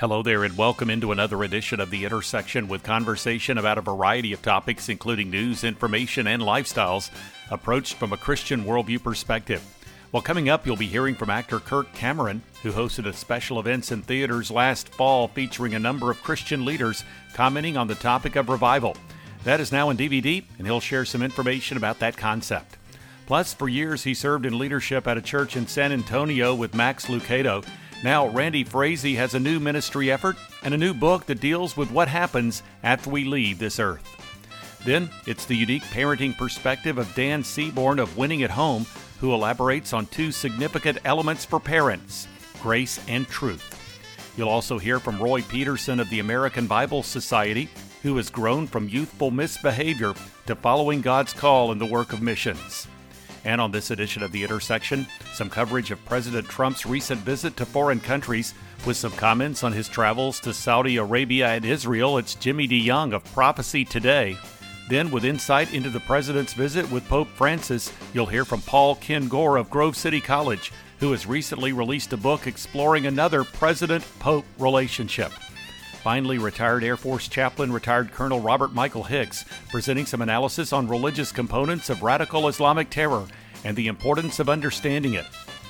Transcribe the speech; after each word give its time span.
Hello 0.00 0.22
there, 0.22 0.44
and 0.44 0.58
welcome 0.58 0.90
into 0.90 1.10
another 1.10 1.42
edition 1.42 1.80
of 1.80 1.88
The 1.88 2.04
Intersection 2.04 2.68
with 2.68 2.82
conversation 2.82 3.56
about 3.56 3.78
a 3.78 3.80
variety 3.80 4.34
of 4.34 4.42
topics, 4.42 4.90
including 4.90 5.30
news, 5.30 5.64
information, 5.64 6.26
and 6.26 6.42
lifestyles, 6.42 7.10
approached 7.50 7.94
from 7.94 8.12
a 8.12 8.18
Christian 8.18 8.64
worldview 8.64 9.02
perspective. 9.02 9.62
Well, 10.12 10.20
coming 10.20 10.50
up, 10.50 10.66
you'll 10.66 10.76
be 10.76 10.86
hearing 10.86 11.14
from 11.14 11.30
actor 11.30 11.60
Kirk 11.60 11.90
Cameron, 11.94 12.42
who 12.62 12.72
hosted 12.72 13.06
a 13.06 13.14
special 13.14 13.58
events 13.58 13.90
in 13.90 14.02
theaters 14.02 14.50
last 14.50 14.90
fall 14.90 15.28
featuring 15.28 15.74
a 15.74 15.78
number 15.78 16.10
of 16.10 16.22
Christian 16.22 16.66
leaders 16.66 17.02
commenting 17.32 17.78
on 17.78 17.88
the 17.88 17.94
topic 17.94 18.36
of 18.36 18.50
revival. 18.50 18.98
That 19.44 19.60
is 19.60 19.72
now 19.72 19.88
in 19.88 19.96
DVD, 19.96 20.44
and 20.58 20.66
he'll 20.66 20.78
share 20.78 21.06
some 21.06 21.22
information 21.22 21.78
about 21.78 22.00
that 22.00 22.18
concept. 22.18 22.76
Plus, 23.24 23.54
for 23.54 23.66
years, 23.66 24.04
he 24.04 24.12
served 24.12 24.44
in 24.44 24.58
leadership 24.58 25.08
at 25.08 25.16
a 25.16 25.22
church 25.22 25.56
in 25.56 25.66
San 25.66 25.90
Antonio 25.90 26.54
with 26.54 26.74
Max 26.74 27.06
Lucado 27.06 27.64
now, 28.02 28.28
Randy 28.28 28.62
Frazee 28.62 29.14
has 29.14 29.34
a 29.34 29.40
new 29.40 29.58
ministry 29.58 30.10
effort 30.10 30.36
and 30.62 30.74
a 30.74 30.78
new 30.78 30.92
book 30.92 31.26
that 31.26 31.40
deals 31.40 31.76
with 31.76 31.90
what 31.90 32.08
happens 32.08 32.62
after 32.82 33.10
we 33.10 33.24
leave 33.24 33.58
this 33.58 33.78
earth. 33.78 34.04
Then, 34.84 35.10
it's 35.26 35.46
the 35.46 35.56
unique 35.56 35.82
parenting 35.84 36.36
perspective 36.36 36.98
of 36.98 37.14
Dan 37.14 37.42
Seaborn 37.42 37.98
of 37.98 38.16
Winning 38.16 38.42
at 38.42 38.50
Home, 38.50 38.86
who 39.18 39.32
elaborates 39.32 39.92
on 39.92 40.06
two 40.06 40.30
significant 40.30 40.98
elements 41.04 41.44
for 41.44 41.58
parents 41.58 42.28
grace 42.62 43.00
and 43.08 43.26
truth. 43.28 43.72
You'll 44.36 44.48
also 44.48 44.78
hear 44.78 45.00
from 45.00 45.20
Roy 45.20 45.42
Peterson 45.42 45.98
of 45.98 46.10
the 46.10 46.20
American 46.20 46.66
Bible 46.66 47.02
Society, 47.02 47.68
who 48.02 48.16
has 48.16 48.28
grown 48.28 48.66
from 48.66 48.88
youthful 48.88 49.30
misbehavior 49.30 50.14
to 50.46 50.54
following 50.54 51.00
God's 51.00 51.32
call 51.32 51.72
in 51.72 51.78
the 51.78 51.86
work 51.86 52.12
of 52.12 52.22
missions. 52.22 52.86
And 53.46 53.60
on 53.60 53.70
this 53.70 53.92
edition 53.92 54.24
of 54.24 54.32
The 54.32 54.42
Intersection, 54.42 55.06
some 55.32 55.48
coverage 55.48 55.92
of 55.92 56.04
President 56.04 56.48
Trump's 56.48 56.84
recent 56.84 57.20
visit 57.20 57.56
to 57.56 57.64
foreign 57.64 58.00
countries 58.00 58.54
with 58.84 58.96
some 58.96 59.12
comments 59.12 59.62
on 59.62 59.72
his 59.72 59.88
travels 59.88 60.40
to 60.40 60.52
Saudi 60.52 60.96
Arabia 60.96 61.50
and 61.50 61.64
Israel. 61.64 62.18
It's 62.18 62.34
Jimmy 62.34 62.66
DeYoung 62.66 63.14
of 63.14 63.24
Prophecy 63.32 63.84
Today. 63.84 64.36
Then, 64.88 65.12
with 65.12 65.24
insight 65.24 65.72
into 65.72 65.90
the 65.90 66.00
president's 66.00 66.54
visit 66.54 66.90
with 66.90 67.08
Pope 67.08 67.28
Francis, 67.28 67.92
you'll 68.12 68.26
hear 68.26 68.44
from 68.44 68.62
Paul 68.62 68.96
Kengor 68.96 69.60
of 69.60 69.70
Grove 69.70 69.96
City 69.96 70.20
College, 70.20 70.72
who 70.98 71.12
has 71.12 71.24
recently 71.24 71.72
released 71.72 72.12
a 72.12 72.16
book 72.16 72.48
exploring 72.48 73.06
another 73.06 73.44
president 73.44 74.04
pope 74.18 74.44
relationship. 74.58 75.30
Finally, 76.02 76.38
retired 76.38 76.84
Air 76.84 76.96
Force 76.96 77.26
chaplain, 77.26 77.72
retired 77.72 78.12
Colonel 78.12 78.38
Robert 78.38 78.72
Michael 78.72 79.02
Hicks, 79.02 79.44
presenting 79.70 80.06
some 80.06 80.22
analysis 80.22 80.72
on 80.72 80.86
religious 80.86 81.32
components 81.32 81.90
of 81.90 82.02
radical 82.04 82.46
Islamic 82.46 82.90
terror 82.90 83.26
and 83.64 83.76
the 83.76 83.86
importance 83.86 84.38
of 84.38 84.48
understanding 84.48 85.14
it. 85.14 85.26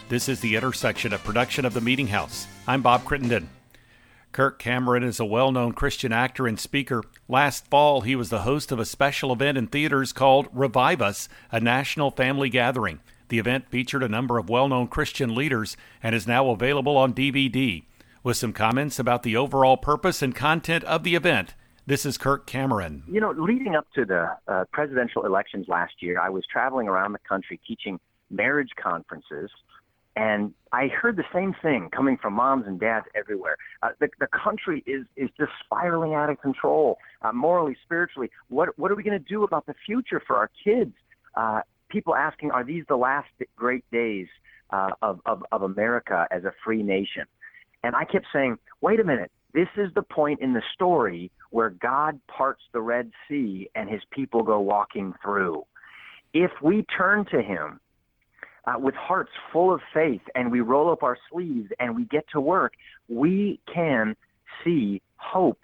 This 0.09 0.29
is 0.29 0.41
the 0.41 0.57
intersection 0.57 1.13
of 1.13 1.25
production 1.25 1.65
of 1.65 1.75
the 1.75 1.81
Meeting 1.81 2.09
House. 2.09 2.47
I'm 2.67 2.83
Bob 2.83 3.05
Crittenden. 3.05 3.49
Kirk 4.33 4.59
Cameron 4.59 5.03
is 5.03 5.19
a 5.19 5.25
well 5.25 5.51
known 5.51 5.73
Christian 5.73 6.13
actor 6.13 6.47
and 6.47 6.61
speaker. 6.61 7.03
Last 7.29 7.67
fall, 7.69 8.03
he 8.03 8.15
was 8.15 8.29
the 8.29 8.43
host 8.43 8.71
of 8.71 8.79
a 8.79 8.85
special 8.85 9.33
event 9.33 9.57
in 9.57 9.67
theaters 9.67 10.13
called 10.13 10.49
Revive 10.53 11.01
Us, 11.01 11.29
a 11.51 11.59
national 11.59 12.11
family 12.11 12.51
gathering. 12.51 13.01
The 13.29 13.39
event 13.39 13.69
featured 13.71 14.03
a 14.03 14.09
number 14.09 14.39
of 14.39 14.49
well 14.49 14.69
known 14.69 14.89
Christian 14.89 15.35
leaders 15.35 15.77
and 16.03 16.15
is 16.15 16.27
now 16.27 16.51
available 16.51 16.97
on 16.97 17.15
DVD 17.15 17.85
with 18.23 18.37
some 18.37 18.53
comments 18.53 18.99
about 18.99 19.23
the 19.23 19.37
overall 19.37 19.77
purpose 19.77 20.21
and 20.21 20.35
content 20.35 20.83
of 20.85 21.05
the 21.05 21.15
event. 21.15 21.55
This 21.89 22.05
is 22.05 22.19
Kirk 22.19 22.49
Cameron. 22.49 23.05
You 23.09 23.21
know, 23.21 23.31
leading 23.31 23.77
up 23.77 23.87
to 23.95 24.05
the 24.05 24.37
uh, 24.49 24.65
presidential 24.73 25.25
elections 25.25 25.67
last 25.69 25.95
year, 26.01 26.19
I 26.19 26.29
was 26.29 26.43
traveling 26.51 26.89
around 26.89 27.13
the 27.13 27.21
country 27.21 27.61
teaching 27.65 28.01
marriage 28.29 28.71
conferences, 28.83 29.51
and 30.17 30.53
I 30.73 30.89
heard 30.89 31.17
the 31.17 31.25
same 31.33 31.55
thing 31.63 31.89
coming 31.95 32.17
from 32.21 32.33
moms 32.33 32.67
and 32.67 32.81
dads 32.81 33.07
everywhere. 33.15 33.57
Uh, 33.85 33.91
the, 34.01 34.09
the 34.19 34.27
country 34.27 34.83
is 34.85 35.07
is 35.17 35.31
just 35.39 35.53
spiraling 35.65 36.15
out 36.15 36.29
of 36.29 36.41
control, 36.41 36.99
uh, 37.23 37.31
morally, 37.31 37.77
spiritually. 37.85 38.31
What 38.49 38.77
what 38.77 38.91
are 38.91 38.97
we 38.97 39.05
going 39.05 39.23
to 39.23 39.29
do 39.29 39.45
about 39.45 39.67
the 39.67 39.75
future 39.87 40.21
for 40.27 40.35
our 40.35 40.51
kids? 40.65 40.93
Uh, 41.37 41.61
people 41.89 42.17
asking, 42.17 42.51
are 42.51 42.65
these 42.65 42.83
the 42.89 42.97
last 42.97 43.29
great 43.55 43.85
days 43.93 44.27
uh, 44.71 44.91
of, 45.03 45.21
of 45.25 45.45
of 45.53 45.63
America 45.63 46.27
as 46.33 46.43
a 46.43 46.53
free 46.65 46.83
nation? 46.83 47.27
And 47.85 47.95
I 47.95 48.05
kept 48.05 48.27
saying, 48.33 48.59
wait 48.81 48.99
a 48.99 49.05
minute, 49.05 49.31
this 49.55 49.69
is 49.77 49.95
the 49.95 50.03
point 50.03 50.41
in 50.41 50.53
the 50.53 50.63
story 50.75 51.31
where 51.51 51.71
God 51.71 52.21
parts 52.27 52.63
the 52.73 52.81
Red 52.81 53.11
Sea 53.29 53.69
and 53.75 53.89
his 53.89 54.03
people 54.11 54.43
go 54.43 54.61
walking 54.61 55.15
through. 55.23 55.65
If 56.33 56.51
we 56.63 56.85
turn 56.97 57.25
to 57.31 57.41
him 57.41 57.81
uh, 58.67 58.79
with 58.79 58.95
hearts 58.95 59.31
full 59.53 59.73
of 59.73 59.81
faith 59.95 60.23
and 60.35 60.51
we 60.51 60.61
roll 60.61 60.91
up 60.91 61.03
our 61.03 61.17
sleeves 61.31 61.71
and 61.79 61.97
we 61.97 62.05
get 62.05 62.27
to 62.33 62.41
work, 62.41 62.75
we 63.09 63.61
can 63.73 64.17
see 64.65 65.01
hope 65.17 65.61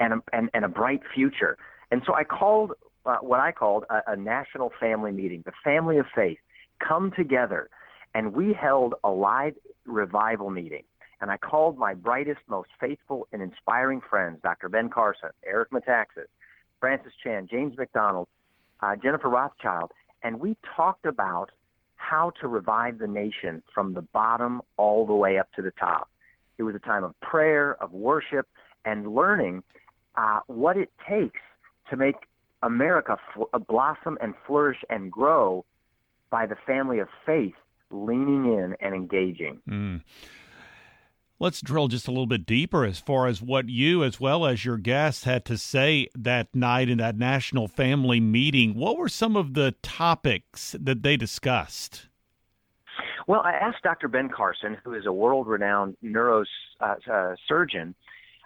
and 0.00 0.14
a, 0.14 0.22
and, 0.32 0.50
and 0.54 0.64
a 0.64 0.68
bright 0.68 1.02
future. 1.14 1.56
And 1.90 2.02
so 2.06 2.14
I 2.14 2.24
called 2.24 2.72
uh, 3.04 3.18
what 3.20 3.40
I 3.40 3.52
called 3.52 3.84
a, 3.88 4.12
a 4.12 4.16
national 4.16 4.72
family 4.80 5.12
meeting, 5.12 5.42
the 5.44 5.52
family 5.62 5.98
of 5.98 6.06
faith, 6.14 6.38
come 6.86 7.12
together. 7.16 7.68
And 8.14 8.34
we 8.34 8.52
held 8.52 8.94
a 9.04 9.10
live 9.10 9.54
revival 9.84 10.50
meeting 10.50 10.82
and 11.20 11.30
I 11.30 11.36
called 11.36 11.78
my 11.78 11.94
brightest, 11.94 12.40
most 12.48 12.68
faithful, 12.78 13.26
and 13.32 13.42
inspiring 13.42 14.00
friends, 14.00 14.38
Dr. 14.42 14.68
Ben 14.68 14.88
Carson, 14.88 15.30
Eric 15.46 15.70
Metaxas, 15.70 16.28
Francis 16.80 17.12
Chan, 17.22 17.48
James 17.50 17.76
MacDonald, 17.76 18.28
uh, 18.80 18.96
Jennifer 18.96 19.28
Rothschild, 19.28 19.92
and 20.22 20.40
we 20.40 20.56
talked 20.76 21.06
about 21.06 21.50
how 21.96 22.32
to 22.40 22.48
revive 22.48 22.98
the 22.98 23.06
nation 23.06 23.62
from 23.74 23.94
the 23.94 24.02
bottom 24.02 24.60
all 24.76 25.06
the 25.06 25.14
way 25.14 25.38
up 25.38 25.48
to 25.56 25.62
the 25.62 25.70
top. 25.72 26.08
It 26.58 26.62
was 26.62 26.74
a 26.74 26.78
time 26.78 27.04
of 27.04 27.18
prayer, 27.20 27.82
of 27.82 27.92
worship, 27.92 28.46
and 28.84 29.14
learning 29.14 29.62
uh, 30.16 30.40
what 30.46 30.76
it 30.76 30.90
takes 31.08 31.40
to 31.90 31.96
make 31.96 32.16
America 32.62 33.18
fl- 33.34 33.44
uh, 33.52 33.58
blossom 33.58 34.18
and 34.20 34.34
flourish 34.46 34.78
and 34.90 35.10
grow 35.10 35.64
by 36.30 36.46
the 36.46 36.56
family 36.66 36.98
of 36.98 37.08
faith 37.24 37.54
leaning 37.90 38.46
in 38.46 38.76
and 38.80 38.94
engaging. 38.94 39.60
Mm. 39.68 40.02
Let's 41.38 41.60
drill 41.60 41.88
just 41.88 42.08
a 42.08 42.10
little 42.10 42.26
bit 42.26 42.46
deeper 42.46 42.86
as 42.86 42.98
far 42.98 43.26
as 43.26 43.42
what 43.42 43.68
you, 43.68 44.02
as 44.02 44.18
well 44.18 44.46
as 44.46 44.64
your 44.64 44.78
guests, 44.78 45.24
had 45.24 45.44
to 45.46 45.58
say 45.58 46.08
that 46.16 46.54
night 46.54 46.88
in 46.88 46.96
that 46.96 47.18
national 47.18 47.68
family 47.68 48.20
meeting. 48.20 48.74
What 48.74 48.96
were 48.96 49.10
some 49.10 49.36
of 49.36 49.52
the 49.52 49.74
topics 49.82 50.74
that 50.80 51.02
they 51.02 51.18
discussed? 51.18 52.06
Well, 53.26 53.42
I 53.44 53.52
asked 53.52 53.82
Dr. 53.82 54.08
Ben 54.08 54.30
Carson, 54.30 54.78
who 54.82 54.94
is 54.94 55.04
a 55.04 55.12
world 55.12 55.46
renowned 55.46 55.98
neurosurgeon 56.02 57.94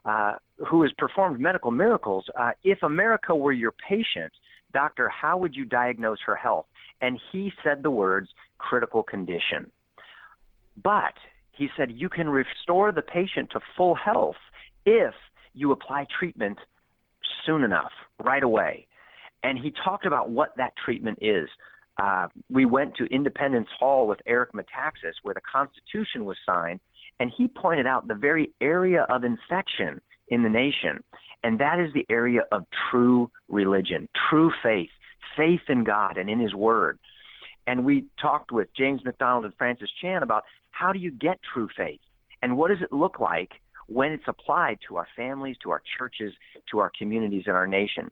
uh, 0.05 0.09
uh, 0.09 0.33
who 0.69 0.83
has 0.83 0.91
performed 0.99 1.39
medical 1.39 1.71
miracles, 1.71 2.25
uh, 2.37 2.53
if 2.65 2.83
America 2.83 3.37
were 3.37 3.53
your 3.53 3.73
patient, 3.89 4.33
doctor, 4.73 5.09
how 5.09 5.37
would 5.37 5.55
you 5.55 5.65
diagnose 5.65 6.19
her 6.27 6.35
health? 6.35 6.67
And 7.01 7.21
he 7.31 7.53
said 7.63 7.85
the 7.85 7.91
words 7.91 8.31
critical 8.59 9.05
condition. 9.05 9.71
But 10.83 11.15
he 11.61 11.69
said 11.77 11.93
you 11.95 12.09
can 12.09 12.27
restore 12.27 12.91
the 12.91 13.03
patient 13.03 13.51
to 13.51 13.61
full 13.77 13.95
health 13.95 14.41
if 14.87 15.13
you 15.53 15.73
apply 15.73 16.07
treatment 16.19 16.57
soon 17.45 17.63
enough, 17.63 17.93
right 18.19 18.43
away. 18.43 18.87
And 19.43 19.59
he 19.59 19.71
talked 19.85 20.07
about 20.07 20.31
what 20.31 20.57
that 20.57 20.73
treatment 20.83 21.19
is. 21.21 21.51
Uh, 22.03 22.29
we 22.49 22.65
went 22.65 22.97
to 22.97 23.05
Independence 23.15 23.69
Hall 23.79 24.09
with 24.09 24.21
Eric 24.27 24.53
Metaxas, 24.55 25.13
where 25.23 25.35
the 25.35 25.43
Constitution 25.43 26.25
was 26.25 26.39
signed, 26.47 26.81
and 27.19 27.31
he 27.37 27.47
pointed 27.47 27.87
out 27.87 28.09
the 28.09 28.15
very 28.15 28.53
area 28.63 29.07
of 29.11 29.23
infection 29.23 30.01
in 30.29 30.43
the 30.43 30.49
nation, 30.49 31.05
and 31.45 31.61
that 31.61 31.79
is 31.79 31.93
the 31.93 32.07
area 32.09 32.41
of 32.53 32.65
true 32.91 33.31
religion, 33.51 34.09
true 34.31 34.51
faith, 34.63 34.89
faith 35.37 35.69
in 35.69 35.85
God 35.85 36.17
and 36.17 36.31
in 36.31 36.41
His 36.41 36.55
Word. 36.55 36.99
And 37.71 37.85
we 37.85 38.07
talked 38.21 38.51
with 38.51 38.67
James 38.77 39.01
MacDonald 39.05 39.45
and 39.45 39.55
Francis 39.55 39.89
Chan 40.03 40.25
about 40.25 40.43
how 40.73 40.93
do 40.93 40.99
you 40.99 41.13
get 41.13 41.39
true 41.55 41.69
faith? 41.77 42.01
And 42.43 42.59
what 42.59 42.67
does 42.67 42.83
it 42.83 42.93
look 42.93 43.21
like 43.21 43.53
when 43.87 44.11
it's 44.11 44.25
applied 44.27 44.79
to 44.89 44.97
our 44.97 45.07
families, 45.15 45.55
to 45.63 45.71
our 45.71 45.81
churches, 45.97 46.33
to 46.73 46.81
our 46.81 46.91
communities, 46.99 47.45
and 47.47 47.55
our 47.55 47.69
nation? 47.69 48.11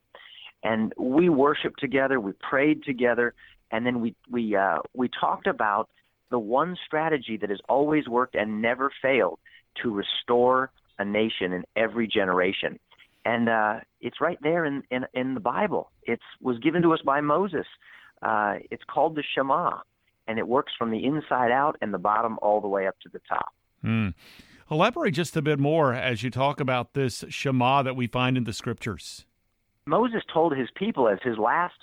And 0.62 0.92
we 0.96 1.28
worshiped 1.28 1.80
together, 1.80 2.20
we 2.20 2.34
prayed 2.34 2.84
together, 2.84 3.34
and 3.72 3.84
then 3.84 4.00
we 4.00 4.14
we 4.30 4.54
uh, 4.54 4.78
we 4.94 5.10
talked 5.20 5.48
about 5.48 5.88
the 6.30 6.38
one 6.38 6.76
strategy 6.86 7.36
that 7.40 7.50
has 7.50 7.60
always 7.68 8.06
worked 8.06 8.36
and 8.36 8.62
never 8.62 8.92
failed 9.02 9.40
to 9.82 9.92
restore 9.92 10.70
a 11.00 11.04
nation 11.04 11.52
in 11.52 11.64
every 11.74 12.06
generation. 12.06 12.78
And 13.24 13.48
uh, 13.48 13.80
it's 14.00 14.20
right 14.20 14.38
there 14.40 14.64
in, 14.64 14.84
in, 14.92 15.04
in 15.14 15.34
the 15.34 15.40
Bible. 15.40 15.90
It 16.04 16.20
was 16.40 16.58
given 16.60 16.82
to 16.82 16.92
us 16.92 17.00
by 17.04 17.20
Moses. 17.20 17.66
Uh, 18.22 18.56
it's 18.70 18.82
called 18.84 19.14
the 19.16 19.22
Shema 19.34 19.78
and 20.26 20.38
it 20.38 20.46
works 20.46 20.72
from 20.78 20.90
the 20.90 21.04
inside 21.04 21.50
out 21.50 21.76
and 21.80 21.92
the 21.92 21.98
bottom 21.98 22.38
all 22.42 22.60
the 22.60 22.68
way 22.68 22.86
up 22.86 22.96
to 23.00 23.08
the 23.08 23.20
top. 23.28 23.54
Mm. 23.84 24.14
Elaborate 24.70 25.12
just 25.12 25.36
a 25.36 25.42
bit 25.42 25.58
more 25.58 25.94
as 25.94 26.22
you 26.22 26.30
talk 26.30 26.60
about 26.60 26.92
this 26.92 27.24
Shema 27.30 27.82
that 27.82 27.96
we 27.96 28.06
find 28.06 28.36
in 28.36 28.44
the 28.44 28.52
scriptures. 28.52 29.24
Moses 29.86 30.22
told 30.32 30.54
his 30.54 30.68
people 30.74 31.08
as 31.08 31.18
his 31.22 31.38
last 31.38 31.76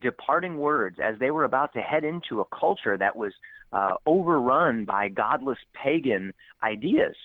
departing 0.00 0.58
words 0.58 0.98
as 1.02 1.18
they 1.18 1.32
were 1.32 1.42
about 1.42 1.72
to 1.72 1.80
head 1.80 2.04
into 2.04 2.40
a 2.40 2.44
culture 2.56 2.96
that 2.96 3.16
was 3.16 3.32
uh, 3.72 3.94
overrun 4.06 4.84
by 4.84 5.08
godless 5.08 5.58
pagan 5.74 6.32
ideas. 6.62 7.16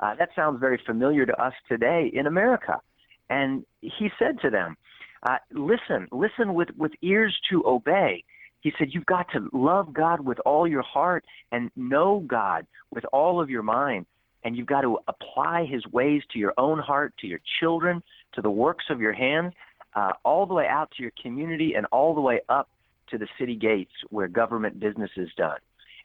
Uh, 0.00 0.14
that 0.14 0.30
sounds 0.34 0.58
very 0.58 0.80
familiar 0.86 1.26
to 1.26 1.40
us 1.40 1.52
today 1.68 2.10
in 2.12 2.26
America. 2.26 2.80
And 3.28 3.64
he 3.82 4.10
said 4.18 4.40
to 4.40 4.48
them, 4.48 4.76
uh, 5.24 5.38
listen, 5.52 6.08
listen 6.12 6.54
with, 6.54 6.68
with 6.76 6.92
ears 7.02 7.36
to 7.50 7.62
obey. 7.66 8.24
He 8.60 8.72
said, 8.78 8.88
You've 8.92 9.06
got 9.06 9.26
to 9.32 9.48
love 9.52 9.92
God 9.92 10.20
with 10.20 10.38
all 10.40 10.66
your 10.66 10.82
heart 10.82 11.24
and 11.52 11.70
know 11.76 12.24
God 12.26 12.66
with 12.90 13.04
all 13.12 13.40
of 13.40 13.50
your 13.50 13.62
mind. 13.62 14.06
And 14.42 14.56
you've 14.56 14.66
got 14.66 14.82
to 14.82 14.98
apply 15.08 15.66
his 15.70 15.86
ways 15.86 16.22
to 16.32 16.38
your 16.38 16.52
own 16.58 16.78
heart, 16.78 17.14
to 17.20 17.26
your 17.26 17.40
children, 17.60 18.02
to 18.34 18.42
the 18.42 18.50
works 18.50 18.84
of 18.90 19.00
your 19.00 19.14
hands, 19.14 19.54
uh, 19.94 20.12
all 20.24 20.44
the 20.44 20.54
way 20.54 20.66
out 20.66 20.90
to 20.96 21.02
your 21.02 21.12
community 21.22 21.74
and 21.74 21.86
all 21.86 22.14
the 22.14 22.20
way 22.20 22.40
up 22.48 22.68
to 23.10 23.18
the 23.18 23.28
city 23.38 23.56
gates 23.56 23.92
where 24.10 24.28
government 24.28 24.80
business 24.80 25.10
is 25.16 25.28
done. 25.36 25.58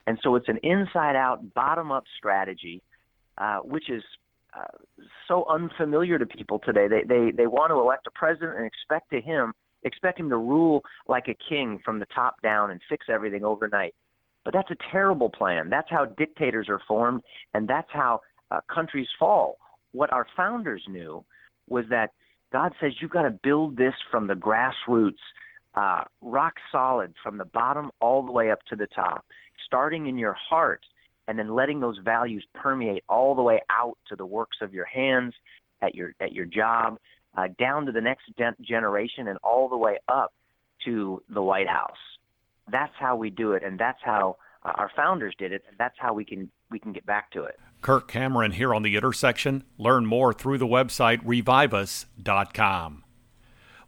And 0.06 0.18
so 0.22 0.36
it's 0.36 0.48
an 0.48 0.58
inside 0.62 1.16
out, 1.16 1.54
bottom 1.54 1.92
up 1.92 2.04
strategy, 2.16 2.82
uh, 3.36 3.58
which 3.58 3.90
is 3.90 4.02
so 5.28 5.44
unfamiliar 5.48 6.18
to 6.18 6.26
people 6.26 6.58
today. 6.58 6.88
They, 6.88 7.02
they, 7.06 7.30
they 7.30 7.46
want 7.46 7.70
to 7.70 7.78
elect 7.78 8.06
a 8.06 8.10
president 8.10 8.56
and 8.56 8.66
expect 8.66 9.10
to 9.10 9.20
him, 9.20 9.52
expect 9.84 10.18
him 10.18 10.28
to 10.30 10.36
rule 10.36 10.82
like 11.08 11.28
a 11.28 11.36
king 11.48 11.78
from 11.84 11.98
the 11.98 12.06
top 12.14 12.40
down 12.42 12.70
and 12.70 12.80
fix 12.88 13.06
everything 13.08 13.44
overnight. 13.44 13.94
But 14.44 14.54
that's 14.54 14.70
a 14.70 14.76
terrible 14.90 15.30
plan. 15.30 15.68
That's 15.70 15.90
how 15.90 16.06
dictators 16.06 16.68
are 16.68 16.80
formed, 16.88 17.22
and 17.54 17.68
that's 17.68 17.90
how 17.92 18.20
uh, 18.50 18.60
countries 18.72 19.08
fall. 19.18 19.56
What 19.92 20.12
our 20.12 20.26
founders 20.36 20.82
knew 20.88 21.24
was 21.68 21.84
that 21.90 22.10
God 22.52 22.72
says 22.80 22.92
you've 23.00 23.10
got 23.10 23.22
to 23.22 23.30
build 23.30 23.76
this 23.76 23.94
from 24.10 24.26
the 24.26 24.34
grassroots, 24.34 25.12
uh, 25.74 26.04
rock 26.20 26.54
solid, 26.72 27.14
from 27.22 27.38
the 27.38 27.44
bottom 27.44 27.90
all 28.00 28.24
the 28.24 28.32
way 28.32 28.50
up 28.50 28.60
to 28.70 28.76
the 28.76 28.88
top, 28.88 29.24
starting 29.66 30.06
in 30.06 30.18
your 30.18 30.36
heart 30.48 30.80
and 31.30 31.38
then 31.38 31.54
letting 31.54 31.78
those 31.78 31.96
values 32.04 32.44
permeate 32.54 33.04
all 33.08 33.36
the 33.36 33.42
way 33.42 33.60
out 33.70 33.96
to 34.08 34.16
the 34.16 34.26
works 34.26 34.56
of 34.60 34.74
your 34.74 34.84
hands, 34.84 35.32
at 35.80 35.94
your 35.94 36.12
at 36.20 36.32
your 36.32 36.44
job, 36.44 36.98
uh, 37.38 37.46
down 37.56 37.86
to 37.86 37.92
the 37.92 38.00
next 38.00 38.24
generation, 38.60 39.28
and 39.28 39.38
all 39.44 39.68
the 39.68 39.76
way 39.76 39.96
up 40.08 40.32
to 40.84 41.22
the 41.32 41.40
White 41.40 41.68
House. 41.68 41.92
That's 42.68 42.92
how 42.98 43.14
we 43.14 43.30
do 43.30 43.52
it, 43.52 43.62
and 43.62 43.78
that's 43.78 44.00
how 44.02 44.38
uh, 44.64 44.72
our 44.74 44.90
founders 44.96 45.32
did 45.38 45.52
it, 45.52 45.62
and 45.68 45.78
that's 45.78 45.94
how 45.98 46.12
we 46.12 46.24
can 46.24 46.50
we 46.68 46.80
can 46.80 46.92
get 46.92 47.06
back 47.06 47.30
to 47.30 47.44
it. 47.44 47.60
Kirk 47.80 48.08
Cameron 48.08 48.50
here 48.50 48.74
on 48.74 48.82
the 48.82 48.96
intersection. 48.96 49.62
Learn 49.78 50.06
more 50.06 50.32
through 50.32 50.58
the 50.58 50.66
website 50.66 51.24
reviveus.com. 51.24 53.04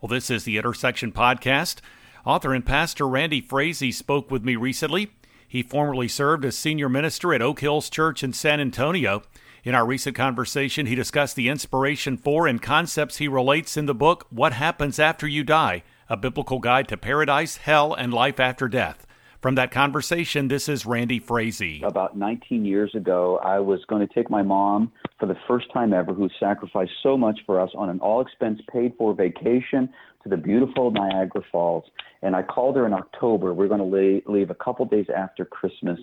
Well, 0.01 0.09
this 0.09 0.31
is 0.31 0.45
the 0.45 0.59
Intersection 0.59 1.11
Podcast. 1.11 1.81
Author 2.25 2.55
and 2.55 2.65
pastor 2.65 3.09
Randy 3.09 3.41
Frazee 3.41 3.91
spoke 3.91 4.31
with 4.31 4.45
me 4.45 4.55
recently. 4.55 5.11
He 5.53 5.63
formerly 5.63 6.09
served 6.09 6.47
as 6.47 6.57
senior 6.57 6.89
minister 6.89 7.35
at 7.35 7.43
Oak 7.43 7.61
Hills 7.61 7.91
Church 7.91 8.25
in 8.25 8.33
San 8.33 8.59
Antonio. 8.59 9.23
In 9.65 9.75
our 9.75 9.85
recent 9.85 10.17
conversation, 10.17 10.87
he 10.87 10.95
discussed 10.95 11.37
the 11.37 11.51
inspiration 11.51 12.17
for 12.17 12.47
and 12.47 12.63
concepts 12.63 13.19
he 13.19 13.29
relates 13.29 13.77
in 13.77 13.85
the 13.85 13.95
book 13.95 14.27
What 14.31 14.55
Happens 14.55 14.99
After 14.99 15.29
You 15.29 15.45
Die, 15.45 15.83
a 16.09 16.17
biblical 16.17 16.59
guide 16.59 16.89
to 16.89 16.97
paradise, 16.97 17.59
hell, 17.59 17.93
and 17.93 18.15
life 18.15 18.41
after 18.41 18.67
death. 18.67 19.07
From 19.43 19.55
that 19.57 19.71
conversation, 19.71 20.49
this 20.49 20.71
is 20.71 20.87
Randy 20.87 21.19
Frazee. 21.19 21.83
About 21.85 22.17
19 22.17 22.65
years 22.65 22.95
ago, 22.95 23.39
I 23.45 23.59
was 23.61 23.85
going 23.89 24.09
to 24.09 24.15
take 24.15 24.31
my 24.31 24.43
mom 24.43 24.91
for 25.21 25.27
the 25.27 25.37
first 25.47 25.71
time 25.71 25.93
ever, 25.93 26.15
who 26.15 26.31
sacrificed 26.41 26.93
so 27.03 27.19
much 27.19 27.41
for 27.45 27.61
us, 27.61 27.69
on 27.77 27.91
an 27.91 28.01
all 28.01 28.23
expense 28.23 28.63
paid 28.73 28.95
for 28.97 29.13
vacation 29.13 29.91
to 30.23 30.31
the 30.31 30.39
beautiful 30.39 30.91
Niagara 30.91 31.43
Falls. 31.53 31.85
And 32.23 32.37
I 32.37 32.43
called 32.43 32.77
her 32.77 32.87
in 32.87 32.93
October. 32.93 33.53
We 33.53 33.65
are 33.65 33.69
going 33.69 33.81
to 33.81 33.97
leave, 33.97 34.23
leave 34.27 34.51
a 34.51 34.55
couple 34.55 34.85
days 34.87 35.07
after 35.15 35.45
Christmas. 35.45 35.99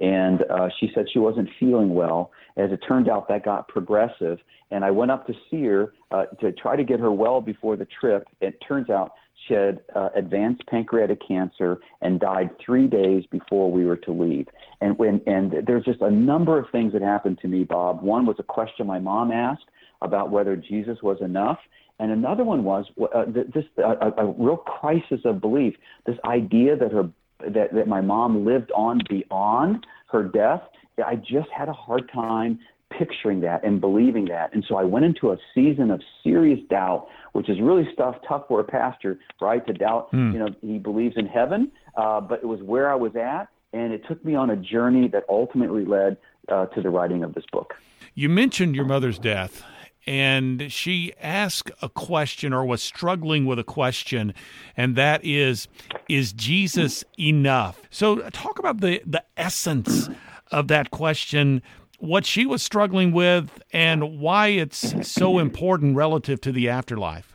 And 0.00 0.42
uh, 0.50 0.68
she 0.78 0.90
said 0.94 1.06
she 1.12 1.18
wasn't 1.18 1.48
feeling 1.60 1.94
well. 1.94 2.32
As 2.56 2.70
it 2.72 2.80
turned 2.86 3.08
out, 3.08 3.28
that 3.28 3.44
got 3.44 3.68
progressive. 3.68 4.38
And 4.70 4.84
I 4.84 4.90
went 4.90 5.10
up 5.10 5.26
to 5.26 5.34
see 5.50 5.64
her 5.64 5.92
uh, 6.10 6.26
to 6.40 6.52
try 6.52 6.76
to 6.76 6.84
get 6.84 7.00
her 7.00 7.12
well 7.12 7.40
before 7.40 7.76
the 7.76 7.86
trip. 8.00 8.26
It 8.40 8.58
turns 8.66 8.90
out 8.90 9.12
she 9.46 9.54
had 9.54 9.80
uh, 9.94 10.08
advanced 10.16 10.66
pancreatic 10.66 11.20
cancer 11.26 11.78
and 12.00 12.18
died 12.18 12.50
three 12.64 12.86
days 12.86 13.24
before 13.30 13.70
we 13.70 13.84
were 13.84 13.96
to 13.96 14.12
leave. 14.12 14.46
And 14.80 14.98
when 14.98 15.20
and 15.26 15.54
there's 15.66 15.84
just 15.84 16.00
a 16.00 16.10
number 16.10 16.58
of 16.58 16.66
things 16.70 16.92
that 16.92 17.02
happened 17.02 17.38
to 17.42 17.48
me, 17.48 17.64
Bob. 17.64 18.02
One 18.02 18.26
was 18.26 18.36
a 18.38 18.42
question 18.42 18.86
my 18.86 18.98
mom 18.98 19.30
asked 19.30 19.64
about 20.02 20.30
whether 20.30 20.56
Jesus 20.56 20.98
was 21.02 21.18
enough, 21.20 21.58
and 21.98 22.10
another 22.10 22.44
one 22.44 22.64
was 22.64 22.86
uh, 23.14 23.24
this 23.26 23.64
uh, 23.78 23.94
a, 24.00 24.24
a 24.24 24.32
real 24.32 24.56
crisis 24.56 25.20
of 25.24 25.40
belief. 25.40 25.74
This 26.06 26.16
idea 26.24 26.76
that 26.76 26.92
her 26.92 27.10
that, 27.40 27.74
that 27.74 27.86
my 27.86 28.00
mom 28.00 28.44
lived 28.44 28.70
on 28.74 29.00
beyond 29.08 29.86
her 30.10 30.24
death. 30.24 30.62
I 31.04 31.16
just 31.16 31.48
had 31.56 31.68
a 31.68 31.72
hard 31.72 32.10
time 32.12 32.58
picturing 32.96 33.40
that 33.40 33.64
and 33.64 33.80
believing 33.80 34.26
that. 34.26 34.54
And 34.54 34.64
so 34.68 34.76
I 34.76 34.84
went 34.84 35.04
into 35.04 35.30
a 35.30 35.36
season 35.54 35.90
of 35.90 36.00
serious 36.22 36.60
doubt, 36.70 37.08
which 37.32 37.48
is 37.48 37.60
really 37.60 37.88
stuff 37.92 38.16
tough 38.26 38.44
for 38.48 38.60
a 38.60 38.64
pastor, 38.64 39.18
right? 39.40 39.64
To 39.66 39.72
doubt, 39.72 40.12
mm. 40.12 40.32
you 40.32 40.38
know, 40.38 40.48
he 40.60 40.78
believes 40.78 41.14
in 41.16 41.26
heaven, 41.26 41.72
uh, 41.96 42.20
but 42.20 42.40
it 42.40 42.46
was 42.46 42.60
where 42.62 42.90
I 42.90 42.94
was 42.94 43.16
at. 43.16 43.48
And 43.72 43.92
it 43.92 44.02
took 44.06 44.24
me 44.24 44.36
on 44.36 44.50
a 44.50 44.56
journey 44.56 45.08
that 45.08 45.24
ultimately 45.28 45.84
led 45.84 46.16
uh, 46.48 46.66
to 46.66 46.82
the 46.82 46.90
writing 46.90 47.24
of 47.24 47.34
this 47.34 47.44
book. 47.50 47.74
You 48.14 48.28
mentioned 48.28 48.76
your 48.76 48.84
mother's 48.84 49.18
death 49.18 49.64
and 50.06 50.70
she 50.70 51.12
asked 51.20 51.70
a 51.80 51.88
question 51.88 52.52
or 52.52 52.64
was 52.64 52.82
struggling 52.82 53.46
with 53.46 53.58
a 53.58 53.64
question, 53.64 54.34
and 54.76 54.96
that 54.96 55.24
is, 55.24 55.68
is 56.08 56.32
Jesus 56.32 57.04
enough? 57.18 57.80
So, 57.90 58.16
talk 58.30 58.58
about 58.58 58.80
the, 58.80 59.02
the 59.06 59.24
essence 59.36 60.08
of 60.50 60.68
that 60.68 60.90
question, 60.90 61.62
what 61.98 62.26
she 62.26 62.44
was 62.44 62.62
struggling 62.62 63.12
with, 63.12 63.62
and 63.72 64.18
why 64.20 64.48
it's 64.48 65.08
so 65.08 65.38
important 65.38 65.96
relative 65.96 66.40
to 66.42 66.52
the 66.52 66.68
afterlife. 66.68 67.34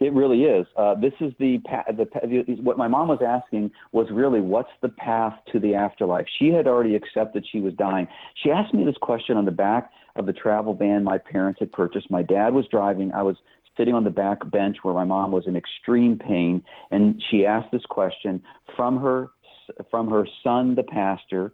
It 0.00 0.12
really 0.12 0.42
is. 0.42 0.66
Uh, 0.76 0.94
this 0.94 1.12
is 1.20 1.32
the, 1.38 1.58
the 1.96 2.56
what 2.60 2.76
my 2.76 2.88
mom 2.88 3.08
was 3.08 3.20
asking 3.26 3.70
was 3.92 4.06
really 4.10 4.40
what's 4.40 4.70
the 4.82 4.88
path 4.88 5.34
to 5.52 5.60
the 5.60 5.74
afterlife. 5.74 6.26
She 6.38 6.48
had 6.48 6.66
already 6.66 6.96
accepted 6.96 7.46
she 7.50 7.60
was 7.60 7.74
dying. 7.74 8.08
She 8.42 8.50
asked 8.50 8.74
me 8.74 8.84
this 8.84 8.96
question 9.00 9.36
on 9.36 9.44
the 9.44 9.52
back 9.52 9.90
of 10.16 10.26
the 10.26 10.32
travel 10.32 10.74
van 10.74 11.04
my 11.04 11.18
parents 11.18 11.60
had 11.60 11.72
purchased. 11.72 12.10
My 12.10 12.22
dad 12.22 12.54
was 12.54 12.66
driving. 12.70 13.12
I 13.12 13.22
was 13.22 13.36
sitting 13.76 13.94
on 13.94 14.04
the 14.04 14.10
back 14.10 14.48
bench 14.50 14.78
where 14.82 14.94
my 14.94 15.04
mom 15.04 15.32
was 15.32 15.46
in 15.46 15.56
extreme 15.56 16.18
pain, 16.18 16.62
and 16.90 17.22
she 17.30 17.44
asked 17.44 17.72
this 17.72 17.84
question 17.88 18.42
from 18.76 18.98
her 19.00 19.30
from 19.90 20.10
her 20.10 20.26
son, 20.42 20.74
the 20.74 20.82
pastor. 20.82 21.52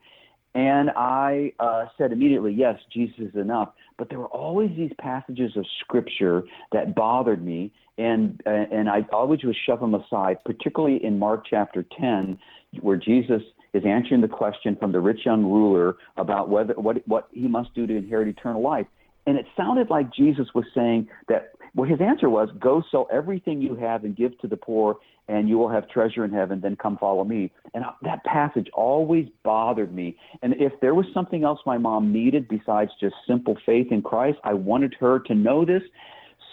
And 0.54 0.90
I 0.96 1.52
uh, 1.60 1.84
said 1.96 2.10
immediately, 2.10 2.52
yes, 2.52 2.76
Jesus 2.92 3.14
is 3.20 3.34
enough. 3.36 3.70
But 3.98 4.08
there 4.08 4.18
were 4.18 4.26
always 4.26 4.70
these 4.76 4.90
passages 4.98 5.52
of 5.56 5.64
scripture 5.80 6.42
that 6.72 6.96
bothered 6.96 7.44
me, 7.44 7.72
and 7.98 8.40
uh, 8.46 8.50
and 8.50 8.88
I 8.88 9.06
always 9.12 9.44
would 9.44 9.56
shove 9.66 9.80
them 9.80 9.94
aside, 9.94 10.38
particularly 10.44 11.04
in 11.04 11.18
Mark 11.18 11.44
chapter 11.48 11.84
10, 11.98 12.38
where 12.80 12.96
Jesus 12.96 13.42
is 13.72 13.84
answering 13.86 14.20
the 14.20 14.28
question 14.28 14.76
from 14.76 14.92
the 14.92 15.00
rich 15.00 15.20
young 15.24 15.44
ruler 15.44 15.96
about 16.16 16.48
whether 16.48 16.74
what 16.74 17.06
what 17.06 17.28
he 17.32 17.48
must 17.48 17.74
do 17.74 17.86
to 17.86 17.96
inherit 17.96 18.28
eternal 18.28 18.62
life. 18.62 18.86
And 19.26 19.38
it 19.38 19.46
sounded 19.56 19.90
like 19.90 20.12
Jesus 20.12 20.48
was 20.54 20.64
saying 20.74 21.08
that 21.28 21.52
well 21.74 21.88
his 21.88 22.00
answer 22.00 22.28
was 22.28 22.48
go 22.58 22.82
sell 22.90 23.06
everything 23.12 23.60
you 23.60 23.74
have 23.76 24.04
and 24.04 24.16
give 24.16 24.38
to 24.40 24.48
the 24.48 24.56
poor 24.56 24.96
and 25.28 25.48
you 25.48 25.56
will 25.56 25.68
have 25.68 25.88
treasure 25.88 26.24
in 26.24 26.32
heaven 26.32 26.60
then 26.60 26.74
come 26.74 26.98
follow 26.98 27.22
me. 27.22 27.52
And 27.74 27.84
that 28.02 28.24
passage 28.24 28.68
always 28.74 29.26
bothered 29.44 29.94
me. 29.94 30.16
And 30.42 30.54
if 30.54 30.72
there 30.80 30.94
was 30.94 31.06
something 31.14 31.44
else 31.44 31.60
my 31.64 31.78
mom 31.78 32.12
needed 32.12 32.48
besides 32.48 32.90
just 33.00 33.14
simple 33.28 33.56
faith 33.64 33.88
in 33.92 34.02
Christ, 34.02 34.38
I 34.42 34.54
wanted 34.54 34.94
her 34.98 35.20
to 35.20 35.34
know 35.34 35.64
this 35.64 35.82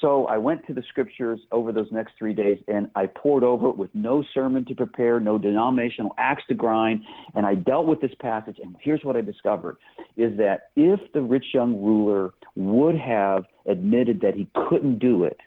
so 0.01 0.25
I 0.25 0.37
went 0.37 0.65
to 0.67 0.73
the 0.73 0.83
scriptures 0.89 1.39
over 1.51 1.71
those 1.71 1.87
next 1.91 2.13
three 2.17 2.33
days 2.33 2.59
and 2.67 2.89
I 2.95 3.07
poured 3.07 3.43
over 3.43 3.69
it 3.69 3.77
with 3.77 3.89
no 3.93 4.23
sermon 4.33 4.65
to 4.65 4.75
prepare, 4.75 5.19
no 5.19 5.37
denominational 5.37 6.13
axe 6.17 6.43
to 6.49 6.53
grind. 6.53 7.01
And 7.35 7.45
I 7.45 7.55
dealt 7.55 7.87
with 7.87 8.01
this 8.01 8.11
passage. 8.19 8.57
And 8.61 8.75
here's 8.81 9.03
what 9.03 9.15
I 9.15 9.21
discovered 9.21 9.77
is 10.15 10.37
that 10.37 10.69
if 10.75 10.99
the 11.13 11.21
rich 11.21 11.45
young 11.53 11.81
ruler 11.81 12.33
would 12.55 12.97
have 12.97 13.45
admitted 13.65 14.21
that 14.21 14.35
he 14.35 14.47
couldn't 14.69 14.99
do 14.99 15.23
it, 15.23 15.37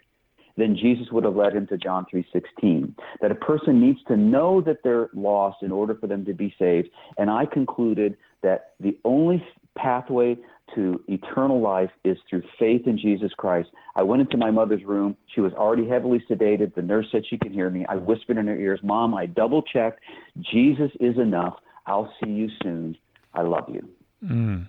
then 0.56 0.76
Jesus 0.76 1.06
would 1.10 1.24
have 1.24 1.36
led 1.36 1.54
him 1.54 1.66
to 1.68 1.78
John 1.78 2.04
3:16 2.12 2.94
that 3.20 3.30
a 3.30 3.36
person 3.36 3.80
needs 3.80 4.02
to 4.08 4.16
know 4.16 4.60
that 4.62 4.82
they're 4.82 5.08
lost 5.14 5.62
in 5.62 5.72
order 5.72 5.94
for 5.94 6.06
them 6.06 6.24
to 6.26 6.34
be 6.34 6.54
saved 6.58 6.90
and 7.16 7.30
I 7.30 7.46
concluded 7.46 8.16
that 8.42 8.72
the 8.80 8.98
only 9.04 9.42
pathway 9.76 10.36
to 10.74 11.02
eternal 11.08 11.60
life 11.60 11.90
is 12.04 12.16
through 12.28 12.42
faith 12.58 12.86
in 12.86 12.98
Jesus 12.98 13.32
Christ. 13.36 13.70
I 13.96 14.02
went 14.02 14.22
into 14.22 14.36
my 14.36 14.50
mother's 14.50 14.84
room. 14.84 15.16
She 15.34 15.40
was 15.40 15.52
already 15.52 15.88
heavily 15.88 16.22
sedated. 16.28 16.74
The 16.74 16.82
nurse 16.82 17.06
said 17.10 17.24
she 17.28 17.38
could 17.38 17.52
hear 17.52 17.70
me. 17.70 17.84
I 17.88 17.96
whispered 17.96 18.38
in 18.38 18.46
her 18.46 18.56
ears, 18.56 18.80
Mom, 18.82 19.14
I 19.14 19.26
double 19.26 19.62
checked. 19.62 20.00
Jesus 20.40 20.90
is 21.00 21.16
enough. 21.18 21.56
I'll 21.86 22.12
see 22.22 22.30
you 22.30 22.48
soon. 22.62 22.96
I 23.34 23.42
love 23.42 23.68
you. 23.68 23.88
Mm. 24.24 24.68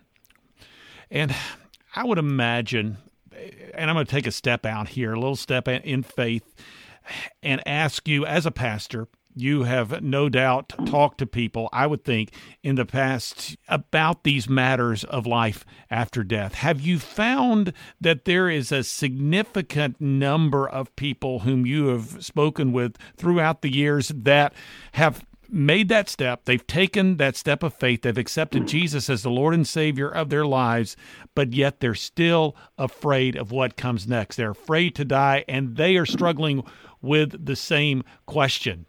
And 1.10 1.36
I 1.96 2.06
would 2.06 2.18
imagine, 2.18 2.98
and 3.74 3.90
I'm 3.90 3.96
going 3.96 4.06
to 4.06 4.12
take 4.12 4.28
a 4.28 4.32
step 4.32 4.66
out 4.66 4.90
here, 4.90 5.14
a 5.14 5.20
little 5.20 5.36
step 5.36 5.68
in 5.68 6.04
faith, 6.04 6.56
and 7.42 7.62
ask 7.68 8.08
you 8.08 8.26
as 8.26 8.46
a 8.46 8.52
pastor, 8.52 9.08
you 9.36 9.64
have 9.64 10.02
no 10.02 10.30
doubt 10.30 10.74
talked 10.86 11.18
to 11.20 11.26
people, 11.26 11.70
I 11.72 11.88
would 11.88 12.04
think, 12.04 12.34
in 12.64 12.76
the 12.76 12.86
past 12.86 13.58
about 13.68 14.24
these 14.24 14.50
matters 14.50 15.04
of 15.04 15.26
life 15.26 15.66
after 15.90 16.24
death. 16.24 16.56
Have 16.56 16.82
you 16.82 17.00
found 17.00 17.74
that 18.00 18.26
there 18.26 18.50
is 18.50 18.72
a 18.72 18.84
significant 18.84 20.00
number 20.00 20.68
of 20.68 20.96
people 20.96 21.40
whom 21.40 21.66
you 21.66 21.88
have 21.88 22.24
spoken 22.24 22.72
with 22.72 22.98
throughout 23.18 23.62
the 23.62 23.74
years 23.74 24.10
that 24.10 24.54
have 24.94 25.26
made 25.52 25.90
that 25.90 26.10
step. 26.10 26.46
They've 26.46 26.66
taken 26.66 27.18
that 27.18 27.36
step 27.36 27.62
of 27.62 27.74
faith. 27.74 28.02
They've 28.02 28.18
accepted 28.18 28.68
Jesus 28.68 29.10
as 29.10 29.22
the 29.22 29.30
Lord 29.30 29.54
and 29.54 29.68
Savior 29.68 30.10
of 30.10 30.30
their 30.30 30.46
lives, 30.46 30.96
but 31.36 31.54
yet 31.54 31.80
they're 31.82 31.94
still 31.94 32.56
afraid 32.78 33.36
of 33.36 33.52
what 33.52 33.76
comes 33.76 34.08
next. 34.08 34.38
They're 34.38 34.52
afraid 34.52 34.96
to 34.96 35.06
die, 35.06 35.44
and 35.48 35.76
they 35.76 35.98
are 35.98 36.06
struggling 36.06 36.64
with 37.02 37.46
the 37.46 37.56
same 37.56 38.04
question. 38.26 38.86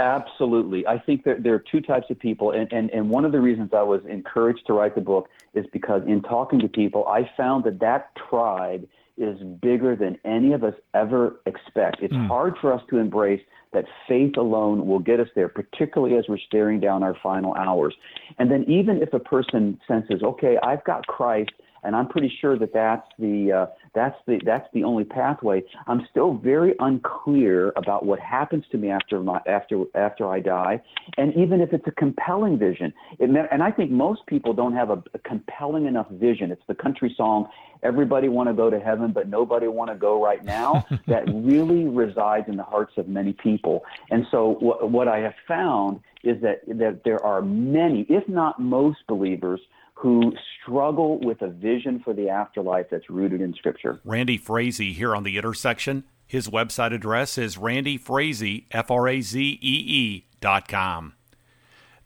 Absolutely. 0.00 0.86
I 0.86 0.98
think 0.98 1.24
that 1.24 1.42
there 1.42 1.54
are 1.54 1.64
two 1.70 1.80
types 1.80 2.06
of 2.10 2.18
people. 2.18 2.52
And, 2.52 2.72
and, 2.72 2.90
and 2.90 3.10
one 3.10 3.24
of 3.24 3.32
the 3.32 3.40
reasons 3.40 3.70
I 3.72 3.82
was 3.82 4.00
encouraged 4.08 4.66
to 4.68 4.72
write 4.72 4.94
the 4.94 5.00
book 5.00 5.28
is 5.54 5.66
because 5.72 6.02
in 6.06 6.22
talking 6.22 6.60
to 6.60 6.68
people, 6.68 7.06
I 7.08 7.28
found 7.36 7.64
that 7.64 7.80
that 7.80 8.10
tribe 8.30 8.86
is 9.16 9.38
bigger 9.60 9.96
than 9.96 10.16
any 10.24 10.52
of 10.52 10.62
us 10.62 10.74
ever 10.94 11.40
expect. 11.46 11.96
It's 12.00 12.14
mm. 12.14 12.28
hard 12.28 12.54
for 12.60 12.72
us 12.72 12.80
to 12.90 12.98
embrace 12.98 13.42
that 13.72 13.84
faith 14.06 14.36
alone 14.36 14.86
will 14.86 15.00
get 15.00 15.20
us 15.20 15.28
there, 15.34 15.48
particularly 15.48 16.16
as 16.16 16.24
we're 16.28 16.38
staring 16.38 16.80
down 16.80 17.02
our 17.02 17.16
final 17.22 17.54
hours. 17.54 17.94
And 18.38 18.50
then, 18.50 18.64
even 18.68 19.02
if 19.02 19.12
a 19.12 19.18
person 19.18 19.80
senses, 19.86 20.22
okay, 20.22 20.56
I've 20.62 20.84
got 20.84 21.06
Christ, 21.06 21.50
and 21.88 21.96
I'm 21.96 22.06
pretty 22.06 22.30
sure 22.42 22.58
that 22.58 22.74
that's 22.74 23.08
the 23.18 23.50
uh, 23.50 23.66
that's 23.94 24.16
the 24.26 24.38
that's 24.44 24.68
the 24.74 24.84
only 24.84 25.04
pathway. 25.04 25.62
I'm 25.86 26.06
still 26.10 26.34
very 26.34 26.74
unclear 26.80 27.72
about 27.76 28.04
what 28.04 28.20
happens 28.20 28.66
to 28.72 28.76
me 28.76 28.90
after 28.90 29.20
my 29.20 29.40
after 29.46 29.84
after 29.94 30.30
I 30.30 30.40
die, 30.40 30.82
and 31.16 31.34
even 31.34 31.62
if 31.62 31.72
it's 31.72 31.86
a 31.86 31.92
compelling 31.92 32.58
vision. 32.58 32.92
It, 33.18 33.30
and 33.50 33.62
I 33.62 33.70
think 33.70 33.90
most 33.90 34.26
people 34.26 34.52
don't 34.52 34.74
have 34.74 34.90
a, 34.90 35.02
a 35.14 35.18
compelling 35.20 35.86
enough 35.86 36.10
vision. 36.10 36.50
It's 36.50 36.60
the 36.68 36.74
country 36.74 37.14
song, 37.16 37.48
"Everybody 37.82 38.28
want 38.28 38.50
to 38.50 38.54
go 38.54 38.68
to 38.68 38.78
heaven, 38.78 39.12
but 39.12 39.26
nobody 39.26 39.66
want 39.66 39.90
to 39.90 39.96
go 39.96 40.22
right 40.22 40.44
now." 40.44 40.84
that 41.06 41.24
really 41.32 41.86
resides 41.86 42.48
in 42.48 42.58
the 42.58 42.64
hearts 42.64 42.98
of 42.98 43.08
many 43.08 43.32
people. 43.32 43.82
And 44.10 44.26
so 44.30 44.58
what, 44.60 44.90
what 44.90 45.08
I 45.08 45.20
have 45.20 45.34
found 45.46 46.00
is 46.22 46.42
that 46.42 46.60
that 46.66 47.00
there 47.06 47.24
are 47.24 47.40
many, 47.40 48.02
if 48.10 48.28
not 48.28 48.60
most, 48.60 48.98
believers 49.06 49.60
who 49.98 50.32
struggle 50.62 51.18
with 51.20 51.42
a 51.42 51.48
vision 51.48 52.00
for 52.04 52.14
the 52.14 52.28
afterlife 52.28 52.86
that's 52.88 53.10
rooted 53.10 53.40
in 53.40 53.52
Scripture. 53.54 54.00
Randy 54.04 54.38
Frazee 54.38 54.92
here 54.92 55.14
on 55.14 55.24
The 55.24 55.36
Intersection. 55.36 56.04
His 56.24 56.48
website 56.48 56.94
address 56.94 57.36
is 57.36 57.56
randyfrazee, 57.56 58.66
F-R-A-Z-E-E 58.70 60.24
dot 60.40 60.68
com. 60.68 61.14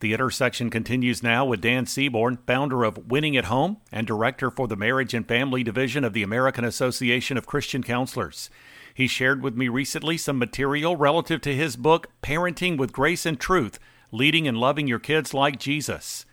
The 0.00 0.14
Intersection 0.14 0.70
continues 0.70 1.22
now 1.22 1.44
with 1.44 1.60
Dan 1.60 1.84
Seaborn, 1.84 2.38
founder 2.46 2.82
of 2.82 3.10
Winning 3.10 3.36
at 3.36 3.44
Home 3.44 3.76
and 3.92 4.06
director 4.06 4.50
for 4.50 4.66
the 4.66 4.76
Marriage 4.76 5.12
and 5.12 5.28
Family 5.28 5.62
Division 5.62 6.02
of 6.02 6.14
the 6.14 6.22
American 6.22 6.64
Association 6.64 7.36
of 7.36 7.46
Christian 7.46 7.82
Counselors. 7.82 8.48
He 8.94 9.06
shared 9.06 9.42
with 9.42 9.54
me 9.54 9.68
recently 9.68 10.16
some 10.16 10.38
material 10.38 10.96
relative 10.96 11.40
to 11.42 11.54
his 11.54 11.76
book, 11.76 12.08
Parenting 12.22 12.78
with 12.78 12.92
Grace 12.92 13.26
and 13.26 13.38
Truth 13.38 13.78
Leading 14.10 14.48
and 14.48 14.56
Loving 14.58 14.86
Your 14.88 14.98
Kids 14.98 15.34
Like 15.34 15.58
Jesus. 15.58 16.24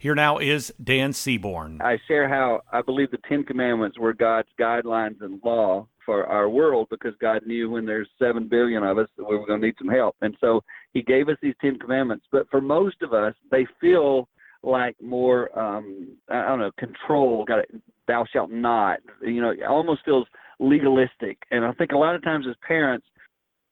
Here 0.00 0.14
now 0.14 0.38
is 0.38 0.72
Dan 0.82 1.12
Seaborn. 1.12 1.80
I 1.82 1.98
share 2.06 2.28
how 2.28 2.60
I 2.72 2.82
believe 2.82 3.10
the 3.10 3.18
Ten 3.28 3.42
Commandments 3.42 3.98
were 3.98 4.14
God's 4.14 4.48
guidelines 4.58 5.20
and 5.22 5.40
law 5.44 5.88
for 6.06 6.24
our 6.24 6.48
world 6.48 6.86
because 6.88 7.14
God 7.20 7.44
knew 7.44 7.68
when 7.70 7.84
there's 7.84 8.08
seven 8.16 8.46
billion 8.46 8.84
of 8.84 8.96
us 8.98 9.08
that 9.16 9.28
we 9.28 9.36
were 9.36 9.44
going 9.44 9.60
to 9.60 9.66
need 9.66 9.74
some 9.76 9.88
help. 9.88 10.14
And 10.20 10.36
so 10.40 10.62
He 10.92 11.02
gave 11.02 11.28
us 11.28 11.36
these 11.42 11.56
Ten 11.60 11.80
Commandments. 11.80 12.26
But 12.30 12.48
for 12.48 12.60
most 12.60 13.02
of 13.02 13.12
us, 13.12 13.34
they 13.50 13.66
feel 13.80 14.28
like 14.62 14.94
more, 15.02 15.56
um, 15.58 16.16
I 16.28 16.46
don't 16.46 16.60
know, 16.60 16.70
control. 16.78 17.44
Got 17.44 17.58
it, 17.58 17.74
thou 18.06 18.24
shalt 18.32 18.52
not. 18.52 19.00
You 19.20 19.40
know, 19.40 19.50
it 19.50 19.64
almost 19.68 20.04
feels 20.04 20.28
legalistic. 20.60 21.38
And 21.50 21.64
I 21.64 21.72
think 21.72 21.90
a 21.90 21.98
lot 21.98 22.14
of 22.14 22.22
times 22.22 22.46
as 22.48 22.54
parents, 22.64 23.06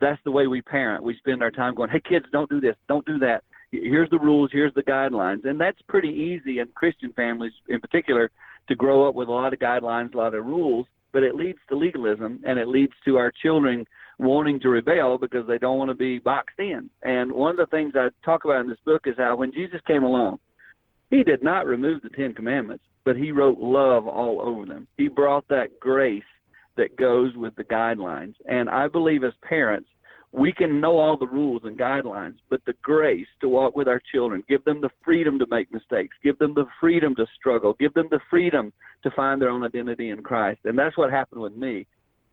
that's 0.00 0.20
the 0.24 0.32
way 0.32 0.48
we 0.48 0.60
parent. 0.60 1.04
We 1.04 1.16
spend 1.18 1.40
our 1.40 1.52
time 1.52 1.76
going, 1.76 1.90
hey, 1.90 2.02
kids, 2.06 2.26
don't 2.32 2.50
do 2.50 2.60
this, 2.60 2.74
don't 2.88 3.06
do 3.06 3.20
that 3.20 3.44
here's 3.70 4.10
the 4.10 4.18
rules, 4.18 4.50
here's 4.52 4.74
the 4.74 4.82
guidelines, 4.82 5.44
and 5.44 5.60
that's 5.60 5.80
pretty 5.88 6.08
easy 6.08 6.58
in 6.58 6.68
Christian 6.74 7.12
families 7.12 7.52
in 7.68 7.80
particular 7.80 8.30
to 8.68 8.74
grow 8.74 9.08
up 9.08 9.14
with 9.14 9.28
a 9.28 9.32
lot 9.32 9.52
of 9.52 9.58
guidelines, 9.58 10.14
a 10.14 10.16
lot 10.16 10.34
of 10.34 10.44
rules. 10.44 10.86
But 11.12 11.22
it 11.22 11.34
leads 11.34 11.58
to 11.68 11.76
legalism, 11.76 12.40
and 12.44 12.58
it 12.58 12.68
leads 12.68 12.92
to 13.06 13.16
our 13.16 13.32
children 13.42 13.86
wanting 14.18 14.60
to 14.60 14.68
rebel 14.68 15.16
because 15.18 15.46
they 15.46 15.56
don't 15.56 15.78
want 15.78 15.90
to 15.90 15.94
be 15.94 16.18
boxed 16.18 16.58
in. 16.58 16.90
And 17.02 17.32
one 17.32 17.52
of 17.52 17.56
the 17.56 17.66
things 17.66 17.94
I 17.94 18.08
talk 18.24 18.44
about 18.44 18.60
in 18.60 18.68
this 18.68 18.78
book 18.84 19.02
is 19.06 19.14
how 19.16 19.36
when 19.36 19.52
Jesus 19.52 19.80
came 19.86 20.02
along, 20.02 20.38
he 21.10 21.22
did 21.22 21.42
not 21.42 21.66
remove 21.66 22.02
the 22.02 22.10
Ten 22.10 22.34
Commandments, 22.34 22.84
but 23.04 23.16
he 23.16 23.32
wrote 23.32 23.58
love 23.58 24.06
all 24.06 24.40
over 24.42 24.66
them. 24.66 24.88
He 24.96 25.08
brought 25.08 25.46
that 25.48 25.78
grace 25.80 26.22
that 26.76 26.96
goes 26.96 27.34
with 27.36 27.54
the 27.56 27.64
guidelines. 27.64 28.34
And 28.46 28.68
I 28.68 28.88
believe 28.88 29.24
as 29.24 29.32
parents, 29.42 29.88
we 30.36 30.52
can 30.52 30.80
know 30.82 30.98
all 30.98 31.16
the 31.16 31.26
rules 31.26 31.62
and 31.64 31.78
guidelines, 31.78 32.36
but 32.50 32.60
the 32.66 32.74
grace 32.82 33.26
to 33.40 33.48
walk 33.48 33.74
with 33.74 33.88
our 33.88 34.02
children, 34.12 34.44
give 34.46 34.62
them 34.64 34.82
the 34.82 34.90
freedom 35.02 35.38
to 35.38 35.46
make 35.50 35.72
mistakes, 35.72 36.14
give 36.22 36.38
them 36.38 36.52
the 36.52 36.66
freedom 36.78 37.14
to 37.16 37.26
struggle, 37.34 37.74
give 37.80 37.94
them 37.94 38.08
the 38.10 38.20
freedom 38.28 38.70
to 39.02 39.10
find 39.12 39.40
their 39.40 39.48
own 39.48 39.64
identity 39.64 40.10
in 40.10 40.22
Christ. 40.22 40.60
And 40.64 40.78
that's 40.78 40.96
what 40.98 41.10
happened 41.10 41.40
with 41.40 41.56
me. 41.56 41.86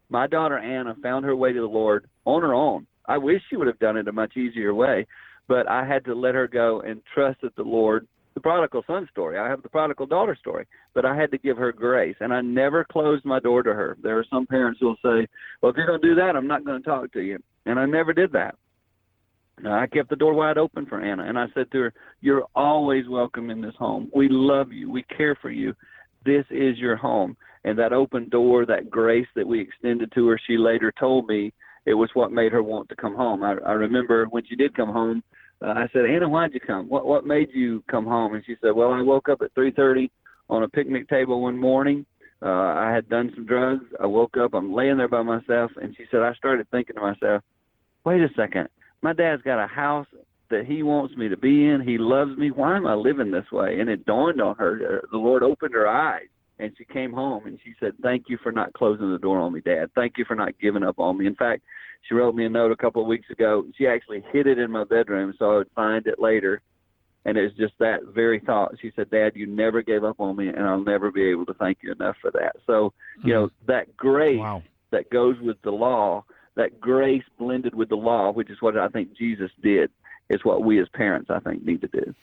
My 0.10 0.28
daughter 0.28 0.58
Anna 0.58 0.96
found 1.02 1.24
her 1.24 1.36
way 1.36 1.54
to 1.54 1.62
the 1.62 1.66
Lord 1.66 2.06
on 2.26 2.42
her 2.42 2.54
own. 2.54 2.86
I 3.08 3.18
wish 3.18 3.42
she 3.50 3.56
would 3.56 3.68
have 3.68 3.80
done 3.80 3.96
it 3.96 4.10
a 4.10 4.12
much 4.12 4.36
easier 4.36 4.74
way, 4.74 5.08
but 5.48 5.70
I 5.70 5.86
had 5.86 6.04
to 6.06 6.14
let 6.14 6.36
her 6.36 6.48
go 6.48 6.82
and 6.82 7.02
trust 7.14 7.40
that 7.42 7.56
the 7.56 7.64
Lord 7.64 8.06
the 8.34 8.42
prodigal 8.42 8.84
son 8.88 9.08
story. 9.12 9.38
I 9.38 9.48
have 9.48 9.62
the 9.62 9.70
prodigal 9.70 10.06
daughter 10.06 10.36
story, 10.40 10.66
but 10.94 11.06
I 11.06 11.16
had 11.16 11.32
to 11.32 11.38
give 11.38 11.58
her 11.58 11.72
grace, 11.72 12.16
and 12.20 12.34
I 12.34 12.42
never 12.42 12.84
closed 12.84 13.26
my 13.26 13.40
door 13.40 13.64
to 13.64 13.74
her. 13.74 13.98
There 14.02 14.18
are 14.18 14.26
some 14.30 14.46
parents 14.48 14.80
who 14.80 14.88
will 14.88 14.96
say, 14.98 15.28
"Well, 15.62 15.72
if 15.72 15.78
you're 15.78 15.88
going 15.88 16.02
to 16.02 16.08
do 16.08 16.16
that, 16.16 16.36
I'm 16.36 16.48
not 16.48 16.66
going 16.66 16.82
to 16.82 16.88
talk 16.88 17.12
to 17.14 17.22
you," 17.22 17.40
and 17.66 17.80
I 17.80 17.86
never 17.86 18.14
did 18.14 18.32
that. 18.34 18.56
I 19.66 19.86
kept 19.88 20.10
the 20.10 20.16
door 20.16 20.34
wide 20.34 20.58
open 20.58 20.88
for 20.88 21.00
Anna, 21.00 21.24
and 21.24 21.38
I 21.38 21.46
said 21.54 21.72
to 21.72 21.80
her, 21.80 21.94
"You're 22.22 22.46
always 22.56 23.08
welcome 23.08 23.50
in 23.50 23.62
this 23.62 23.76
home. 23.76 24.12
We 24.14 24.28
love 24.30 24.74
you. 24.74 24.90
We 24.90 25.04
care 25.04 25.36
for 25.36 25.52
you. 25.52 25.76
This 26.26 26.46
is 26.50 26.78
your 26.80 26.96
home." 26.96 27.38
And 27.66 27.80
that 27.80 27.94
open 27.94 28.28
door, 28.28 28.66
that 28.66 28.90
grace 28.90 29.28
that 29.36 29.48
we 29.48 29.62
extended 29.62 30.12
to 30.14 30.28
her, 30.28 30.40
she 30.48 30.58
later 30.58 30.92
told 31.00 31.28
me 31.28 31.54
it 31.86 31.94
was 31.94 32.10
what 32.14 32.32
made 32.32 32.52
her 32.52 32.64
want 32.64 32.90
to 32.90 32.96
come 32.96 33.16
home. 33.16 33.44
I, 33.44 33.54
I 33.66 33.74
remember 33.74 34.26
when 34.26 34.46
she 34.46 34.56
did 34.56 34.76
come 34.76 34.90
home 34.90 35.24
uh, 35.64 35.68
I 35.68 35.88
said, 35.94 36.06
Anna, 36.06 36.28
why'd 36.28 36.54
you 36.54 36.60
come? 36.60 36.90
What 36.90 37.06
what 37.06 37.26
made 37.26 37.50
you 37.54 37.84
come 37.90 38.06
home? 38.06 38.36
And 38.36 38.44
she 38.46 38.56
said, 38.62 38.72
Well, 38.76 38.92
I 38.92 39.02
woke 39.02 39.30
up 39.30 39.42
at 39.42 39.54
3:30 39.56 40.10
on 40.50 40.64
a 40.64 40.68
picnic 40.68 41.10
table 41.10 41.42
one 41.42 41.58
morning. 41.58 42.06
Uh, 42.42 42.50
I 42.50 42.92
had 42.94 43.08
done 43.08 43.32
some 43.36 43.46
drugs. 43.46 43.86
I 44.02 44.06
woke 44.06 44.36
up. 44.36 44.54
I'm 44.54 44.74
laying 44.74 44.98
there 44.98 45.08
by 45.08 45.22
myself, 45.22 45.72
and 45.82 45.96
she 45.96 46.04
said, 46.12 46.22
I 46.22 46.34
started 46.34 46.70
thinking 46.70 46.96
to 46.96 47.02
myself, 47.02 47.42
Wait 48.06 48.22
a 48.22 48.28
second. 48.36 48.68
My 49.02 49.14
dad's 49.14 49.42
got 49.44 49.64
a 49.64 49.68
house 49.68 50.08
that 50.50 50.66
he 50.66 50.84
wants 50.84 51.16
me 51.16 51.30
to 51.30 51.38
be 51.38 51.68
in. 51.68 51.82
He 51.82 51.98
loves 51.98 52.38
me. 52.38 52.52
Why 52.52 52.76
am 52.76 52.86
I 52.86 52.96
living 52.96 53.32
this 53.32 53.50
way? 53.52 53.80
And 53.80 53.90
it 53.90 54.06
dawned 54.06 54.42
on 54.42 54.56
her. 54.58 55.00
Uh, 55.04 55.08
the 55.12 55.18
Lord 55.18 55.42
opened 55.42 55.74
her 55.74 55.88
eyes, 55.88 56.28
and 56.60 56.74
she 56.78 56.84
came 56.86 57.14
home 57.14 57.46
and 57.46 57.58
she 57.64 57.74
said, 57.80 57.94
"Thank 58.02 58.26
you 58.28 58.38
for 58.44 58.52
not 58.52 58.74
closing 58.74 59.12
the 59.12 59.20
door 59.20 59.40
on 59.40 59.54
me, 59.54 59.62
Dad. 59.62 59.92
Thank 59.96 60.18
you 60.18 60.26
for 60.26 60.36
not 60.36 60.60
giving 60.60 60.84
up 60.84 61.00
on 61.00 61.18
me." 61.18 61.28
In 61.28 61.36
fact, 61.36 61.64
she 62.08 62.16
wrote 62.16 62.36
me 62.36 62.46
a 62.46 62.50
note 62.50 62.72
a 62.72 62.76
couple 62.76 63.02
of 63.02 63.08
weeks 63.08 63.30
ago. 63.30 63.66
She 63.78 63.88
actually 63.88 64.24
hid 64.32 64.48
it 64.48 64.60
in 64.60 64.72
my 64.72 64.84
bedroom 64.84 65.34
so 65.38 65.52
I 65.52 65.58
would 65.58 65.70
find 65.76 66.06
it 66.08 66.20
later. 66.20 66.62
And 67.26 67.38
it 67.38 67.44
was 67.44 67.54
just 67.54 67.74
that 67.80 68.00
very 68.14 68.42
thought. 68.42 68.76
She 68.82 68.92
said, 68.96 69.10
Dad, 69.10 69.32
you 69.36 69.48
never 69.48 69.82
gave 69.82 70.04
up 70.04 70.20
on 70.20 70.36
me, 70.36 70.50
and 70.50 70.60
I'll 70.60 70.84
never 70.84 71.10
be 71.10 71.24
able 71.24 71.46
to 71.46 71.54
thank 71.54 71.78
you 71.82 71.94
enough 71.94 72.18
for 72.22 72.32
that. 72.32 72.58
So, 72.68 72.92
you 73.24 73.34
know, 73.34 73.48
hmm. 73.48 73.66
that 73.68 73.96
grace 73.96 74.40
wow. 74.40 74.62
that 74.92 75.10
goes 75.10 75.38
with 75.42 75.56
the 75.64 75.72
law, 75.72 76.26
that 76.56 76.82
grace 76.82 77.24
blended 77.40 77.74
with 77.74 77.88
the 77.88 77.96
law, 77.96 78.32
which 78.32 78.50
is 78.50 78.62
what 78.62 78.78
I 78.78 78.90
think 78.90 79.18
Jesus 79.18 79.52
did, 79.62 79.90
is 80.30 80.44
what 80.44 80.64
we 80.64 80.82
as 80.82 80.88
parents, 80.90 81.30
I 81.30 81.40
think, 81.40 81.66
need 81.66 81.82
to 81.82 81.88
do. 81.88 82.14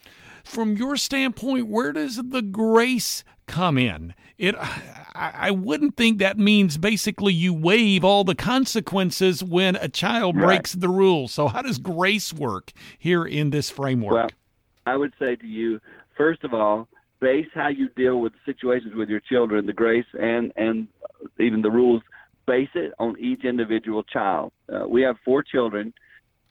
From 0.43 0.75
your 0.75 0.97
standpoint, 0.97 1.67
where 1.67 1.93
does 1.93 2.17
the 2.17 2.41
grace 2.41 3.23
come 3.47 3.77
in? 3.77 4.13
It, 4.37 4.55
I, 4.57 5.33
I 5.35 5.51
wouldn't 5.51 5.95
think 5.95 6.17
that 6.19 6.37
means 6.37 6.77
basically 6.77 7.33
you 7.33 7.53
waive 7.53 8.03
all 8.03 8.23
the 8.23 8.35
consequences 8.35 9.43
when 9.43 9.75
a 9.75 9.87
child 9.87 10.35
right. 10.35 10.45
breaks 10.45 10.73
the 10.73 10.89
rules. 10.89 11.33
So, 11.33 11.47
how 11.47 11.61
does 11.61 11.77
grace 11.77 12.33
work 12.33 12.71
here 12.97 13.25
in 13.25 13.51
this 13.51 13.69
framework? 13.69 14.13
Well, 14.13 14.29
I 14.85 14.97
would 14.97 15.13
say 15.19 15.35
to 15.35 15.47
you, 15.47 15.79
first 16.17 16.43
of 16.43 16.53
all, 16.53 16.87
base 17.19 17.47
how 17.53 17.67
you 17.67 17.89
deal 17.89 18.19
with 18.19 18.33
situations 18.45 18.95
with 18.95 19.09
your 19.09 19.19
children, 19.19 19.67
the 19.67 19.73
grace 19.73 20.05
and 20.19 20.51
and 20.55 20.87
even 21.39 21.61
the 21.61 21.71
rules. 21.71 22.01
Base 22.47 22.69
it 22.73 22.91
on 22.97 23.15
each 23.19 23.45
individual 23.45 24.01
child. 24.01 24.51
Uh, 24.67 24.87
we 24.87 25.03
have 25.03 25.15
four 25.23 25.43
children 25.43 25.93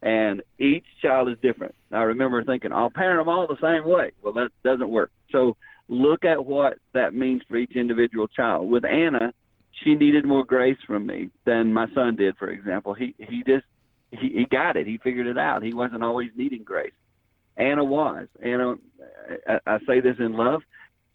and 0.03 0.43
each 0.59 0.85
child 1.03 1.29
is 1.29 1.37
different. 1.43 1.75
I 1.93 2.03
remember 2.03 2.43
thinking, 2.43 2.73
I'll 2.73 2.91
parent 2.91 3.21
them 3.21 3.29
all 3.29 3.47
the 3.47 3.57
same 3.61 3.89
way. 3.89 4.13
Well, 4.23 4.33
that 4.35 4.51
doesn't 4.65 4.89
work. 4.89 5.11
So 5.31 5.57
look 5.89 6.25
at 6.25 6.45
what 6.45 6.79
that 6.95 7.15
means 7.15 7.43
for 7.49 7.57
each 7.57 7.77
individual 7.77 8.29
child. 8.29 8.71
With 8.71 8.85
Anna, 8.85 9.33
she 9.83 9.95
needed 9.95 10.25
more 10.25 10.45
grace 10.45 10.79
from 10.87 11.07
me 11.07 11.31
than 11.45 11.73
my 11.73 11.87
son 11.95 12.17
did, 12.17 12.37
for 12.37 12.51
example. 12.51 12.95
He 12.95 13.15
he 13.19 13.43
just 13.47 13.65
he, 14.11 14.29
he 14.29 14.47
got 14.51 14.77
it. 14.77 14.87
He 14.87 14.99
figured 14.99 15.27
it 15.27 15.39
out. 15.39 15.63
He 15.63 15.75
wasn't 15.75 16.03
always 16.03 16.31
needing 16.37 16.65
grace. 16.65 16.93
Anna 17.57 17.85
was. 17.85 18.27
Anna, 18.43 18.77
I, 19.47 19.59
I 19.67 19.79
say 19.87 20.01
this 20.01 20.17
in 20.19 20.33
love. 20.33 20.63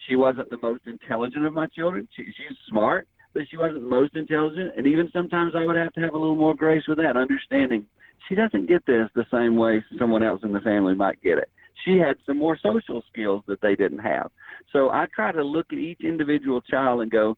She 0.07 0.15
wasn't 0.15 0.49
the 0.49 0.59
most 0.61 0.83
intelligent 0.85 1.45
of 1.45 1.53
my 1.53 1.67
children. 1.67 2.07
She, 2.15 2.23
she's 2.25 2.57
smart, 2.69 3.07
but 3.33 3.43
she 3.49 3.57
wasn't 3.57 3.81
the 3.81 3.89
most 3.89 4.15
intelligent. 4.15 4.73
And 4.77 4.85
even 4.85 5.09
sometimes 5.11 5.53
I 5.55 5.65
would 5.65 5.75
have 5.75 5.93
to 5.93 6.01
have 6.01 6.13
a 6.13 6.17
little 6.17 6.35
more 6.35 6.53
grace 6.53 6.83
with 6.87 6.97
that, 6.99 7.17
understanding 7.17 7.87
she 8.27 8.35
doesn't 8.35 8.67
get 8.67 8.85
this 8.85 9.09
the 9.15 9.25
same 9.31 9.55
way 9.55 9.83
someone 9.99 10.23
else 10.23 10.41
in 10.43 10.51
the 10.51 10.59
family 10.61 10.95
might 10.95 11.21
get 11.21 11.37
it. 11.37 11.49
She 11.83 11.97
had 11.97 12.15
some 12.25 12.37
more 12.37 12.57
social 12.61 13.03
skills 13.11 13.43
that 13.47 13.61
they 13.61 13.75
didn't 13.75 13.99
have. 13.99 14.31
So 14.73 14.89
I 14.89 15.05
try 15.13 15.31
to 15.31 15.43
look 15.43 15.67
at 15.71 15.77
each 15.77 16.01
individual 16.01 16.61
child 16.61 17.01
and 17.01 17.11
go, 17.11 17.37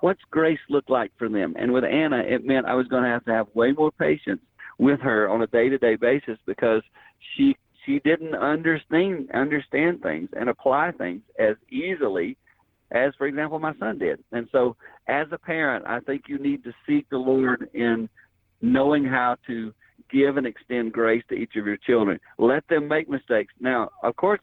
what's 0.00 0.20
grace 0.30 0.58
look 0.68 0.88
like 0.88 1.12
for 1.18 1.28
them? 1.28 1.54
And 1.58 1.72
with 1.72 1.84
Anna, 1.84 2.18
it 2.18 2.44
meant 2.44 2.66
I 2.66 2.74
was 2.74 2.86
going 2.88 3.04
to 3.04 3.08
have 3.08 3.24
to 3.26 3.32
have 3.32 3.46
way 3.54 3.72
more 3.72 3.90
patience 3.92 4.40
with 4.78 5.00
her 5.00 5.28
on 5.28 5.42
a 5.42 5.46
day-to-day 5.46 5.96
basis 5.96 6.38
because 6.46 6.82
she 7.36 7.56
she 7.84 8.00
didn't 8.04 8.34
understand 8.34 9.28
understand 9.34 10.02
things 10.02 10.28
and 10.34 10.48
apply 10.48 10.92
things 10.92 11.20
as 11.38 11.56
easily 11.70 12.36
as 12.92 13.12
for 13.18 13.26
example 13.26 13.58
my 13.58 13.74
son 13.78 13.98
did 13.98 14.22
and 14.32 14.48
so 14.52 14.76
as 15.08 15.26
a 15.32 15.38
parent 15.38 15.84
i 15.86 15.98
think 16.00 16.22
you 16.28 16.38
need 16.38 16.62
to 16.64 16.72
seek 16.86 17.08
the 17.10 17.16
lord 17.16 17.68
in 17.74 18.08
knowing 18.60 19.04
how 19.04 19.36
to 19.46 19.72
give 20.10 20.36
and 20.36 20.46
extend 20.46 20.92
grace 20.92 21.22
to 21.28 21.34
each 21.34 21.56
of 21.56 21.66
your 21.66 21.76
children 21.76 22.18
let 22.38 22.66
them 22.68 22.88
make 22.88 23.08
mistakes 23.08 23.52
now 23.60 23.88
of 24.02 24.16
course 24.16 24.40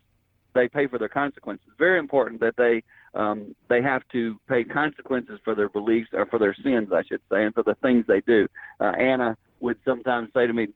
they 0.56 0.68
pay 0.68 0.88
for 0.88 0.98
their 0.98 1.10
consequences 1.10 1.68
very 1.78 2.00
important 2.00 2.40
that 2.40 2.56
they 2.58 2.84
um, 3.14 3.56
they 3.70 3.82
have 3.82 4.04
to 4.12 4.40
pay 4.48 4.64
consequences 4.64 5.40
for 5.44 5.56
their 5.56 5.70
beliefs 5.70 6.10
or 6.14 6.26
for 6.28 6.40
their 6.40 6.56
sins, 6.64 6.90
I 6.94 7.04
should 7.04 7.22
say, 7.32 7.44
and 7.44 7.54
for 7.54 7.64
the 7.64 7.76
things 7.82 8.06
they 8.08 8.22
do. 8.22 8.48
Uh, 8.80 8.92
Anna 9.00 9.38
would 9.60 9.78
sometimes 9.86 10.30
say 10.34 10.48
to 10.48 10.54
me, 10.54 10.68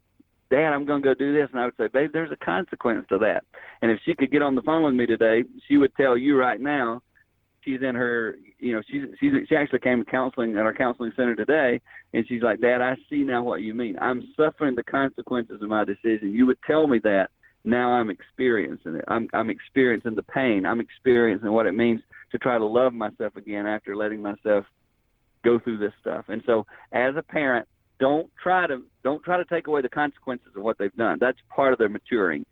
Dad, 0.49 0.73
I'm 0.73 0.85
going 0.85 1.01
to 1.01 1.07
go 1.07 1.13
do 1.13 1.33
this. 1.33 1.49
And 1.51 1.59
I 1.59 1.65
would 1.65 1.77
say, 1.77 1.87
Babe, 1.87 2.11
there's 2.13 2.31
a 2.31 2.45
consequence 2.45 3.05
to 3.09 3.17
that. 3.19 3.43
And 3.81 3.91
if 3.91 3.99
she 4.05 4.13
could 4.13 4.31
get 4.31 4.41
on 4.41 4.55
the 4.55 4.61
phone 4.61 4.83
with 4.83 4.93
me 4.93 5.05
today, 5.05 5.43
she 5.67 5.77
would 5.77 5.95
tell 5.95 6.17
you 6.17 6.37
right 6.37 6.59
now, 6.59 7.01
she's 7.63 7.81
in 7.81 7.95
her, 7.95 8.35
you 8.59 8.73
know, 8.73 8.81
she's, 8.89 9.03
she's, 9.19 9.31
she 9.47 9.55
actually 9.55 9.79
came 9.79 10.03
to 10.03 10.09
counseling 10.09 10.57
at 10.57 10.63
our 10.63 10.73
counseling 10.73 11.11
center 11.15 11.35
today. 11.35 11.81
And 12.13 12.25
she's 12.27 12.41
like, 12.41 12.61
Dad, 12.61 12.81
I 12.81 12.95
see 13.09 13.23
now 13.23 13.43
what 13.43 13.61
you 13.61 13.73
mean. 13.73 13.97
I'm 13.99 14.27
suffering 14.37 14.75
the 14.75 14.83
consequences 14.83 15.61
of 15.61 15.69
my 15.69 15.83
decision. 15.83 16.33
You 16.33 16.45
would 16.47 16.59
tell 16.65 16.87
me 16.87 16.99
that. 17.03 17.29
Now 17.65 17.93
I'm 17.93 18.09
experiencing 18.09 18.95
it. 18.95 19.05
I'm, 19.07 19.29
I'm 19.33 19.49
experiencing 19.49 20.15
the 20.15 20.23
pain. 20.23 20.65
I'm 20.65 20.81
experiencing 20.81 21.51
what 21.51 21.65
it 21.65 21.71
means 21.71 22.01
to 22.33 22.37
try 22.37 22.57
to 22.57 22.65
love 22.65 22.93
myself 22.93 23.37
again 23.37 23.65
after 23.65 23.95
letting 23.95 24.21
myself 24.21 24.65
go 25.45 25.59
through 25.59 25.77
this 25.77 25.93
stuff. 26.01 26.25
And 26.27 26.43
so 26.45 26.65
as 26.91 27.15
a 27.15 27.23
parent, 27.23 27.67
don't 27.99 28.29
try 28.41 28.67
to 28.67 28.81
don't 29.03 29.23
try 29.23 29.37
to 29.37 29.45
take 29.45 29.67
away 29.67 29.81
the 29.81 29.89
consequences 29.89 30.49
of 30.57 30.63
what 30.63 30.77
they've 30.77 30.95
done. 30.95 31.19
That's 31.21 31.37
part 31.55 31.71
of 31.71 31.79
their 31.79 31.89
maturing. 31.89 32.45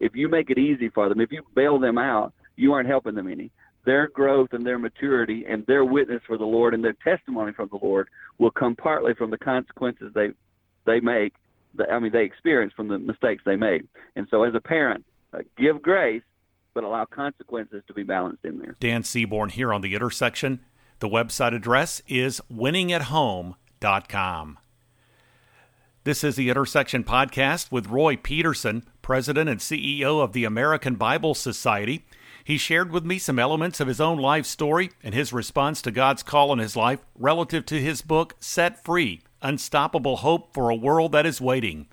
If 0.00 0.14
you 0.14 0.28
make 0.28 0.48
it 0.50 0.58
easy 0.58 0.88
for 0.90 1.08
them, 1.08 1.20
if 1.20 1.32
you 1.32 1.42
bail 1.54 1.78
them 1.78 1.98
out, 1.98 2.32
you 2.56 2.72
aren't 2.72 2.88
helping 2.88 3.14
them 3.14 3.30
any. 3.30 3.50
Their 3.86 4.08
growth 4.08 4.52
and 4.52 4.66
their 4.66 4.78
maturity 4.78 5.46
and 5.48 5.64
their 5.66 5.84
witness 5.84 6.20
for 6.26 6.36
the 6.36 6.44
Lord 6.44 6.74
and 6.74 6.84
their 6.84 6.96
testimony 7.04 7.52
from 7.52 7.68
the 7.70 7.78
Lord 7.80 8.08
will 8.38 8.50
come 8.50 8.76
partly 8.76 9.14
from 9.14 9.30
the 9.30 9.38
consequences 9.38 10.12
they 10.14 10.30
they 10.84 11.00
make. 11.00 11.32
I 11.90 11.98
mean, 11.98 12.12
they 12.12 12.24
experience 12.24 12.72
from 12.74 12.88
the 12.88 12.98
mistakes 12.98 13.42
they 13.46 13.56
made. 13.56 13.86
And 14.14 14.26
so, 14.30 14.42
as 14.42 14.54
a 14.54 14.60
parent, 14.60 15.04
uh, 15.32 15.38
give 15.56 15.82
grace, 15.82 16.22
but 16.74 16.84
allow 16.84 17.04
consequences 17.04 17.82
to 17.86 17.94
be 17.94 18.02
balanced 18.02 18.44
in 18.44 18.58
there. 18.58 18.76
Dan 18.80 19.02
Seaborn 19.02 19.50
here 19.50 19.72
on 19.72 19.82
the 19.82 19.94
intersection. 19.94 20.60
The 20.98 21.08
website 21.08 21.54
address 21.54 22.02
is 22.08 22.40
winningathome.com. 22.52 24.58
This 26.04 26.24
is 26.24 26.36
the 26.36 26.48
Intersection 26.48 27.04
Podcast 27.04 27.72
with 27.72 27.88
Roy 27.88 28.16
Peterson, 28.16 28.84
President 29.02 29.50
and 29.50 29.60
CEO 29.60 30.22
of 30.22 30.32
the 30.32 30.44
American 30.44 30.94
Bible 30.94 31.34
Society. 31.34 32.06
He 32.46 32.58
shared 32.58 32.92
with 32.92 33.04
me 33.04 33.18
some 33.18 33.40
elements 33.40 33.80
of 33.80 33.88
his 33.88 34.00
own 34.00 34.18
life 34.18 34.46
story 34.46 34.92
and 35.02 35.12
his 35.12 35.32
response 35.32 35.82
to 35.82 35.90
God's 35.90 36.22
call 36.22 36.52
in 36.52 36.60
his 36.60 36.76
life 36.76 37.00
relative 37.18 37.66
to 37.66 37.80
his 37.80 38.02
book, 38.02 38.36
Set 38.38 38.84
Free 38.84 39.22
Unstoppable 39.42 40.18
Hope 40.18 40.54
for 40.54 40.70
a 40.70 40.76
World 40.76 41.10
That 41.10 41.26
Is 41.26 41.40
Waiting. 41.40 41.88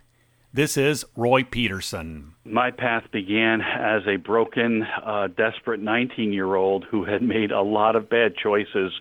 This 0.54 0.78
is 0.78 1.06
Roy 1.16 1.42
Peterson. 1.42 2.36
My 2.46 2.70
path 2.70 3.06
began 3.12 3.62
as 3.62 4.04
a 4.06 4.18
broken, 4.18 4.84
uh, 5.04 5.30
desperate 5.36 5.80
19 5.80 6.32
year 6.32 6.54
old 6.54 6.84
who 6.84 7.04
had 7.04 7.24
made 7.24 7.52
a 7.52 7.64
lot 7.64 7.96
of 7.96 8.08
bad 8.08 8.36
choices. 8.38 8.92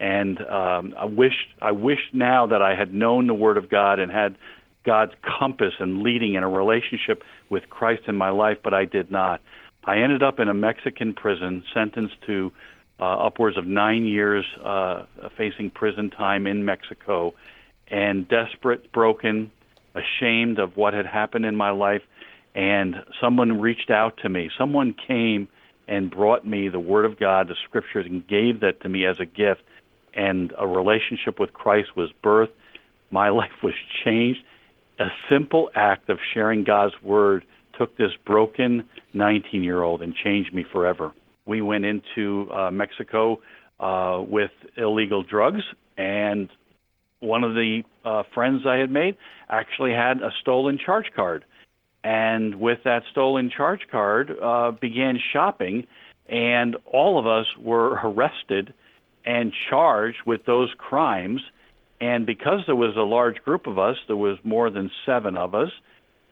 And 0.00 0.40
um, 0.40 0.92
I 0.98 1.04
wish 1.04 1.34
I 1.62 1.70
wish 1.70 2.00
now 2.14 2.48
that 2.48 2.62
I 2.62 2.74
had 2.74 2.92
known 2.92 3.28
the 3.28 3.34
Word 3.34 3.58
of 3.58 3.70
God 3.70 4.00
and 4.00 4.10
had 4.10 4.36
God's 4.84 5.12
compass 5.38 5.74
and 5.78 6.02
leading 6.02 6.34
in 6.34 6.42
a 6.42 6.48
relationship 6.48 7.22
with 7.48 7.70
Christ 7.70 8.02
in 8.08 8.16
my 8.16 8.30
life, 8.30 8.58
but 8.64 8.74
I 8.74 8.86
did 8.86 9.12
not. 9.12 9.40
I 9.86 9.98
ended 9.98 10.22
up 10.22 10.40
in 10.40 10.48
a 10.48 10.54
Mexican 10.54 11.14
prison, 11.14 11.62
sentenced 11.72 12.16
to 12.26 12.52
uh, 12.98 13.04
upwards 13.04 13.56
of 13.56 13.66
nine 13.66 14.04
years 14.04 14.44
uh, 14.62 15.04
facing 15.36 15.70
prison 15.70 16.10
time 16.10 16.46
in 16.46 16.64
Mexico, 16.64 17.34
and 17.88 18.28
desperate, 18.28 18.90
broken, 18.92 19.52
ashamed 19.94 20.58
of 20.58 20.76
what 20.76 20.92
had 20.92 21.06
happened 21.06 21.44
in 21.44 21.54
my 21.54 21.70
life. 21.70 22.02
And 22.54 22.96
someone 23.20 23.60
reached 23.60 23.90
out 23.90 24.18
to 24.22 24.28
me. 24.28 24.50
Someone 24.58 24.94
came 25.06 25.46
and 25.86 26.10
brought 26.10 26.44
me 26.44 26.68
the 26.68 26.80
Word 26.80 27.04
of 27.04 27.18
God, 27.18 27.48
the 27.48 27.54
Scriptures, 27.64 28.06
and 28.06 28.26
gave 28.26 28.60
that 28.60 28.80
to 28.80 28.88
me 28.88 29.06
as 29.06 29.20
a 29.20 29.26
gift. 29.26 29.62
And 30.14 30.52
a 30.58 30.66
relationship 30.66 31.38
with 31.38 31.52
Christ 31.52 31.94
was 31.94 32.10
birthed. 32.24 32.52
My 33.10 33.28
life 33.40 33.62
was 33.62 33.74
changed 34.04 34.42
a 34.98 35.08
simple 35.28 35.70
act 35.74 36.08
of 36.08 36.18
sharing 36.32 36.64
God's 36.64 36.94
word 37.02 37.44
took 37.78 37.96
this 37.96 38.12
broken 38.24 38.84
19 39.14 39.62
year 39.62 39.82
old 39.82 40.02
and 40.02 40.14
changed 40.14 40.54
me 40.54 40.64
forever. 40.72 41.12
We 41.46 41.62
went 41.62 41.84
into 41.84 42.50
uh, 42.52 42.70
Mexico 42.70 43.40
uh, 43.78 44.22
with 44.26 44.50
illegal 44.76 45.22
drugs, 45.22 45.62
and 45.96 46.48
one 47.20 47.44
of 47.44 47.54
the 47.54 47.82
uh, 48.04 48.24
friends 48.34 48.62
I 48.66 48.76
had 48.76 48.90
made 48.90 49.16
actually 49.48 49.92
had 49.92 50.18
a 50.22 50.30
stolen 50.40 50.78
charge 50.84 51.06
card. 51.14 51.44
And 52.02 52.56
with 52.60 52.78
that 52.84 53.02
stolen 53.10 53.50
charge 53.54 53.80
card, 53.90 54.30
uh, 54.42 54.72
began 54.72 55.18
shopping, 55.32 55.86
and 56.28 56.76
all 56.84 57.18
of 57.18 57.26
us 57.26 57.46
were 57.58 57.98
arrested 58.02 58.72
and 59.24 59.52
charged 59.68 60.18
with 60.24 60.44
those 60.46 60.70
crimes 60.78 61.40
and 62.00 62.26
because 62.26 62.60
there 62.66 62.76
was 62.76 62.96
a 62.96 63.02
large 63.02 63.36
group 63.44 63.66
of 63.66 63.78
us, 63.78 63.96
there 64.06 64.16
was 64.16 64.38
more 64.44 64.70
than 64.70 64.90
seven 65.06 65.36
of 65.36 65.54
us, 65.54 65.70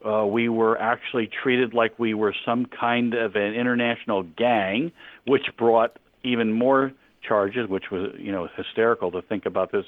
uh, 0.04 0.26
we 0.26 0.48
were 0.48 0.78
actually 0.80 1.28
treated 1.42 1.74
like 1.74 1.98
we 1.98 2.14
were 2.14 2.34
some 2.44 2.66
kind 2.66 3.14
of 3.14 3.36
an 3.36 3.54
international 3.54 4.22
gang, 4.22 4.92
which 5.26 5.46
brought 5.56 5.98
even 6.22 6.52
more 6.52 6.92
charges, 7.26 7.68
which 7.68 7.84
was, 7.90 8.14
you 8.18 8.32
know, 8.32 8.48
hysterical 8.56 9.10
to 9.12 9.22
think 9.22 9.46
about 9.46 9.72
this 9.72 9.86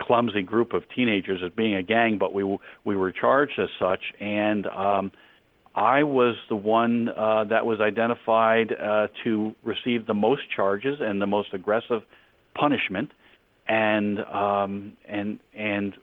clumsy 0.00 0.42
group 0.42 0.72
of 0.74 0.82
teenagers 0.94 1.40
as 1.44 1.52
being 1.52 1.74
a 1.74 1.82
gang, 1.82 2.18
but 2.18 2.34
we 2.34 2.44
we 2.84 2.96
were 2.96 3.12
charged 3.12 3.58
as 3.58 3.68
such, 3.78 4.00
and 4.20 4.66
um, 4.66 5.10
I 5.74 6.02
was 6.04 6.36
the 6.48 6.56
one 6.56 7.10
uh, 7.10 7.44
that 7.44 7.66
was 7.66 7.80
identified 7.80 8.72
uh, 8.72 9.08
to 9.24 9.54
receive 9.62 10.06
the 10.06 10.14
most 10.14 10.42
charges 10.54 10.98
and 11.00 11.20
the 11.20 11.26
most 11.26 11.52
aggressive 11.52 12.02
punishment. 12.54 13.12
And 13.68 14.20
um, 14.20 14.92
and 15.06 15.40
and 15.54 15.94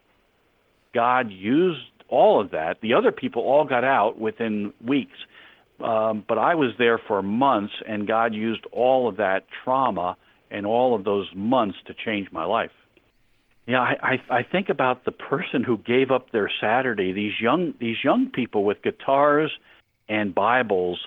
God 0.94 1.32
used 1.32 1.80
all 2.14 2.40
of 2.40 2.52
that. 2.52 2.78
The 2.82 2.94
other 2.94 3.12
people 3.12 3.42
all 3.42 3.66
got 3.66 3.84
out 3.84 4.20
within 4.20 4.74
weeks, 4.86 5.18
um, 5.84 6.24
but 6.28 6.38
I 6.38 6.56
was 6.56 6.72
there 6.78 7.00
for 7.08 7.22
months, 7.22 7.74
and 7.88 8.08
God 8.08 8.34
used 8.34 8.66
all 8.72 9.10
of 9.10 9.18
that 9.18 9.46
trauma 9.64 10.16
and 10.52 10.66
all 10.66 10.96
of 10.96 11.04
those 11.04 11.28
months 11.36 11.78
to 11.88 11.94
change 12.06 12.28
my 12.32 12.46
life. 12.46 12.72
Yeah, 13.66 13.80
I, 13.80 13.96
I, 14.30 14.38
I 14.40 14.44
think 14.44 14.70
about 14.70 15.06
the 15.06 15.12
person 15.12 15.64
who 15.64 15.78
gave 15.78 16.12
up 16.12 16.32
their 16.32 16.52
Saturday. 16.62 17.14
These 17.14 17.34
young 17.42 17.74
these 17.80 17.98
young 18.04 18.30
people 18.30 18.66
with 18.66 18.82
guitars 18.84 19.52
and 20.10 20.36
Bibles 20.36 21.00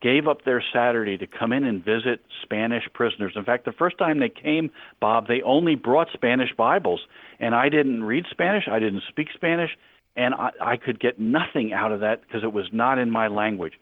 gave 0.00 0.26
up 0.26 0.44
their 0.44 0.62
Saturday 0.72 1.18
to 1.18 1.26
come 1.26 1.52
in 1.52 1.64
and 1.64 1.84
visit 1.84 2.20
Spanish 2.42 2.84
prisoners. 2.94 3.32
In 3.36 3.44
fact, 3.44 3.64
the 3.64 3.72
first 3.72 3.98
time 3.98 4.20
they 4.20 4.28
came, 4.30 4.70
Bob, 5.00 5.26
they 5.26 5.42
only 5.42 5.74
brought 5.74 6.08
Spanish 6.14 6.50
Bibles. 6.56 7.00
And 7.40 7.54
I 7.54 7.68
didn't 7.68 8.04
read 8.04 8.24
Spanish, 8.30 8.64
I 8.70 8.78
didn't 8.78 9.02
speak 9.08 9.28
Spanish, 9.34 9.70
and 10.18 10.34
I, 10.34 10.50
I 10.60 10.76
could 10.76 10.98
get 11.00 11.18
nothing 11.18 11.72
out 11.72 11.92
of 11.92 12.00
that 12.00 12.20
because 12.22 12.42
it 12.42 12.52
was 12.52 12.66
not 12.72 12.98
in 12.98 13.10
my 13.10 13.28
language. 13.28 13.74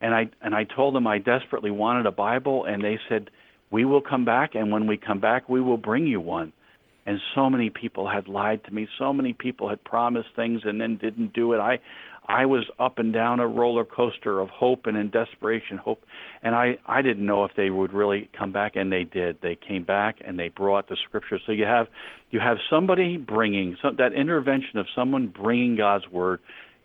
And 0.00 0.14
I 0.14 0.28
and 0.42 0.54
I 0.54 0.64
told 0.64 0.94
them 0.94 1.08
I 1.08 1.18
desperately 1.18 1.72
wanted 1.72 2.06
a 2.06 2.12
Bible, 2.12 2.66
and 2.66 2.84
they 2.84 3.00
said, 3.08 3.30
"We 3.72 3.84
will 3.84 4.02
come 4.02 4.24
back, 4.24 4.54
and 4.54 4.70
when 4.70 4.86
we 4.86 4.96
come 4.96 5.18
back, 5.18 5.48
we 5.48 5.60
will 5.60 5.78
bring 5.78 6.06
you 6.06 6.20
one." 6.20 6.52
And 7.06 7.18
so 7.34 7.48
many 7.48 7.70
people 7.70 8.06
had 8.06 8.28
lied 8.28 8.62
to 8.64 8.70
me. 8.70 8.86
So 8.98 9.12
many 9.14 9.32
people 9.32 9.70
had 9.70 9.82
promised 9.82 10.28
things 10.36 10.60
and 10.64 10.78
then 10.78 10.96
didn't 10.96 11.32
do 11.32 11.54
it. 11.54 11.58
I 11.58 11.80
I 12.28 12.44
was 12.44 12.64
up 12.78 12.98
and 12.98 13.12
down 13.12 13.40
a 13.40 13.46
roller 13.46 13.86
coaster 13.86 14.40
of 14.40 14.50
hope 14.50 14.84
and 14.84 14.98
in 14.98 15.10
desperation, 15.10 15.78
hope, 15.78 16.02
and 16.42 16.54
I 16.54 16.76
I 16.86 17.00
didn't 17.00 17.24
know 17.24 17.44
if 17.44 17.52
they 17.56 17.70
would 17.70 17.94
really 17.94 18.28
come 18.38 18.52
back, 18.52 18.76
and 18.76 18.92
they 18.92 19.04
did. 19.04 19.38
They 19.40 19.56
came 19.56 19.82
back 19.82 20.16
and 20.24 20.38
they 20.38 20.48
brought 20.48 20.88
the 20.88 20.96
scripture. 21.06 21.38
So 21.46 21.52
you 21.52 21.64
have 21.64 21.86
you 22.30 22.40
have 22.40 22.58
somebody 22.68 23.16
bringing 23.16 23.76
so 23.80 23.90
that 23.96 24.12
intervention 24.12 24.78
of 24.78 24.86
someone 24.94 25.28
bringing 25.28 25.76
God's 25.76 26.08
word. 26.08 26.40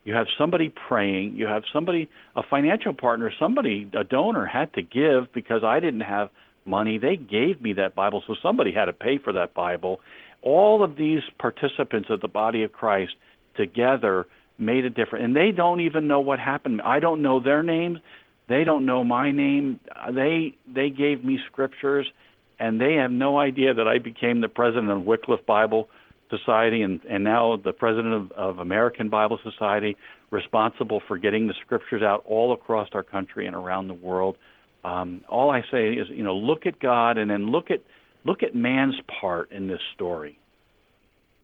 You 0.06 0.13
have 0.15 0.27
somebody 0.38 0.73
praying. 0.88 1.36
You 1.36 1.47
have 1.47 1.63
somebody, 1.71 2.10
a 2.36 2.43
financial 2.49 2.93
partner, 2.93 3.32
somebody, 3.39 3.89
a 3.97 4.03
donor 4.03 4.45
had 4.45 4.73
to 4.73 4.82
give 4.82 5.32
because 5.34 5.63
I 5.63 5.79
didn't 5.79 6.01
have 6.01 6.29
money. 6.65 6.97
They 6.97 7.15
gave 7.15 7.62
me 7.62 7.73
that 7.73 7.95
Bible, 7.95 8.23
so 8.27 8.36
somebody 8.41 8.73
had 8.73 8.86
to 8.86 8.93
pay 8.93 9.17
for 9.17 9.34
that 9.34 9.53
Bible. 9.53 9.99
All 10.41 10.84
of 10.84 10.97
these 10.97 11.21
participants 11.39 12.10
of 12.10 12.19
the 12.19 12.27
body 12.27 12.63
of 12.63 12.73
Christ 12.73 13.13
together 13.56 14.25
made 14.65 14.86
a 14.86 14.89
difference. 14.89 15.26
And 15.26 15.36
they 15.36 15.52
don't 15.52 15.82
even 15.82 16.08
know 16.08 16.19
what 16.19 16.39
happened. 16.39 16.82
I 16.82 16.99
don't 16.99 17.21
know 17.21 17.39
their 17.39 17.63
names. 17.63 17.99
They 18.47 18.63
don't 18.63 18.86
know 18.86 19.04
my 19.04 19.32
name. 19.32 19.80
They 20.12 20.56
they 20.71 20.89
gave 20.89 21.23
me 21.23 21.39
scriptures, 21.47 22.08
and 22.60 22.80
they 22.80 22.95
have 22.95 23.12
no 23.12 23.39
idea 23.39 23.73
that 23.73 23.88
I 23.88 23.99
became 23.99 24.41
the 24.41 24.49
president 24.49 24.91
of 24.91 25.06
Wycliffe 25.06 25.45
Bible 25.45 25.89
Society 26.30 26.82
and 26.82 26.99
and 27.10 27.23
now 27.23 27.58
the 27.58 27.71
president 27.71 28.13
of, 28.13 28.32
of 28.32 28.60
American 28.60 29.10
Bible 29.10 29.39
Society, 29.43 29.95
responsible 30.30 31.02
for 31.08 31.17
getting 31.17 31.47
the 31.47 31.54
scriptures 31.65 32.02
out 32.02 32.23
all 32.26 32.54
across 32.54 32.89
our 32.93 33.04
country 33.04 33.47
and 33.47 33.56
around 33.56 33.88
the 33.88 33.93
world. 33.93 34.38
Um, 34.84 35.23
all 35.30 35.49
I 35.49 35.62
say 35.71 35.93
is, 35.93 36.10
you 36.10 36.23
know, 36.23 36.36
look 36.36 36.65
at 36.65 36.80
God 36.80 37.17
and 37.17 37.32
then 37.32 37.49
look 37.49 37.71
at 37.71 37.82
look 38.26 38.43
at 38.43 38.54
man's 38.54 38.99
part 39.21 39.52
in 39.52 39.67
this 39.67 39.82
story. 39.93 40.38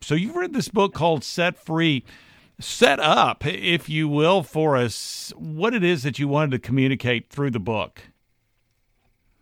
So 0.02 0.16
you've 0.16 0.36
read 0.36 0.54
this 0.54 0.70
book 0.70 0.94
called 0.94 1.24
Set 1.24 1.58
Free 1.58 2.04
set 2.60 3.00
up, 3.00 3.46
if 3.46 3.90
you 3.90 4.08
will, 4.08 4.44
for 4.44 4.76
us 4.76 5.34
what 5.38 5.74
it 5.74 5.84
is 5.84 6.04
that 6.04 6.20
you 6.20 6.28
wanted 6.28 6.52
to 6.52 6.60
communicate 6.60 7.30
through 7.30 7.52
the 7.52 7.60
book. 7.60 8.02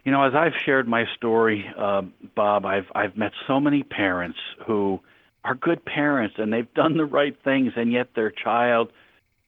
You 0.04 0.12
know, 0.12 0.24
as 0.24 0.34
I've 0.36 0.54
shared 0.66 0.88
my 0.88 1.06
story, 1.18 1.66
uh, 1.78 2.04
Bob, 2.36 2.66
I've 2.66 2.86
I've 2.96 3.18
met 3.18 3.34
so 3.46 3.60
many 3.60 3.84
parents 3.84 4.38
who 4.66 5.02
are 5.44 5.56
good 5.56 5.84
parents 5.84 6.36
and 6.38 6.52
they've 6.52 6.74
done 6.74 6.96
the 6.96 7.06
right 7.06 7.36
things, 7.44 7.74
and 7.76 7.92
yet 7.92 8.10
their 8.16 8.32
child 8.32 8.92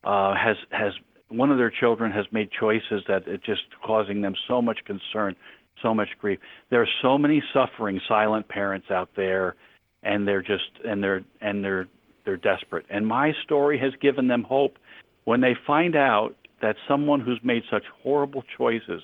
uh, 0.04 0.36
has 0.36 0.58
has 0.72 0.94
one 1.30 1.52
of 1.52 1.58
their 1.58 1.70
children 1.70 2.12
has 2.12 2.26
made 2.32 2.50
choices 2.52 3.04
that 3.08 3.28
it's 3.28 3.46
just 3.46 3.62
causing 3.86 4.22
them 4.22 4.34
so 4.48 4.62
much 4.62 4.80
concern, 4.86 5.36
so 5.82 5.94
much 5.94 6.10
grief. 6.20 6.40
There 6.70 6.82
are 6.82 6.90
so 7.02 7.18
many 7.18 7.42
suffering 7.54 8.02
silent 8.08 8.50
parents 8.50 8.88
out 8.92 9.10
there, 9.16 9.56
and 10.04 10.28
they're 10.28 10.42
just 10.42 10.72
and 10.86 11.02
they're 11.02 11.22
and 11.40 11.64
they're 11.64 11.88
they're 12.30 12.38
desperate. 12.38 12.86
And 12.92 13.08
my 13.08 13.34
story 13.44 13.80
has 13.80 13.94
given 14.02 14.28
them 14.28 14.44
hope 14.44 14.78
when 15.26 15.42
they 15.42 15.56
find 15.66 15.96
out 15.96 16.36
that 16.62 16.76
someone 16.88 17.22
who's 17.22 17.40
made 17.44 17.64
such 17.72 17.84
horrible 18.04 18.44
choices 18.56 19.02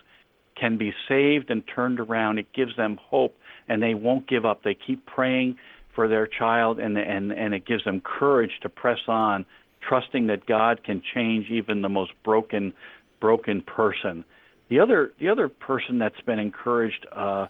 can 0.60 0.78
be 0.78 0.94
saved 1.10 1.50
and 1.50 1.64
turned 1.74 2.00
around. 2.00 2.38
It 2.38 2.54
gives 2.54 2.76
them 2.76 3.00
hope, 3.02 3.36
and 3.68 3.82
they 3.82 3.96
won't 3.96 4.28
give 4.28 4.46
up. 4.46 4.62
They 4.64 4.76
keep 4.76 5.06
praying 5.08 5.58
for 5.96 6.08
their 6.08 6.28
child, 6.28 6.80
and 6.80 6.98
and 6.98 7.32
and 7.32 7.54
it 7.56 7.66
gives 7.66 7.84
them 7.84 8.00
courage 8.02 8.52
to 8.62 8.70
press 8.70 9.00
on, 9.08 9.46
trusting 9.88 10.28
that 10.28 10.46
God 10.46 10.84
can 10.84 11.02
change 11.14 11.50
even 11.50 11.82
the 11.82 11.90
most 11.90 12.12
broken 12.24 12.74
broken 13.20 13.62
person. 13.62 14.24
The 14.70 14.80
other 14.80 15.14
the 15.20 15.30
other 15.30 15.50
person 15.50 15.98
that's 15.98 16.22
been 16.28 16.40
encouraged 16.40 17.08
uh, 17.12 17.48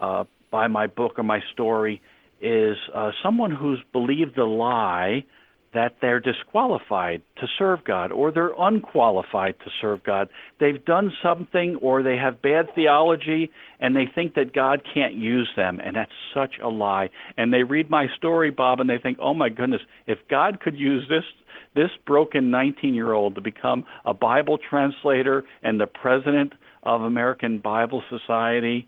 uh, 0.00 0.24
by 0.50 0.66
my 0.66 0.88
book 0.88 1.12
or 1.16 1.22
my 1.22 1.40
story 1.52 2.02
is 2.42 2.76
uh, 2.94 3.12
someone 3.22 3.52
who's 3.52 3.80
believed 3.92 4.36
the 4.36 4.44
lie 4.44 5.24
that 5.74 5.96
they're 6.02 6.20
disqualified 6.20 7.22
to 7.36 7.46
serve 7.58 7.82
God 7.84 8.12
or 8.12 8.30
they're 8.30 8.52
unqualified 8.58 9.54
to 9.64 9.70
serve 9.80 10.04
God. 10.04 10.28
They've 10.60 10.84
done 10.84 11.12
something 11.22 11.76
or 11.80 12.02
they 12.02 12.16
have 12.16 12.42
bad 12.42 12.66
theology 12.74 13.50
and 13.80 13.96
they 13.96 14.04
think 14.14 14.34
that 14.34 14.52
God 14.52 14.82
can't 14.92 15.14
use 15.14 15.48
them 15.56 15.80
and 15.82 15.96
that's 15.96 16.12
such 16.34 16.56
a 16.62 16.68
lie. 16.68 17.08
And 17.38 17.52
they 17.52 17.62
read 17.62 17.88
my 17.88 18.06
story, 18.16 18.50
Bob, 18.50 18.80
and 18.80 18.90
they 18.90 18.98
think, 18.98 19.18
"Oh 19.20 19.34
my 19.34 19.48
goodness, 19.48 19.82
if 20.06 20.18
God 20.28 20.60
could 20.60 20.78
use 20.78 21.08
this 21.08 21.24
this 21.74 21.90
broken 22.06 22.50
19-year-old 22.50 23.34
to 23.34 23.40
become 23.40 23.86
a 24.04 24.12
Bible 24.12 24.58
translator 24.58 25.42
and 25.62 25.80
the 25.80 25.86
president 25.86 26.52
of 26.82 27.00
American 27.00 27.58
Bible 27.58 28.02
Society, 28.10 28.86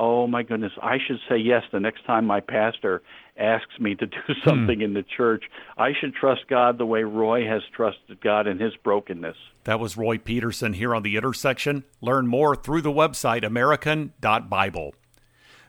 oh 0.00 0.26
my 0.26 0.42
goodness, 0.42 0.72
I 0.82 0.96
should 1.06 1.20
say 1.28 1.36
yes 1.36 1.62
the 1.70 1.78
next 1.78 2.04
time 2.06 2.24
my 2.24 2.40
pastor 2.40 3.02
asks 3.36 3.78
me 3.78 3.94
to 3.94 4.06
do 4.06 4.16
something 4.44 4.80
in 4.80 4.94
the 4.94 5.04
church. 5.16 5.44
I 5.76 5.92
should 5.92 6.14
trust 6.14 6.48
God 6.48 6.78
the 6.78 6.86
way 6.86 7.04
Roy 7.04 7.46
has 7.46 7.60
trusted 7.76 8.22
God 8.22 8.46
in 8.46 8.58
his 8.58 8.72
brokenness. 8.82 9.36
That 9.64 9.78
was 9.78 9.98
Roy 9.98 10.16
Peterson 10.16 10.72
here 10.72 10.94
on 10.94 11.02
The 11.02 11.16
Intersection. 11.16 11.84
Learn 12.00 12.26
more 12.26 12.56
through 12.56 12.80
the 12.80 12.90
website 12.90 13.44
American.Bible. 13.44 14.94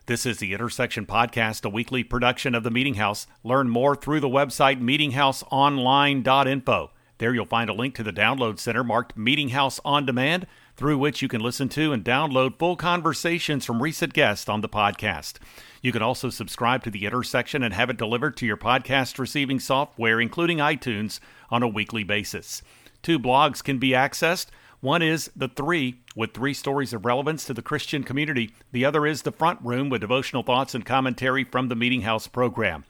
This 0.06 0.26
is 0.26 0.38
the 0.40 0.54
Intersection 0.54 1.06
Podcast, 1.06 1.66
a 1.66 1.70
weekly 1.70 2.04
production 2.04 2.56
of 2.56 2.64
the 2.64 2.72
Meeting 2.72 2.96
House. 2.96 3.28
Learn 3.44 3.70
more 3.70 3.96
through 3.96 4.22
the 4.22 4.30
website 4.30 4.82
meetinghouseonline.info. 4.82 6.92
There 7.18 7.36
you'll 7.36 7.46
find 7.46 7.70
a 7.70 7.74
link 7.74 7.96
to 7.96 8.04
the 8.04 8.14
download 8.14 8.60
center 8.60 8.84
marked 8.84 9.18
Meeting 9.18 9.50
House 9.50 9.80
on 9.86 10.06
Demand 10.06 10.48
through 10.82 10.98
which 10.98 11.22
you 11.22 11.28
can 11.28 11.42
listen 11.42 11.70
to 11.70 11.94
and 11.94 12.04
download 12.04 12.58
full 12.58 12.76
conversations 12.76 13.64
from 13.64 13.84
recent 13.84 14.14
guests 14.14 14.50
on 14.50 14.62
the 14.62 14.68
podcast. 14.68 15.36
You 15.84 15.92
can 15.92 16.02
also 16.02 16.32
subscribe 16.32 16.84
to 16.84 16.90
The 16.90 17.06
Intersection 17.06 17.62
and 17.62 17.72
have 17.72 17.92
it 17.92 17.98
delivered 17.98 18.36
to 18.38 18.48
your 18.48 18.58
podcast 18.58 19.20
receiving 19.20 19.60
software, 19.60 20.20
including 20.20 20.58
iTunes, 20.58 21.20
on 21.52 21.62
a 21.62 21.68
weekly 21.68 22.04
basis. 22.04 22.64
Two 23.04 23.20
blogs 23.20 23.64
can 23.64 23.78
be 23.78 23.90
accessed. 23.90 24.48
One 24.80 25.04
is 25.04 25.30
The 25.36 25.50
Three, 25.50 26.00
with 26.16 26.34
three 26.34 26.56
stories 26.56 26.94
of 26.94 27.06
relevance 27.06 27.46
to 27.46 27.54
the 27.54 27.62
Christian 27.62 28.02
community. 28.02 28.52
The 28.72 28.84
other 28.84 29.06
is 29.06 29.22
The 29.22 29.32
Front 29.32 29.60
Room, 29.62 29.88
with 29.88 30.02
devotional 30.02 30.42
thoughts 30.42 30.74
and 30.74 30.84
commentary 30.84 31.44
from 31.44 31.68
the 31.68 31.76
Meeting 31.76 32.02
House 32.02 32.26
program. 32.26 32.86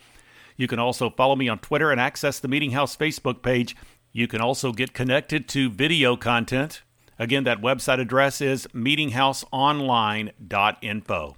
You 0.56 0.70
can 0.70 0.80
also 0.80 1.10
follow 1.10 1.36
me 1.36 1.50
on 1.50 1.60
Twitter 1.60 1.92
and 1.92 2.00
access 2.00 2.40
the 2.40 2.48
Meeting 2.48 2.72
House 2.72 2.96
Facebook 2.96 3.42
page. 3.42 3.76
You 4.14 4.30
can 4.30 4.40
also 4.40 4.72
get 4.72 4.94
connected 4.94 5.50
to 5.50 5.70
video 5.70 6.16
content 6.16 6.84
Again, 7.22 7.44
that 7.44 7.62
website 7.62 8.00
address 8.00 8.42
is 8.42 8.66
meetinghouseonline.info. 8.74 11.36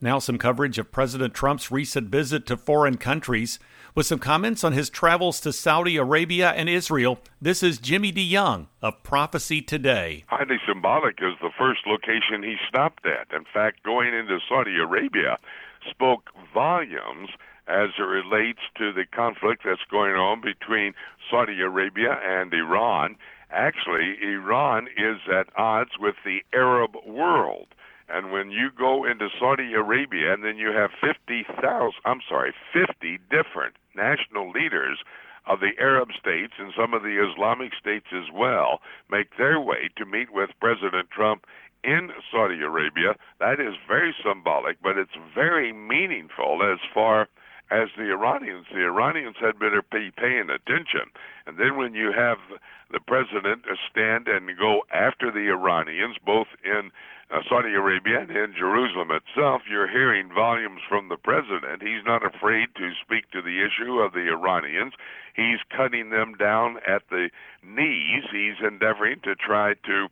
Now, 0.00 0.20
some 0.20 0.38
coverage 0.38 0.78
of 0.78 0.92
President 0.92 1.34
Trump's 1.34 1.72
recent 1.72 2.10
visit 2.10 2.46
to 2.46 2.56
foreign 2.56 2.96
countries 2.96 3.58
with 3.96 4.06
some 4.06 4.20
comments 4.20 4.62
on 4.62 4.74
his 4.74 4.88
travels 4.88 5.40
to 5.40 5.52
Saudi 5.52 5.96
Arabia 5.96 6.50
and 6.50 6.68
Israel. 6.68 7.18
This 7.42 7.64
is 7.64 7.78
Jimmy 7.78 8.12
DeYoung 8.12 8.68
of 8.80 9.02
Prophecy 9.02 9.60
Today. 9.60 10.22
Highly 10.28 10.60
symbolic 10.64 11.18
is 11.20 11.34
the 11.42 11.50
first 11.58 11.80
location 11.84 12.44
he 12.44 12.54
stopped 12.68 13.04
at. 13.04 13.32
In 13.36 13.46
fact, 13.52 13.82
going 13.82 14.14
into 14.14 14.38
Saudi 14.48 14.78
Arabia 14.78 15.38
spoke 15.90 16.30
volumes 16.54 17.30
as 17.66 17.88
it 17.98 18.02
relates 18.02 18.60
to 18.76 18.92
the 18.92 19.06
conflict 19.06 19.62
that's 19.64 19.82
going 19.90 20.14
on 20.14 20.40
between 20.40 20.94
Saudi 21.28 21.60
Arabia 21.62 22.20
and 22.22 22.54
Iran 22.54 23.16
Actually, 23.50 24.16
Iran 24.22 24.88
is 24.96 25.20
at 25.32 25.48
odds 25.56 25.92
with 25.98 26.16
the 26.24 26.40
Arab 26.52 26.96
world. 27.06 27.68
And 28.08 28.32
when 28.32 28.50
you 28.50 28.70
go 28.70 29.04
into 29.04 29.28
Saudi 29.38 29.74
Arabia 29.74 30.32
and 30.32 30.44
then 30.44 30.56
you 30.56 30.72
have 30.72 30.90
50,000, 31.00 31.92
I'm 32.04 32.20
sorry, 32.26 32.54
50 32.72 33.18
different 33.30 33.76
national 33.94 34.50
leaders 34.50 34.98
of 35.46 35.60
the 35.60 35.72
Arab 35.80 36.10
states 36.18 36.54
and 36.58 36.72
some 36.76 36.94
of 36.94 37.02
the 37.02 37.22
Islamic 37.22 37.72
states 37.74 38.06
as 38.12 38.30
well 38.32 38.80
make 39.10 39.36
their 39.36 39.60
way 39.60 39.88
to 39.96 40.04
meet 40.04 40.32
with 40.32 40.50
President 40.60 41.10
Trump 41.10 41.44
in 41.84 42.10
Saudi 42.30 42.60
Arabia, 42.60 43.14
that 43.40 43.60
is 43.60 43.74
very 43.86 44.14
symbolic, 44.24 44.82
but 44.82 44.98
it's 44.98 45.16
very 45.34 45.72
meaningful 45.72 46.60
as 46.62 46.78
far 46.92 47.28
as 47.70 47.88
the 47.96 48.10
Iranians. 48.10 48.66
The 48.72 48.84
Iranians 48.84 49.36
had 49.40 49.58
better 49.58 49.82
be 49.82 50.10
paying 50.16 50.48
attention. 50.50 51.12
And 51.46 51.58
then 51.58 51.76
when 51.76 51.94
you 51.94 52.12
have 52.12 52.38
the 52.90 53.00
president 53.00 53.64
stand 53.90 54.28
and 54.28 54.56
go 54.58 54.82
after 54.92 55.30
the 55.30 55.50
Iranians, 55.50 56.16
both 56.24 56.48
in 56.64 56.90
uh, 57.30 57.40
Saudi 57.48 57.74
Arabia 57.74 58.20
and 58.20 58.30
in 58.30 58.54
Jerusalem 58.56 59.10
itself, 59.10 59.62
you're 59.70 59.90
hearing 59.90 60.30
volumes 60.34 60.80
from 60.88 61.08
the 61.08 61.16
president. 61.16 61.82
He's 61.82 62.04
not 62.06 62.24
afraid 62.24 62.68
to 62.76 62.92
speak 63.04 63.30
to 63.32 63.42
the 63.42 63.60
issue 63.60 63.98
of 63.98 64.12
the 64.12 64.28
Iranians. 64.32 64.94
He's 65.36 65.60
cutting 65.76 66.08
them 66.10 66.34
down 66.38 66.78
at 66.86 67.02
the 67.10 67.28
knees. 67.62 68.24
He's 68.32 68.66
endeavoring 68.66 69.20
to 69.24 69.34
try 69.34 69.74
to 69.84 70.08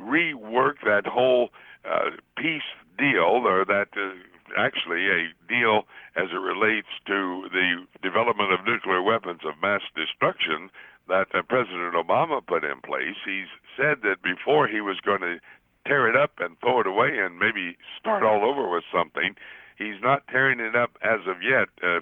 rework 0.00 0.82
that 0.84 1.06
whole 1.06 1.50
uh, 1.88 2.10
peace 2.36 2.66
deal 2.98 3.46
or 3.46 3.64
that 3.64 3.88
uh, 3.96 4.10
actually 4.56 5.06
a 5.06 5.28
deal 5.48 5.84
as 6.16 6.28
it 6.32 6.40
relates 6.40 6.88
to 7.06 7.48
the 7.52 7.86
development 8.02 8.52
of 8.52 8.64
nuclear 8.64 9.02
weapons 9.02 9.35
of 9.46 9.60
mass 9.60 9.82
destruction 9.94 10.70
that 11.08 11.28
uh, 11.34 11.42
President 11.42 11.94
Obama 11.94 12.44
put 12.44 12.64
in 12.64 12.80
place. 12.80 13.16
He's 13.24 13.50
said 13.76 14.02
that 14.02 14.22
before 14.22 14.66
he 14.66 14.80
was 14.80 14.98
going 15.00 15.20
to 15.20 15.38
tear 15.86 16.08
it 16.08 16.16
up 16.16 16.32
and 16.38 16.58
throw 16.60 16.80
it 16.80 16.86
away 16.86 17.18
and 17.18 17.38
maybe 17.38 17.76
start 17.98 18.22
all 18.22 18.44
over 18.44 18.68
with 18.68 18.84
something. 18.92 19.36
He's 19.78 20.00
not 20.02 20.26
tearing 20.28 20.58
it 20.58 20.74
up 20.74 20.96
as 21.02 21.20
of 21.26 21.42
yet 21.42 21.68
uh, 21.82 22.00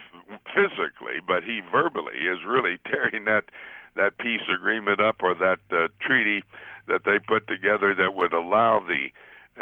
physically, 0.54 1.20
but 1.26 1.42
he 1.44 1.60
verbally 1.60 2.24
is 2.24 2.38
really 2.46 2.78
tearing 2.86 3.24
that 3.26 3.44
that 3.96 4.18
peace 4.18 4.42
agreement 4.52 5.00
up 5.00 5.22
or 5.22 5.34
that 5.34 5.60
uh, 5.70 5.86
treaty 6.00 6.42
that 6.88 7.02
they 7.04 7.18
put 7.18 7.46
together 7.46 7.94
that 7.94 8.14
would 8.14 8.32
allow 8.32 8.80
the 8.80 9.08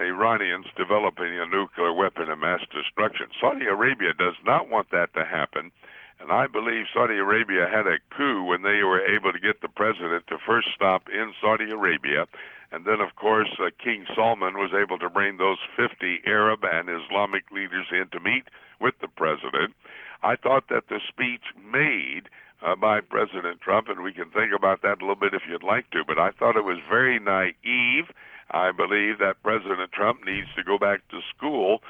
Iranians 0.01 0.66
developing 0.77 1.38
a 1.38 1.47
nuclear 1.47 1.92
weapon 1.92 2.31
of 2.31 2.38
mass 2.38 2.61
destruction. 2.73 3.27
Saudi 3.38 3.66
Arabia 3.66 4.14
does 4.18 4.37
not 4.45 4.71
want 4.71 4.90
that 4.90 5.12
to 5.14 5.25
happen. 5.25 5.71
And 6.18 6.33
I 6.33 6.47
believe 6.47 6.87
Saudi 6.95 7.18
Arabia 7.18 7.68
had 7.68 7.87
a 7.87 7.99
coup 8.16 8.45
when 8.45 8.62
they 8.62 8.83
were 8.85 9.05
able 9.05 9.33
to 9.33 9.40
get 9.40 9.61
the 9.61 9.68
president 9.68 10.27
to 10.29 10.38
first 10.38 10.68
stop 10.75 11.09
in 11.09 11.35
Saudi 11.40 11.71
Arabia. 11.71 12.27
And 12.71 12.87
then, 12.87 13.01
of 13.01 13.16
course, 13.16 13.51
uh, 13.59 13.68
King 13.83 14.07
Salman 14.14 14.57
was 14.57 14.73
able 14.73 14.99
to 14.99 15.11
bring 15.11 15.37
those 15.37 15.59
50 15.77 16.23
Arab 16.25 16.61
and 16.64 16.88
Islamic 16.88 17.51
leaders 17.51 17.87
in 17.90 18.09
to 18.12 18.21
meet 18.21 18.45
with 18.81 18.95
the 19.01 19.09
president. 19.09 19.75
I 20.23 20.37
thought 20.37 20.68
that 20.68 20.88
the 20.88 21.01
speech 21.07 21.42
made 21.61 22.31
uh, 22.64 22.77
by 22.77 23.01
President 23.01 23.61
Trump, 23.61 23.88
and 23.88 24.03
we 24.03 24.12
can 24.12 24.31
think 24.31 24.53
about 24.55 24.83
that 24.83 25.03
a 25.03 25.05
little 25.05 25.16
bit 25.16 25.35
if 25.35 25.42
you'd 25.49 25.62
like 25.62 25.90
to, 25.90 26.05
but 26.07 26.18
I 26.18 26.31
thought 26.31 26.57
it 26.57 26.64
was 26.64 26.79
very 26.88 27.18
naive. 27.18 28.07
I 28.51 28.71
believe 28.92 29.18
that 29.18 29.42
President 29.42 29.90
Trump 29.92 30.20
needs 30.24 30.48
to 30.57 30.62
go 30.62 30.76
back 30.78 31.00
to 31.09 31.20
school 31.35 31.81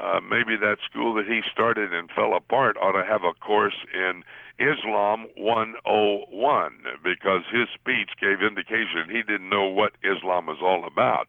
uh, 0.00 0.20
maybe 0.20 0.56
that 0.56 0.76
school 0.88 1.14
that 1.14 1.26
he 1.26 1.40
started 1.50 1.92
and 1.92 2.08
fell 2.14 2.34
apart 2.34 2.76
ought 2.76 2.92
to 2.92 3.04
have 3.04 3.22
a 3.24 3.32
course 3.44 3.74
in 3.92 4.22
Islam 4.58 5.26
101 5.36 6.72
because 7.02 7.42
his 7.50 7.66
speech 7.74 8.10
gave 8.20 8.40
indication 8.40 9.10
he 9.10 9.22
didn't 9.22 9.48
know 9.48 9.66
what 9.66 9.92
Islam 10.04 10.46
was 10.46 10.58
all 10.62 10.86
about. 10.86 11.26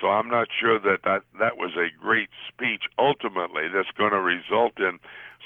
So 0.00 0.08
I'm 0.08 0.28
not 0.28 0.48
sure 0.58 0.78
that 0.78 1.02
that, 1.04 1.22
that 1.38 1.56
was 1.56 1.72
a 1.76 1.88
great 2.00 2.28
speech 2.46 2.84
ultimately 2.98 3.68
that's 3.72 3.90
going 3.96 4.12
to 4.12 4.20
result 4.20 4.78
in 4.78 4.98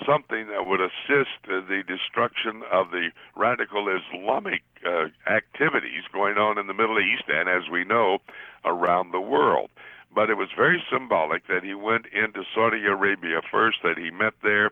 something 0.07 0.49
that 0.49 0.67
would 0.67 0.81
assist 0.81 1.41
the 1.47 1.83
destruction 1.87 2.63
of 2.71 2.91
the 2.91 3.11
radical 3.37 3.89
Islamic 3.89 4.63
uh, 4.85 5.09
activities 5.31 6.05
going 6.13 6.37
on 6.37 6.59
in 6.59 6.67
the 6.67 6.75
Middle 6.75 6.99
East 6.99 7.25
and, 7.29 7.49
as 7.49 7.71
we 7.71 7.85
know, 7.85 8.19
around 8.65 9.13
the 9.13 9.21
world 9.21 9.71
but 10.15 10.29
it 10.29 10.35
was 10.35 10.49
very 10.55 10.83
symbolic 10.93 11.47
that 11.49 11.65
he 11.65 11.73
went 11.75 12.05
into 12.13 12.43
Saudi 12.55 12.85
Arabia 12.85 13.41
first, 13.51 13.79
that 13.83 13.97
he 13.97 14.11
met 14.11 14.35
there 14.43 14.71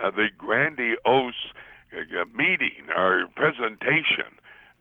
uh, 0.00 0.10
the 0.10 0.28
grandiose 0.36 1.52
uh, 1.92 2.24
meeting 2.34 2.88
or 2.96 3.26
presentation 3.34 4.32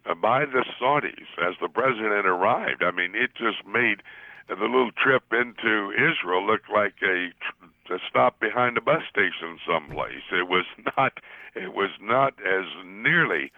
uh, 0.06 0.16
by 0.16 0.46
the 0.46 0.64
Saudis 0.80 1.28
as 1.42 1.56
the 1.62 1.70
president 1.70 2.26
arrived. 2.26 2.84
I 2.84 2.92
mean, 2.92 3.16
it 3.16 3.32
just 3.36 3.66
made 3.68 4.02
the 4.48 4.56
little 4.56 4.92
trip 4.92 5.24
into 5.32 5.92
Israel 5.92 6.46
looked 6.46 6.70
like 6.74 6.96
a, 7.04 7.30
a 7.94 8.00
stop 8.10 8.40
behind 8.40 8.78
a 8.78 8.82
bus 8.82 9.04
station 9.10 9.60
someplace. 9.68 10.24
It 10.32 10.48
was 10.48 10.66
not. 10.98 11.20
It 11.56 11.74
was 11.74 11.90
not 12.02 12.34
as 12.46 12.66
nearly 12.86 13.52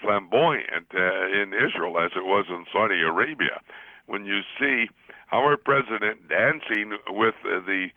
flamboyant 0.00 0.86
uh, 0.94 1.26
in 1.26 1.52
Israel 1.52 1.98
as 1.98 2.12
it 2.14 2.24
was 2.24 2.46
in 2.48 2.64
Saudi 2.72 3.02
Arabia. 3.02 3.60
When 4.06 4.24
you 4.24 4.40
see 4.58 4.88
our 5.32 5.56
president 5.56 6.28
dancing 6.28 6.96
with 7.08 7.34
uh, 7.44 7.60
the 7.66 7.88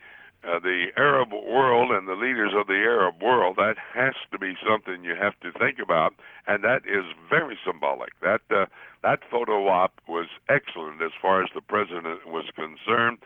uh, 0.44 0.58
the 0.60 0.86
Arab 0.96 1.32
world 1.32 1.90
and 1.90 2.06
the 2.06 2.14
leaders 2.14 2.52
of 2.56 2.68
the 2.68 2.74
Arab 2.74 3.20
world, 3.20 3.56
that 3.56 3.74
has 3.92 4.14
to 4.30 4.38
be 4.38 4.54
something 4.66 5.02
you 5.02 5.16
have 5.20 5.38
to 5.40 5.50
think 5.58 5.78
about, 5.82 6.14
and 6.46 6.62
that 6.62 6.82
is 6.86 7.04
very 7.28 7.58
symbolic. 7.66 8.10
That 8.20 8.42
uh, 8.50 8.66
that 9.02 9.20
photo 9.30 9.68
op 9.68 9.92
was 10.08 10.26
excellent 10.48 11.02
as 11.02 11.12
far 11.20 11.42
as 11.42 11.50
the 11.54 11.60
president 11.60 12.26
was 12.26 12.46
concerned, 12.54 13.18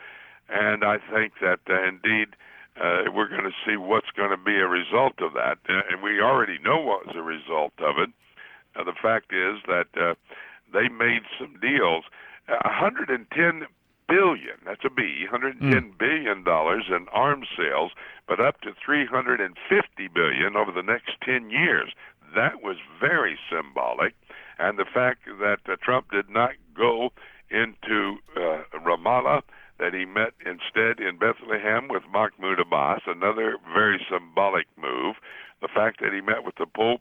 and 0.49 0.85
I 0.85 0.99
think 0.99 1.35
that 1.41 1.61
uh, 1.69 1.83
indeed 1.89 2.37
uh, 2.77 3.11
we're 3.13 3.29
going 3.29 3.45
to 3.45 3.57
see 3.67 3.77
what's 3.77 4.11
going 4.17 4.31
to 4.31 4.37
be 4.37 4.57
a 4.57 4.69
result 4.69 5.21
of 5.21 5.33
that, 5.35 5.59
uh, 5.69 5.83
and 5.91 6.03
we 6.03 6.21
already 6.21 6.59
know 6.59 6.81
what 6.81 7.07
was 7.07 7.17
a 7.17 7.23
result 7.23 7.73
of 7.79 7.99
it. 7.99 8.11
Uh, 8.75 8.85
the 8.85 8.97
fact 9.01 9.33
is 9.33 9.59
that 9.67 9.89
uh, 10.01 10.15
they 10.73 10.89
made 10.89 11.23
some 11.39 11.59
deals. 11.61 12.05
110 12.49 13.67
billion, 14.09 14.57
that's 14.65 14.85
a 14.85 14.91
B, 14.91 15.25
110 15.31 15.71
mm. 15.71 15.99
billion 15.99 16.45
dollars 16.45 16.85
in 16.89 17.07
arms 17.13 17.49
sales, 17.57 17.93
but 18.27 18.41
up 18.41 18.61
to 18.63 18.73
350 18.85 20.09
billion 20.09 20.57
over 20.57 20.73
the 20.73 20.83
next 20.83 21.13
10 21.25 21.51
years. 21.51 21.93
That 22.35 22.63
was 22.63 22.77
very 23.01 23.39
symbolic, 23.51 24.15
and 24.59 24.79
the 24.79 24.85
fact 24.85 25.21
that 25.41 25.59
uh, 25.67 25.77
Trump 25.83 26.11
did 26.11 26.29
not 26.29 26.53
go 26.77 27.11
into 27.51 28.17
uh, 28.37 28.63
Ramallah, 28.79 29.43
that 29.79 29.95
he 29.95 30.05
met 30.05 30.33
instead 30.47 31.01
in 31.01 31.19
Bethlehem 31.19 31.89
with 31.89 32.03
Mahmoud 32.13 32.61
Abbas, 32.61 33.03
another 33.07 33.57
very 33.75 34.01
symbolic 34.11 34.67
move. 34.77 35.17
The 35.61 35.69
fact 35.69 36.01
that 36.01 36.13
he 36.13 36.21
met 36.21 36.45
with 36.45 36.55
the 36.57 36.67
Pope 36.67 37.01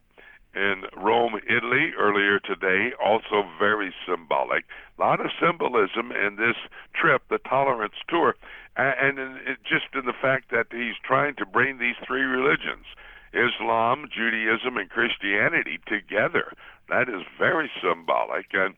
in 0.54 0.84
Rome, 0.98 1.40
Italy 1.48 1.92
earlier 1.98 2.40
today, 2.40 2.92
also 3.04 3.48
very 3.58 3.94
symbolic. 4.08 4.66
A 4.98 5.02
lot 5.02 5.22
of 5.22 5.32
symbolism 5.40 6.12
in 6.12 6.36
this 6.36 6.58
trip, 6.94 7.24
the 7.30 7.38
Tolerance 7.38 7.96
Tour, 8.10 8.36
and 8.76 9.20
in, 9.20 9.58
just 9.64 9.94
in 9.94 10.06
the 10.06 10.14
fact 10.20 10.52
that 10.52 10.68
he's 10.72 11.00
trying 11.04 11.36
to 11.36 11.46
bring 11.46 11.78
these 11.78 11.96
three 12.06 12.24
religions, 12.24 12.86
Islam, 13.34 14.08
Judaism, 14.14 14.78
and 14.78 14.90
Christianity, 14.90 15.80
together. 15.88 16.54
That 16.90 17.10
is 17.10 17.24
very 17.38 17.72
symbolic, 17.82 18.48
and 18.54 18.76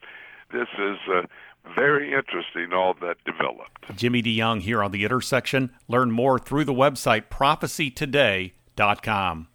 this 0.51 0.67
is. 0.77 0.97
Uh, 1.07 1.23
very 1.77 2.13
interesting, 2.13 2.73
all 2.73 2.93
that 2.95 3.15
developed. 3.23 3.95
Jimmy 3.95 4.21
DeYoung 4.21 4.59
here 4.61 4.83
on 4.83 4.91
the 4.91 5.05
intersection. 5.05 5.71
Learn 5.87 6.11
more 6.11 6.37
through 6.37 6.65
the 6.65 6.73
website 6.73 7.29
prophecytoday.com. 7.29 9.47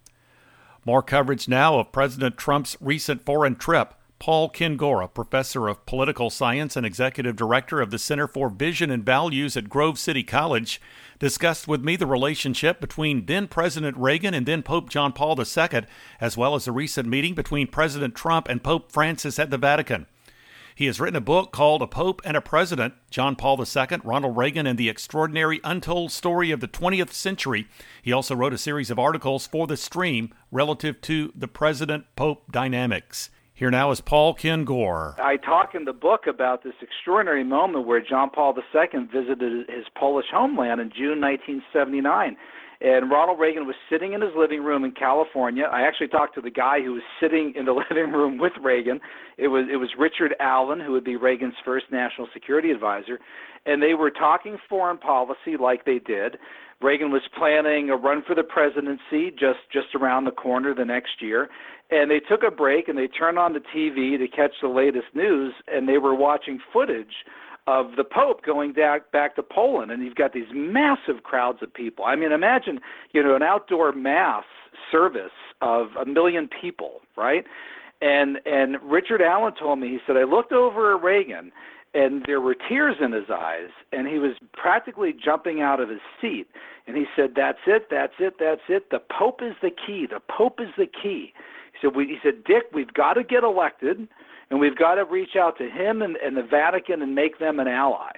More 0.85 1.03
coverage 1.03 1.47
now 1.47 1.77
of 1.77 1.91
President 1.91 2.35
Trump's 2.37 2.75
recent 2.81 3.23
foreign 3.23 3.55
trip. 3.55 3.93
Paul 4.19 4.51
Kengor, 4.51 5.13
professor 5.13 5.69
of 5.69 5.85
political 5.85 6.29
science 6.29 6.75
and 6.75 6.85
executive 6.85 7.37
director 7.37 7.79
of 7.79 7.89
the 7.89 7.97
Center 7.97 8.27
for 8.27 8.49
Vision 8.49 8.91
and 8.91 9.05
Values 9.05 9.55
at 9.55 9.69
Grove 9.69 9.97
City 9.97 10.23
College, 10.23 10.81
discussed 11.19 11.69
with 11.69 11.85
me 11.85 11.95
the 11.95 12.05
relationship 12.05 12.81
between 12.81 13.25
then 13.27 13.47
President 13.47 13.95
Reagan 13.95 14.33
and 14.33 14.45
then 14.45 14.61
Pope 14.61 14.89
John 14.89 15.13
Paul 15.13 15.39
II, 15.39 15.85
as 16.19 16.35
well 16.35 16.53
as 16.53 16.67
a 16.67 16.73
recent 16.73 17.07
meeting 17.07 17.33
between 17.33 17.67
President 17.67 18.13
Trump 18.13 18.49
and 18.49 18.61
Pope 18.61 18.91
Francis 18.91 19.39
at 19.39 19.51
the 19.51 19.57
Vatican. 19.57 20.05
He 20.75 20.85
has 20.85 20.99
written 20.99 21.17
a 21.17 21.21
book 21.21 21.51
called 21.51 21.81
A 21.81 21.87
Pope 21.87 22.21
and 22.23 22.37
a 22.37 22.41
President 22.41 22.93
John 23.09 23.35
Paul 23.35 23.59
II, 23.61 23.97
Ronald 24.03 24.37
Reagan, 24.37 24.67
and 24.67 24.77
the 24.77 24.89
Extraordinary 24.89 25.59
Untold 25.63 26.11
Story 26.11 26.51
of 26.51 26.59
the 26.59 26.67
20th 26.67 27.11
Century. 27.11 27.67
He 28.01 28.13
also 28.13 28.35
wrote 28.35 28.53
a 28.53 28.57
series 28.57 28.89
of 28.89 28.99
articles 28.99 29.47
for 29.47 29.65
the 29.65 29.75
stream 29.75 30.33
relative 30.51 31.01
to 31.01 31.31
the 31.35 31.47
President 31.47 32.05
Pope 32.15 32.51
dynamics. 32.51 33.29
Here 33.59 33.69
now 33.69 33.91
is 33.91 33.99
Paul 33.99 34.35
Kengor. 34.35 35.19
I 35.19 35.35
talk 35.35 35.75
in 35.75 35.83
the 35.83 35.91
book 35.91 36.27
about 36.27 36.63
this 36.63 36.75
extraordinary 36.81 37.43
moment 37.43 37.85
where 37.85 37.99
John 37.99 38.29
Paul 38.29 38.55
II 38.55 39.07
visited 39.11 39.69
his 39.69 39.83
Polish 39.99 40.27
homeland 40.31 40.79
in 40.79 40.89
June 40.95 41.19
1979 41.19 42.37
and 42.81 43.11
Ronald 43.11 43.37
Reagan 43.37 43.67
was 43.67 43.75
sitting 43.89 44.13
in 44.13 44.21
his 44.21 44.31
living 44.37 44.63
room 44.63 44.85
in 44.85 44.91
California. 44.91 45.65
I 45.65 45.81
actually 45.81 46.07
talked 46.07 46.35
to 46.35 46.41
the 46.41 46.49
guy 46.49 46.81
who 46.81 46.93
was 46.93 47.03
sitting 47.19 47.53
in 47.55 47.65
the 47.65 47.73
living 47.89 48.13
room 48.13 48.37
with 48.37 48.53
Reagan. 48.63 49.01
It 49.37 49.49
was 49.49 49.67
it 49.71 49.75
was 49.75 49.89
Richard 49.97 50.35
Allen, 50.39 50.79
who 50.79 50.93
would 50.93 51.03
be 51.03 51.17
Reagan's 51.17 51.55
first 51.65 51.87
national 51.91 52.29
security 52.33 52.71
advisor, 52.71 53.19
and 53.65 53.83
they 53.83 53.93
were 53.93 54.11
talking 54.11 54.57
foreign 54.69 54.97
policy 54.97 55.57
like 55.59 55.83
they 55.83 55.99
did. 55.99 56.37
Reagan 56.81 57.11
was 57.11 57.21
planning 57.37 57.89
a 57.89 57.97
run 57.97 58.23
for 58.25 58.33
the 58.33 58.43
presidency 58.43 59.31
just 59.31 59.59
just 59.73 59.93
around 59.95 60.23
the 60.23 60.31
corner 60.31 60.73
the 60.73 60.85
next 60.85 61.21
year, 61.21 61.49
and 61.91 62.11
they 62.11 62.19
took 62.19 62.43
a 62.43 62.51
break 62.51 62.87
and 62.87 62.97
they 62.97 63.07
turned 63.07 63.39
on 63.39 63.53
the 63.53 63.59
TV 63.59 64.17
to 64.17 64.27
catch 64.27 64.53
the 64.61 64.67
latest 64.67 65.07
news, 65.13 65.53
and 65.67 65.87
they 65.87 65.97
were 65.97 66.15
watching 66.15 66.59
footage 66.71 67.25
of 67.67 67.95
the 67.97 68.03
Pope 68.03 68.43
going 68.43 68.73
back 68.73 69.11
back 69.11 69.35
to 69.35 69.43
Poland, 69.43 69.91
and 69.91 70.03
you've 70.03 70.15
got 70.15 70.33
these 70.33 70.47
massive 70.53 71.23
crowds 71.23 71.59
of 71.61 71.73
people. 71.73 72.05
I 72.05 72.15
mean, 72.15 72.31
imagine 72.31 72.79
you 73.11 73.21
know 73.23 73.35
an 73.35 73.43
outdoor 73.43 73.91
mass 73.91 74.45
service 74.91 75.31
of 75.61 75.89
a 75.99 76.05
million 76.05 76.49
people, 76.61 77.01
right? 77.15 77.45
And 78.01 78.39
and 78.45 78.77
Richard 78.83 79.21
Allen 79.21 79.53
told 79.59 79.79
me 79.79 79.89
he 79.89 79.99
said 80.07 80.17
I 80.17 80.23
looked 80.23 80.51
over 80.51 80.95
at 80.95 81.03
Reagan, 81.03 81.51
and 81.93 82.23
there 82.25 82.41
were 82.41 82.55
tears 82.55 82.95
in 83.01 83.11
his 83.11 83.29
eyes, 83.31 83.69
and 83.91 84.07
he 84.07 84.19
was 84.19 84.33
practically 84.53 85.13
jumping 85.13 85.61
out 85.61 85.79
of 85.79 85.89
his 85.89 86.01
seat. 86.21 86.47
And 86.87 86.97
he 86.97 87.05
said, 87.15 87.33
"That's 87.35 87.59
it, 87.67 87.87
that's 87.91 88.13
it, 88.19 88.35
that's 88.39 88.61
it. 88.67 88.89
The 88.89 88.99
Pope 88.99 89.41
is 89.43 89.53
the 89.61 89.69
key. 89.69 90.07
The 90.09 90.21
Pope 90.21 90.59
is 90.59 90.69
the 90.77 90.87
key." 90.87 91.33
Said, 91.81 91.95
we, 91.95 92.07
"He 92.07 92.17
said, 92.23 92.43
Dick, 92.43 92.63
we've 92.73 92.93
got 92.93 93.13
to 93.13 93.23
get 93.23 93.43
elected." 93.43 94.07
and 94.49 94.59
we've 94.59 94.77
got 94.77 94.95
to 94.95 95.05
reach 95.05 95.35
out 95.37 95.57
to 95.57 95.69
him 95.69 96.01
and, 96.01 96.15
and 96.17 96.35
the 96.35 96.43
Vatican 96.43 97.01
and 97.01 97.13
make 97.13 97.39
them 97.39 97.59
an 97.59 97.67
ally. 97.67 98.11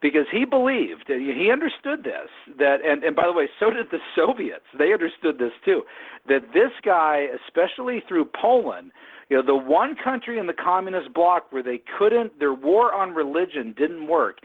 Because 0.00 0.26
he 0.30 0.44
believed 0.44 1.06
he 1.08 1.50
understood 1.52 2.04
this 2.04 2.30
that 2.56 2.76
and, 2.86 3.02
and 3.02 3.16
by 3.16 3.26
the 3.26 3.32
way 3.32 3.48
so 3.58 3.70
did 3.70 3.86
the 3.90 3.98
soviets. 4.16 4.64
They 4.78 4.92
understood 4.92 5.38
this 5.38 5.50
too 5.64 5.82
that 6.28 6.52
this 6.54 6.70
guy 6.84 7.26
especially 7.44 8.04
through 8.06 8.26
poland 8.40 8.92
you 9.28 9.36
know 9.36 9.42
the 9.44 9.56
one 9.56 9.96
country 9.96 10.38
in 10.38 10.46
the 10.46 10.52
communist 10.52 11.12
bloc 11.12 11.50
where 11.50 11.64
they 11.64 11.82
couldn't 11.98 12.38
their 12.38 12.54
war 12.54 12.94
on 12.94 13.12
religion 13.12 13.74
didn't 13.76 14.06
work. 14.06 14.38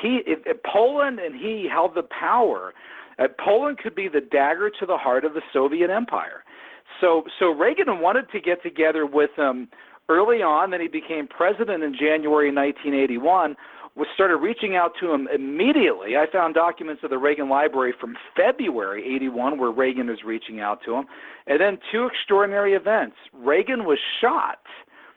He 0.00 0.20
if, 0.28 0.46
if 0.46 0.62
poland 0.62 1.18
and 1.18 1.34
he 1.34 1.66
held 1.68 1.96
the 1.96 2.04
power 2.04 2.72
uh, 3.18 3.26
poland 3.44 3.78
could 3.78 3.96
be 3.96 4.06
the 4.06 4.20
dagger 4.20 4.70
to 4.78 4.86
the 4.86 4.96
heart 4.96 5.24
of 5.24 5.34
the 5.34 5.42
soviet 5.52 5.90
empire 5.90 6.44
so 7.00 7.24
so 7.38 7.50
reagan 7.50 8.00
wanted 8.00 8.30
to 8.30 8.40
get 8.40 8.62
together 8.62 9.06
with 9.06 9.30
them 9.36 9.68
early 10.10 10.42
on. 10.42 10.70
Then 10.70 10.80
he 10.80 10.88
became 10.88 11.26
president 11.28 11.82
in 11.82 11.94
January 11.94 12.52
1981. 12.52 13.56
Was 13.96 14.06
started 14.14 14.36
reaching 14.36 14.76
out 14.76 14.92
to 15.00 15.12
him 15.12 15.28
immediately. 15.34 16.16
I 16.16 16.26
found 16.30 16.54
documents 16.54 17.02
of 17.02 17.10
the 17.10 17.18
Reagan 17.18 17.48
Library 17.48 17.92
from 18.00 18.14
February 18.36 19.02
81 19.16 19.58
where 19.58 19.70
Reagan 19.70 20.08
is 20.08 20.18
reaching 20.24 20.60
out 20.60 20.78
to 20.84 20.94
him. 20.94 21.06
And 21.48 21.60
then 21.60 21.78
two 21.90 22.06
extraordinary 22.06 22.74
events. 22.74 23.16
Reagan 23.32 23.84
was 23.84 23.98
shot 24.20 24.58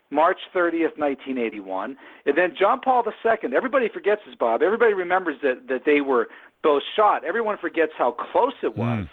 March 0.09 0.39
30th, 0.55 0.97
1981. 0.97 1.95
And 2.25 2.37
then 2.37 2.55
John 2.59 2.79
Paul 2.83 3.03
II, 3.05 3.55
everybody 3.55 3.89
forgets 3.93 4.21
this, 4.25 4.35
Bob. 4.35 4.63
Everybody 4.63 4.93
remembers 4.93 5.37
that, 5.43 5.67
that 5.69 5.81
they 5.85 6.01
were 6.01 6.27
both 6.63 6.81
shot. 6.95 7.23
Everyone 7.23 7.57
forgets 7.61 7.91
how 7.95 8.15
close 8.31 8.53
it 8.63 8.73
hmm. 8.73 8.79
was. 8.79 9.07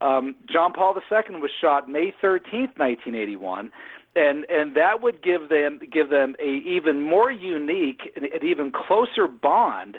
Um, 0.00 0.34
John 0.50 0.72
Paul 0.72 0.94
II 0.94 1.40
was 1.40 1.50
shot 1.60 1.88
May 1.88 2.12
13th, 2.22 2.76
1981. 2.76 3.70
And, 4.14 4.46
and 4.48 4.74
that 4.76 5.02
would 5.02 5.22
give 5.22 5.50
them 5.50 5.78
give 5.92 6.08
them 6.08 6.36
a 6.42 6.48
even 6.66 7.02
more 7.02 7.30
unique 7.30 8.12
an 8.16 8.24
even 8.42 8.72
closer 8.72 9.28
bond 9.28 9.98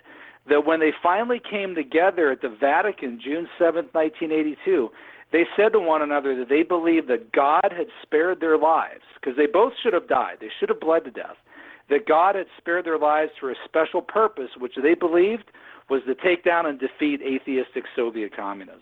that 0.49 0.65
when 0.65 0.79
they 0.79 0.91
finally 1.03 1.39
came 1.39 1.75
together 1.75 2.31
at 2.31 2.41
the 2.41 2.49
Vatican 2.49 3.19
June 3.23 3.47
7th, 3.59 3.93
1982, 3.93 4.89
they 5.31 5.43
said 5.55 5.73
to 5.73 5.79
one 5.79 6.01
another 6.01 6.35
that 6.37 6.49
they 6.49 6.63
believed 6.63 7.09
that 7.09 7.31
God 7.31 7.65
had 7.69 7.87
spared 8.01 8.39
their 8.39 8.57
lives 8.57 9.03
because 9.19 9.35
they 9.35 9.45
both 9.45 9.73
should 9.83 9.93
have 9.93 10.07
died. 10.07 10.37
They 10.39 10.49
should 10.59 10.69
have 10.69 10.79
bled 10.79 11.03
to 11.03 11.11
death. 11.11 11.35
That 11.89 12.07
God 12.07 12.35
had 12.35 12.47
spared 12.57 12.85
their 12.85 12.97
lives 12.97 13.31
for 13.39 13.51
a 13.51 13.55
special 13.65 14.01
purpose, 14.01 14.49
which 14.57 14.73
they 14.81 14.93
believed 14.93 15.51
was 15.89 16.01
to 16.05 16.15
take 16.15 16.43
down 16.43 16.65
and 16.65 16.79
defeat 16.79 17.21
atheistic 17.21 17.83
Soviet 17.95 18.35
communism. 18.35 18.81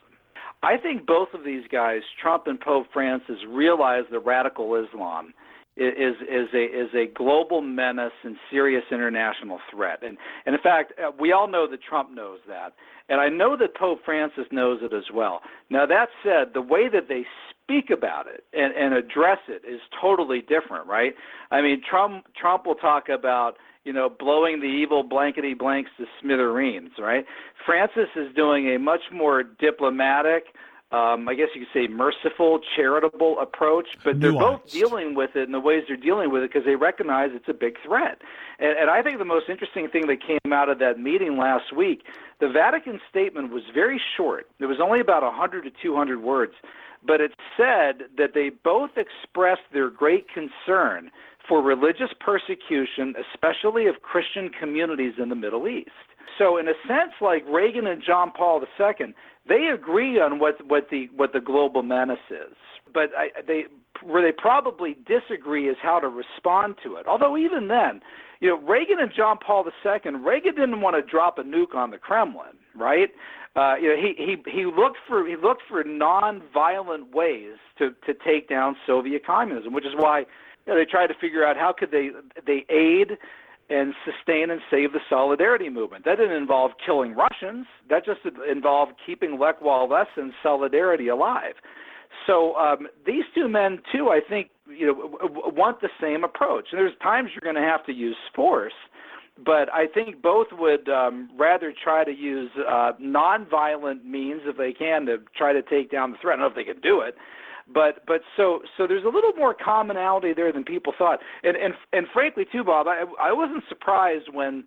I 0.66 0.78
think 0.78 1.06
both 1.06 1.30
of 1.36 1.46
these 1.46 1.64
guys, 1.72 2.02
Trump 2.20 2.48
and 2.48 2.60
Pope 2.60 2.88
Francis, 2.92 3.38
realize 3.48 4.06
that 4.12 4.20
radical 4.20 4.76
Islam 4.76 5.34
is 5.78 6.16
is 6.22 6.48
a 6.54 6.64
is 6.64 6.90
a 6.96 7.06
global 7.14 7.62
menace 7.62 8.18
and 8.24 8.36
serious 8.50 8.84
international 8.92 9.60
threat. 9.72 10.00
And, 10.02 10.18
and 10.46 10.56
in 10.56 10.62
fact, 10.62 10.94
uh, 10.98 11.12
we 11.20 11.34
all 11.34 11.48
know 11.48 11.70
that 11.70 11.84
Trump 11.84 12.12
knows 12.12 12.40
that, 12.48 12.74
and 13.10 13.22
I 13.22 13.30
know 13.30 13.56
that 13.58 13.76
Pope 13.76 14.00
Francis 14.04 14.46
knows 14.52 14.80
it 14.82 14.94
as 14.94 15.04
well. 15.14 15.42
Now 15.70 15.86
that 15.86 16.08
said, 16.24 16.54
the 16.54 16.62
way 16.62 16.90
that 16.90 17.10
they 17.10 17.26
speak 17.62 17.90
about 17.92 18.26
it 18.28 18.44
and, 18.54 18.74
and 18.74 18.94
address 18.94 19.40
it 19.48 19.62
is 19.68 19.82
totally 20.02 20.42
different, 20.42 20.88
right? 20.88 21.14
I 21.52 21.62
mean, 21.62 21.82
Trump 21.88 22.26
Trump 22.40 22.66
will 22.66 22.76
talk 22.76 23.10
about 23.10 23.58
you 23.86 23.94
know 23.94 24.10
blowing 24.10 24.60
the 24.60 24.68
evil 24.68 25.04
blankety 25.04 25.54
blanks 25.54 25.92
to 25.98 26.06
smithereens, 26.22 26.92
right? 27.00 27.26
Francis 27.66 28.10
is 28.16 28.34
doing 28.36 28.68
a 28.76 28.80
much 28.80 29.02
more 29.12 29.44
diplomatic 29.44 30.48
um, 30.92 31.28
I 31.28 31.34
guess 31.34 31.48
you 31.56 31.66
could 31.66 31.74
say 31.74 31.88
merciful, 31.92 32.60
charitable 32.76 33.40
approach, 33.40 33.88
but 34.04 34.22
they're 34.22 34.32
both 34.32 34.70
dealing 34.72 35.16
with 35.16 35.36
it 35.36 35.44
in 35.44 35.52
the 35.52 35.60
ways 35.60 35.84
they're 35.88 35.98
dealing 35.98 36.32
with 36.32 36.44
it 36.44 36.54
because 36.54 36.66
they 36.66 36.76
recognize 36.76 37.32
it's 37.34 37.50
a 37.50 37.54
big 37.54 37.78
threat. 37.84 38.22
And, 38.60 38.78
and 38.78 38.90
I 38.90 39.02
think 39.02 39.18
the 39.18 39.26
most 39.26 39.50
interesting 39.50 39.90
thing 39.90 40.08
that 40.08 40.22
came 40.26 40.54
out 40.54 40.70
of 40.70 40.80
that 40.80 41.00
meeting 41.00 41.38
last 41.38 41.76
week, 41.76 42.04
the 42.40 42.48
Vatican 42.48 43.02
statement 43.10 43.52
was 43.52 43.64
very 43.74 44.00
short. 44.16 44.48
It 44.60 44.68
was 44.68 44.78
only 44.80 45.00
about 45.00 45.24
100 45.24 45.64
to 45.64 45.72
200 45.82 46.22
words, 46.22 46.54
but 47.06 47.20
it 47.20 47.32
said 47.58 48.04
that 48.18 48.34
they 48.34 48.50
both 48.50 48.92
expressed 48.96 49.68
their 49.74 49.90
great 49.90 50.28
concern 50.30 51.10
for 51.48 51.62
religious 51.62 52.10
persecution, 52.20 53.14
especially 53.34 53.88
of 53.88 54.02
Christian 54.02 54.50
communities 54.50 55.14
in 55.22 55.30
the 55.30 55.36
Middle 55.36 55.68
East. 55.68 55.90
So, 56.38 56.58
in 56.58 56.68
a 56.68 56.74
sense, 56.88 57.14
like 57.22 57.46
Reagan 57.48 57.88
and 57.88 58.02
John 58.06 58.32
Paul 58.36 58.62
II, 58.80 59.14
they 59.48 59.70
agree 59.74 60.20
on 60.20 60.40
what 60.40 60.56
what 60.68 60.90
the 60.90 61.08
what 61.16 61.34
the 61.34 61.40
global 61.40 61.84
menace 61.84 62.18
is, 62.30 62.56
but 62.94 63.10
I, 63.18 63.30
they 63.48 63.66
where 64.04 64.22
they 64.22 64.36
probably 64.36 64.98
disagree 65.08 65.70
is 65.70 65.78
how 65.82 66.00
to 66.00 66.08
respond 66.08 66.76
to 66.84 66.96
it. 66.96 67.08
Although 67.08 67.38
even 67.38 67.68
then, 67.68 68.02
you 68.42 68.50
know, 68.50 68.60
Reagan 68.68 69.00
and 69.00 69.12
John 69.16 69.38
Paul 69.38 69.66
II, 69.66 70.12
Reagan 70.16 70.56
didn't 70.56 70.82
want 70.82 70.96
to 70.96 71.10
drop 71.10 71.38
a 71.38 71.44
nuke 71.44 71.76
on 71.76 71.92
the 71.92 71.98
Kremlin, 71.98 72.58
right? 72.76 73.10
Uh, 73.56 73.76
you 73.76 73.90
know, 73.90 73.96
he 73.96 74.14
he 74.18 74.52
he 74.52 74.66
looked 74.66 74.98
for 75.08 75.26
he 75.26 75.36
looked 75.38 75.62
for 75.70 75.84
non-violent 75.84 77.16
ways 77.16 77.54
to 77.78 77.92
to 78.06 78.14
take 78.26 78.50
down 78.50 78.76
Soviet 78.86 79.26
communism, 79.26 79.74
which 79.74 79.86
is 79.86 79.94
why 79.96 80.26
you 80.66 80.74
know, 80.74 80.80
they 80.80 80.86
tried 80.86 81.08
to 81.08 81.14
figure 81.20 81.46
out 81.46 81.58
how 81.58 81.74
could 81.78 81.92
they 81.92 82.10
they 82.46 82.66
aid 82.70 83.18
and 83.70 83.94
sustain 84.06 84.52
and 84.52 84.62
save 84.70 84.94
the 84.94 85.00
solidarity 85.10 85.70
movement. 85.70 86.06
That 86.06 86.18
didn't 86.18 86.36
involve 86.36 86.72
killing 86.86 87.16
Russians. 87.16 87.66
That 87.90 88.06
just 88.06 88.20
involved 88.50 88.94
keeping 89.06 89.40
Lech 89.40 89.60
Walesa 89.60 90.06
and 90.18 90.34
solidarity 90.44 91.08
alive. 91.08 91.56
So 92.28 92.56
um, 92.56 92.88
these 93.06 93.24
two 93.34 93.48
men, 93.48 93.80
too, 93.92 94.10
I 94.10 94.20
think, 94.28 94.50
you 94.68 94.88
know, 94.88 95.20
want 95.52 95.82
the 95.82 95.90
same 96.00 96.24
approach. 96.24 96.68
And 96.72 96.80
there's 96.80 96.98
times 97.02 97.30
you're 97.34 97.52
going 97.52 97.62
to 97.62 97.68
have 97.68 97.86
to 97.88 97.92
use 97.92 98.16
force, 98.36 98.74
but 99.44 99.72
I 99.74 99.88
think 99.94 100.22
both 100.22 100.48
would 100.54 100.88
um, 100.88 101.30
rather 101.38 101.74
try 101.84 102.04
to 102.04 102.12
use 102.12 102.50
uh, 102.58 102.94
nonviolent 103.02 104.06
means 104.06 104.42
if 104.46 104.58
they 104.58 104.74
can 104.74 105.06
to 105.08 105.18
try 105.38 105.54
to 105.54 105.62
take 105.64 105.92
down 105.92 106.12
the 106.12 106.18
threat. 106.22 106.40
I 106.40 106.42
don't 106.42 106.56
know 106.56 106.60
if 106.60 106.68
they 106.68 106.72
can 106.72 106.82
do 106.82 107.02
it, 107.02 107.16
but 107.74 108.06
but 108.06 108.22
so 108.38 108.62
so 108.78 108.86
there's 108.88 109.04
a 109.04 109.10
little 109.10 109.34
more 109.34 109.54
commonality 109.54 110.34
there 110.34 110.52
than 110.52 110.64
people 110.64 110.94
thought. 110.98 111.20
And 111.44 111.58
and 111.58 111.74
and 111.94 112.08
frankly 112.14 112.46
too, 112.52 112.64
Bob, 112.64 112.88
I 112.88 113.04
I 113.20 113.32
wasn't 113.34 113.64
surprised 113.68 114.30
when 114.32 114.66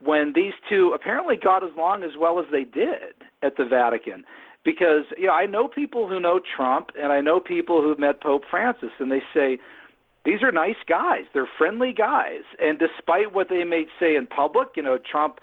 when 0.00 0.32
these 0.34 0.52
two 0.68 0.92
apparently 0.94 1.36
got 1.36 1.62
as 1.62 1.70
long 1.76 2.02
as 2.02 2.10
well 2.18 2.38
as 2.38 2.46
they 2.50 2.64
did 2.64 3.14
at 3.42 3.56
the 3.56 3.64
Vatican. 3.64 4.24
Because 4.64 5.04
you 5.18 5.26
know, 5.26 5.34
I 5.34 5.46
know 5.46 5.68
people 5.68 6.08
who 6.08 6.18
know 6.18 6.40
Trump 6.56 6.90
and 7.00 7.12
I 7.12 7.20
know 7.20 7.40
people 7.40 7.82
who've 7.82 7.98
met 7.98 8.22
Pope 8.22 8.42
Francis 8.50 8.90
and 8.98 9.12
they 9.12 9.22
say 9.34 9.58
these 10.24 10.42
are 10.42 10.50
nice 10.50 10.80
guys. 10.88 11.24
They're 11.34 11.48
friendly 11.58 11.92
guys. 11.92 12.42
And 12.58 12.78
despite 12.78 13.34
what 13.34 13.50
they 13.50 13.64
may 13.64 13.84
say 14.00 14.16
in 14.16 14.26
public, 14.26 14.68
you 14.76 14.82
know, 14.82 14.98
Trump 15.10 15.38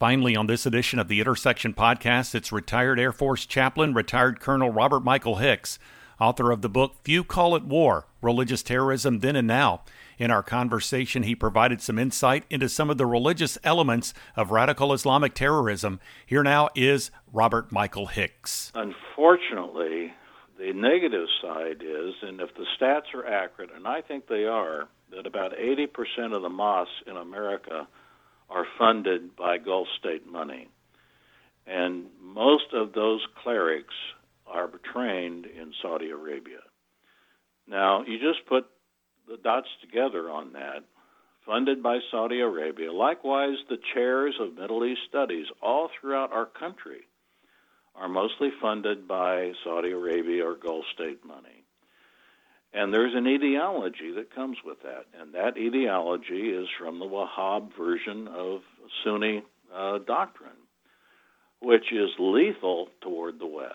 Finally, 0.00 0.34
on 0.34 0.48
this 0.48 0.66
edition 0.66 0.98
of 0.98 1.06
the 1.06 1.20
Intersection 1.20 1.72
Podcast, 1.72 2.34
it's 2.34 2.50
retired 2.50 2.98
Air 2.98 3.12
Force 3.12 3.46
chaplain, 3.46 3.94
retired 3.94 4.40
Colonel 4.40 4.70
Robert 4.70 5.04
Michael 5.04 5.36
Hicks, 5.36 5.78
author 6.18 6.50
of 6.50 6.62
the 6.62 6.68
book 6.68 6.96
Few 7.04 7.22
Call 7.22 7.54
It 7.54 7.62
War 7.62 8.08
Religious 8.20 8.64
Terrorism 8.64 9.20
Then 9.20 9.36
and 9.36 9.46
Now. 9.46 9.82
In 10.18 10.32
our 10.32 10.42
conversation, 10.42 11.22
he 11.22 11.36
provided 11.36 11.80
some 11.80 11.96
insight 11.96 12.42
into 12.50 12.68
some 12.68 12.90
of 12.90 12.98
the 12.98 13.06
religious 13.06 13.56
elements 13.62 14.12
of 14.34 14.50
radical 14.50 14.92
Islamic 14.92 15.34
terrorism. 15.34 16.00
Here 16.26 16.42
now 16.42 16.70
is 16.74 17.12
Robert 17.32 17.70
Michael 17.70 18.06
Hicks. 18.06 18.72
Unfortunately, 18.74 20.12
the 20.58 20.72
negative 20.72 21.28
side 21.40 21.82
is, 21.82 22.14
and 22.22 22.40
if 22.40 22.50
the 22.54 22.66
stats 22.78 23.14
are 23.14 23.26
accurate, 23.26 23.70
and 23.74 23.86
I 23.86 24.00
think 24.02 24.26
they 24.26 24.44
are, 24.44 24.88
that 25.10 25.26
about 25.26 25.52
80% 25.52 26.34
of 26.34 26.42
the 26.42 26.48
mosques 26.48 26.92
in 27.06 27.16
America 27.16 27.86
are 28.50 28.66
funded 28.78 29.36
by 29.36 29.58
Gulf 29.58 29.86
state 29.98 30.26
money. 30.26 30.68
And 31.66 32.06
most 32.20 32.72
of 32.72 32.92
those 32.92 33.20
clerics 33.42 33.94
are 34.46 34.70
trained 34.92 35.46
in 35.46 35.72
Saudi 35.80 36.10
Arabia. 36.10 36.60
Now, 37.68 38.02
you 38.06 38.18
just 38.18 38.46
put 38.48 38.66
the 39.28 39.36
dots 39.36 39.68
together 39.82 40.30
on 40.30 40.54
that, 40.54 40.84
funded 41.46 41.82
by 41.82 41.98
Saudi 42.10 42.40
Arabia. 42.40 42.92
Likewise, 42.92 43.56
the 43.68 43.78
chairs 43.94 44.34
of 44.40 44.56
Middle 44.58 44.84
East 44.84 45.00
studies 45.08 45.46
all 45.62 45.88
throughout 46.00 46.32
our 46.32 46.46
country 46.46 47.07
are 47.98 48.08
mostly 48.08 48.50
funded 48.60 49.08
by 49.08 49.52
Saudi 49.64 49.90
Arabia 49.90 50.46
or 50.46 50.54
Gulf 50.54 50.84
state 50.94 51.24
money. 51.24 51.64
And 52.72 52.92
there's 52.92 53.14
an 53.14 53.26
ideology 53.26 54.12
that 54.16 54.34
comes 54.34 54.58
with 54.64 54.82
that, 54.82 55.06
and 55.18 55.34
that 55.34 55.56
ideology 55.56 56.50
is 56.50 56.68
from 56.78 56.98
the 56.98 57.06
Wahhab 57.06 57.70
version 57.76 58.28
of 58.28 58.60
Sunni 59.02 59.42
uh, 59.74 59.98
doctrine, 60.06 60.50
which 61.60 61.92
is 61.92 62.10
lethal 62.18 62.88
toward 63.00 63.38
the 63.38 63.46
West. 63.46 63.74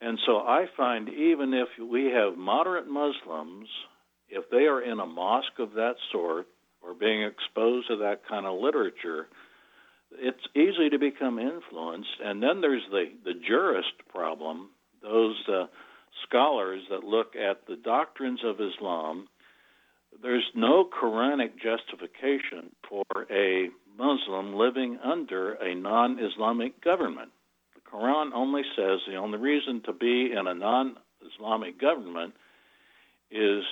And 0.00 0.18
so 0.26 0.38
I 0.38 0.66
find 0.76 1.08
even 1.08 1.54
if 1.54 1.68
we 1.80 2.06
have 2.06 2.36
moderate 2.36 2.88
Muslims, 2.88 3.68
if 4.28 4.48
they 4.50 4.66
are 4.66 4.82
in 4.82 5.00
a 5.00 5.06
mosque 5.06 5.58
of 5.58 5.72
that 5.74 5.94
sort 6.12 6.46
or 6.82 6.94
being 6.94 7.22
exposed 7.22 7.88
to 7.88 7.96
that 7.96 8.26
kind 8.28 8.46
of 8.46 8.60
literature, 8.60 9.28
it's 10.12 10.46
easy 10.54 10.90
to 10.90 10.98
become 10.98 11.38
influenced. 11.38 12.20
And 12.22 12.42
then 12.42 12.60
there's 12.60 12.82
the, 12.90 13.06
the 13.24 13.34
jurist 13.34 13.92
problem, 14.08 14.70
those 15.02 15.36
uh, 15.48 15.66
scholars 16.26 16.82
that 16.90 17.04
look 17.04 17.34
at 17.36 17.66
the 17.66 17.76
doctrines 17.76 18.40
of 18.44 18.56
Islam. 18.60 19.28
There's 20.22 20.46
no 20.54 20.88
Quranic 20.88 21.52
justification 21.62 22.70
for 22.88 23.04
a 23.30 23.68
Muslim 23.96 24.54
living 24.54 24.98
under 25.04 25.52
a 25.54 25.74
non 25.74 26.18
Islamic 26.18 26.82
government. 26.82 27.30
The 27.74 27.90
Quran 27.90 28.30
only 28.34 28.62
says 28.76 29.00
the 29.06 29.16
only 29.16 29.38
reason 29.38 29.82
to 29.84 29.92
be 29.92 30.32
in 30.32 30.46
a 30.46 30.54
non 30.54 30.96
Islamic 31.34 31.80
government 31.80 32.34
is 33.30 33.64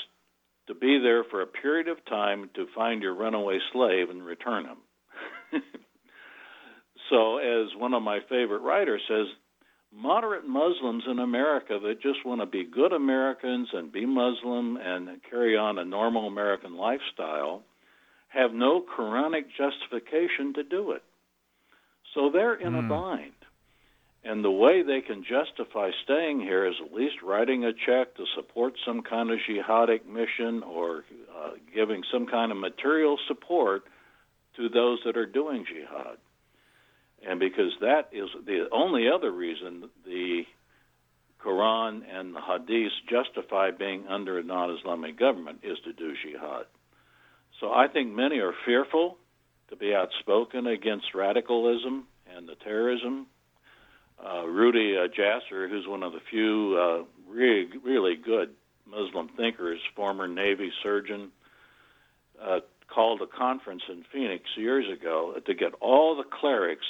to 0.67 0.75
be 0.75 0.99
there 1.03 1.25
for 1.25 1.43
a 1.43 1.47
period 1.47 1.89
of 1.89 2.05
time 2.07 2.51
to 2.55 2.67
find 2.75 3.03
your 3.03 3.15
runaway 3.15 3.59
slave 3.73 4.11
and 4.11 4.25
return 4.25 4.67
him. 4.67 5.63
so, 7.11 7.39
as 7.39 7.69
one 7.77 7.95
of 7.95 8.03
my 8.03 8.21
favorite 8.29 8.63
writers 8.63 9.03
says, 9.09 9.27
moderate 9.93 10.47
Muslims 10.47 11.05
in 11.11 11.19
America 11.19 11.79
that 11.83 12.03
just 12.03 12.25
want 12.25 12.41
to 12.41 12.47
be 12.47 12.65
good 12.65 12.93
Americans 12.93 13.69
and 13.73 13.93
be 13.93 14.05
Muslim 14.05 14.77
and 14.77 15.21
carry 15.31 15.57
on 15.57 15.79
a 15.79 15.85
normal 15.85 16.27
American 16.27 16.77
lifestyle 16.77 17.63
have 18.29 18.53
no 18.53 18.83
Quranic 18.83 19.45
justification 19.57 20.55
to 20.55 20.63
do 20.63 20.93
it. 20.93 21.03
So 22.15 22.31
they're 22.31 22.55
in 22.55 22.73
mm. 22.73 22.79
a 22.79 22.83
hmm. 22.83 22.89
bind. 22.89 23.33
And 24.25 24.45
the 24.45 24.51
way 24.51 24.83
they 24.83 25.03
can 25.03 25.23
justify 25.23 25.91
staying 26.03 26.41
here 26.41 26.67
is 26.67 26.75
at 26.85 26.93
least 26.93 27.23
writing 27.23 27.65
a 27.65 27.73
check 27.73 28.17
to 28.17 28.25
support 28.35 28.75
some 28.85 29.03
kind 29.03 29.31
of 29.31 29.39
jihadic 29.49 30.05
mission 30.05 30.65
or 30.65 31.05
uh, 31.31 31.51
giving 31.73 32.03
some 32.13 32.27
kind 32.27 32.51
of 32.51 32.59
material 32.59 33.19
support 33.29 33.85
to 34.57 34.69
those 34.69 34.99
that 35.05 35.17
are 35.17 35.27
doing 35.27 35.65
jihad. 35.65 36.17
And 37.29 37.41
because 37.41 37.73
that 37.81 38.11
is 38.13 38.29
the 38.45 38.69
only 38.73 39.09
other 39.09 39.31
reason 39.31 39.91
the 40.05 40.43
Quran 41.45 42.03
and 42.11 42.35
the 42.35 42.41
Hadith 42.41 42.93
justify 43.11 43.71
being 43.71 44.07
under 44.09 44.39
a 44.39 44.43
non 44.43 44.77
Islamic 44.77 45.19
government 45.19 45.61
is 45.63 45.79
to 45.85 45.93
do 45.93 46.15
jihad. 46.23 46.67
So 47.61 47.73
I 47.73 47.89
think 47.89 48.15
many 48.15 48.39
are 48.39 48.55
fearful 48.65 49.17
to 49.71 49.77
be 49.77 49.95
outspoken 49.95 50.67
against 50.67 51.15
radicalism 51.15 52.07
and 52.37 52.49
the 52.49 52.55
terrorism 52.55 53.27
uh, 54.19 54.45
Zuhdi 54.45 54.97
uh, 54.97 55.09
Jasser, 55.09 55.69
who's 55.69 55.87
one 55.87 56.03
of 56.03 56.13
the 56.13 56.21
few 56.31 56.77
uh, 56.79 57.05
really, 57.31 57.69
really 57.85 58.17
good 58.17 58.51
Muslim 58.87 59.29
thinkers, 59.37 59.81
former 59.95 60.27
Navy 60.27 60.73
surgeon, 60.83 61.31
uh, 62.43 62.61
called 62.89 63.21
a 63.21 63.27
conference 63.27 63.83
in 63.91 64.05
Phoenix 64.13 64.45
years 64.57 64.87
ago 64.91 65.35
to 65.45 65.55
get 65.55 65.75
all 65.81 66.17
the 66.17 66.25
clerics 66.25 66.87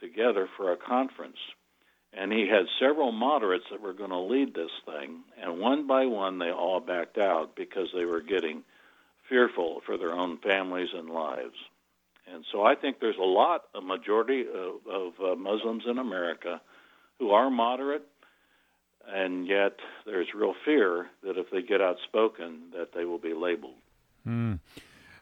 together 0.00 0.48
for 0.56 0.72
a 0.72 0.76
conference. 0.76 1.38
And 2.12 2.32
he 2.32 2.48
had 2.48 2.66
several 2.80 3.12
moderates 3.12 3.66
that 3.70 3.80
were 3.80 3.92
going 3.92 4.10
to 4.10 4.18
lead 4.18 4.54
this 4.54 4.70
thing, 4.84 5.20
and 5.40 5.60
one 5.60 5.86
by 5.86 6.06
one 6.06 6.38
they 6.38 6.50
all 6.50 6.80
backed 6.80 7.18
out 7.18 7.54
because 7.54 7.88
they 7.94 8.04
were 8.04 8.20
getting 8.20 8.64
fearful 9.28 9.80
for 9.86 9.96
their 9.96 10.12
own 10.12 10.38
families 10.38 10.88
and 10.92 11.08
lives. 11.08 11.54
And 12.32 12.44
so 12.50 12.64
I 12.64 12.74
think 12.74 12.98
there's 13.00 13.16
a 13.16 13.22
lot, 13.22 13.62
a 13.74 13.80
majority 13.80 14.42
of, 14.42 14.86
of 14.92 15.12
uh, 15.24 15.34
Muslims 15.36 15.84
in 15.88 15.98
America 15.98 16.60
who 17.18 17.30
are 17.30 17.50
moderate, 17.50 18.06
and 19.08 19.46
yet 19.46 19.76
there's 20.04 20.28
real 20.34 20.54
fear 20.64 21.08
that 21.22 21.38
if 21.38 21.46
they 21.50 21.62
get 21.62 21.80
outspoken, 21.80 22.72
that 22.76 22.92
they 22.92 23.04
will 23.04 23.18
be 23.18 23.34
labeled. 23.34 23.74
Mm. 24.26 24.58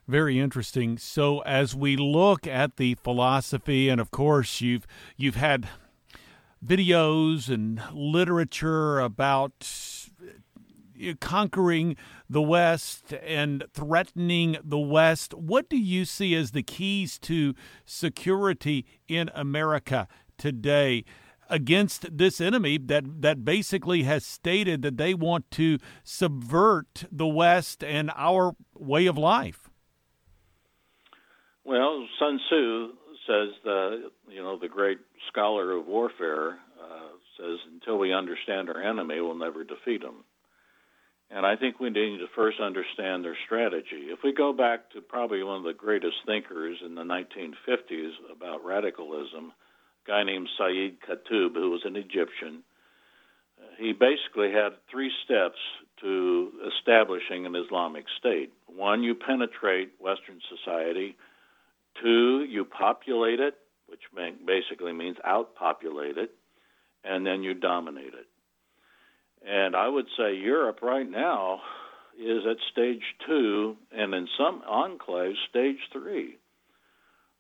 Very 0.09 0.39
interesting. 0.39 0.97
So 0.97 1.41
as 1.41 1.75
we 1.75 1.95
look 1.95 2.47
at 2.47 2.79
the 2.79 2.95
philosophy, 2.95 3.91
and 3.91 4.01
of 4.01 4.11
course 4.11 4.63
you've 4.63 4.87
you've 5.19 5.37
had 5.37 5.69
videos 6.65 7.51
and 7.53 7.83
literature 7.93 9.01
about 9.01 9.71
conquering 11.21 11.95
the 12.29 12.41
West 12.41 13.13
and 13.23 13.65
threatening 13.75 14.57
the 14.65 14.79
West. 14.79 15.35
What 15.35 15.69
do 15.69 15.77
you 15.77 16.07
see 16.07 16.35
as 16.35 16.53
the 16.53 16.63
keys 16.63 17.19
to 17.21 17.55
security 17.85 18.87
in 19.09 19.31
America 19.35 20.09
today? 20.39 21.05
against 21.51 22.19
this 22.19 22.43
enemy 22.43 22.77
that 22.77 23.23
that 23.23 23.43
basically 23.43 24.03
has 24.03 24.23
stated 24.23 24.83
that 24.83 24.99
they 24.99 25.15
want 25.15 25.51
to 25.51 25.79
subvert 26.05 27.05
the 27.11 27.27
West 27.27 27.83
and 27.83 28.11
our 28.15 28.55
way 28.75 29.07
of 29.07 29.17
life. 29.17 29.68
Well, 31.69 32.09
Sun 32.19 32.41
Tzu 32.49 32.89
says 33.27 33.49
the 33.63 34.11
you 34.31 34.43
know 34.43 34.59
the 34.59 34.69
great 34.69 34.97
scholar 35.31 35.73
of 35.73 35.87
warfare 35.87 36.53
uh, 36.83 37.11
says 37.37 37.59
until 37.75 37.99
we 37.99 38.11
understand 38.15 38.71
our 38.71 38.83
enemy, 38.83 39.21
we'll 39.21 39.35
never 39.35 39.65
defeat 39.65 40.01
them. 40.01 40.25
And 41.31 41.45
I 41.45 41.57
think 41.57 41.79
we 41.79 41.91
need 41.91 42.21
to 42.21 42.27
first 42.35 42.59
understand 42.59 43.23
their 43.23 43.37
strategy. 43.45 44.09
If 44.09 44.21
we 44.25 44.33
go 44.33 44.55
back 44.55 44.93
to 44.93 45.03
probably 45.03 45.43
one 45.43 45.59
of 45.59 45.65
the 45.65 45.75
greatest 45.75 46.17
thinkers 46.25 46.79
in 46.83 46.95
the 46.95 47.03
1950s 47.03 48.13
about 48.35 48.65
radicalism, 48.65 49.53
a 49.53 50.11
guy 50.11 50.25
named 50.25 50.49
Sayyid 50.59 50.97
Qutb, 51.03 51.53
who 51.53 51.71
was 51.71 51.83
an 51.85 51.97
Egyptian, 51.97 52.63
he 53.77 53.93
basically 53.93 54.53
had 54.53 54.71
three 54.91 55.11
steps 55.27 55.59
to 56.01 56.51
establishing 56.79 57.45
an 57.45 57.55
Islamic 57.55 58.07
State. 58.19 58.55
One, 58.75 59.03
you 59.03 59.15
penetrate 59.15 59.93
Western 60.01 60.41
society. 60.49 61.15
Two, 62.03 62.45
you 62.45 62.65
populate 62.65 63.41
it, 63.41 63.55
which 63.87 64.01
basically 64.45 64.93
means 64.93 65.17
outpopulate 65.27 66.17
it. 66.17 66.31
And 67.05 67.27
then 67.27 67.43
you 67.43 67.55
dominate 67.55 68.15
it. 68.15 68.27
And 69.47 69.77
I 69.77 69.89
would 69.89 70.07
say 70.17 70.35
Europe 70.35 70.81
right 70.83 71.09
now 71.09 71.61
is 72.19 72.45
at 72.45 72.57
stage 72.73 73.03
two, 73.27 73.77
and 73.93 74.13
in 74.13 74.29
some 74.37 74.63
enclaves, 74.69 75.37
stage 75.49 75.79
three, 75.93 76.37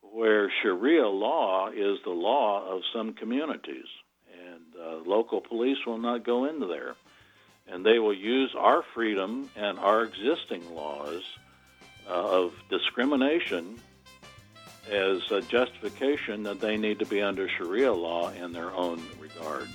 where 0.00 0.50
Sharia 0.62 1.09
law 1.09 1.68
is 1.68 1.98
the 2.04 2.11
law 2.11 2.64
of 2.64 2.82
some 2.94 3.14
communities. 3.14 3.86
And 4.46 4.62
uh, 4.80 4.96
local 5.04 5.40
police 5.40 5.78
will 5.84 5.98
not 5.98 6.24
go 6.24 6.44
into 6.44 6.66
there. 6.66 6.94
And 7.66 7.84
they 7.84 7.98
will 7.98 8.14
use 8.14 8.54
our 8.56 8.82
freedom 8.94 9.50
and 9.56 9.78
our 9.78 10.04
existing 10.04 10.74
laws 10.74 11.22
uh, 12.09 12.12
of 12.44 12.54
discrimination 12.70 13.80
as 14.91 15.30
a 15.30 15.41
justification 15.43 16.43
that 16.45 16.61
they 16.61 16.76
need 16.76 16.99
to 16.99 17.07
be 17.07 17.22
under 17.22 17.49
Sharia 17.49 17.93
law 17.93 18.30
in 18.30 18.53
their 18.53 18.72
own 18.72 19.03
regard. 19.20 19.68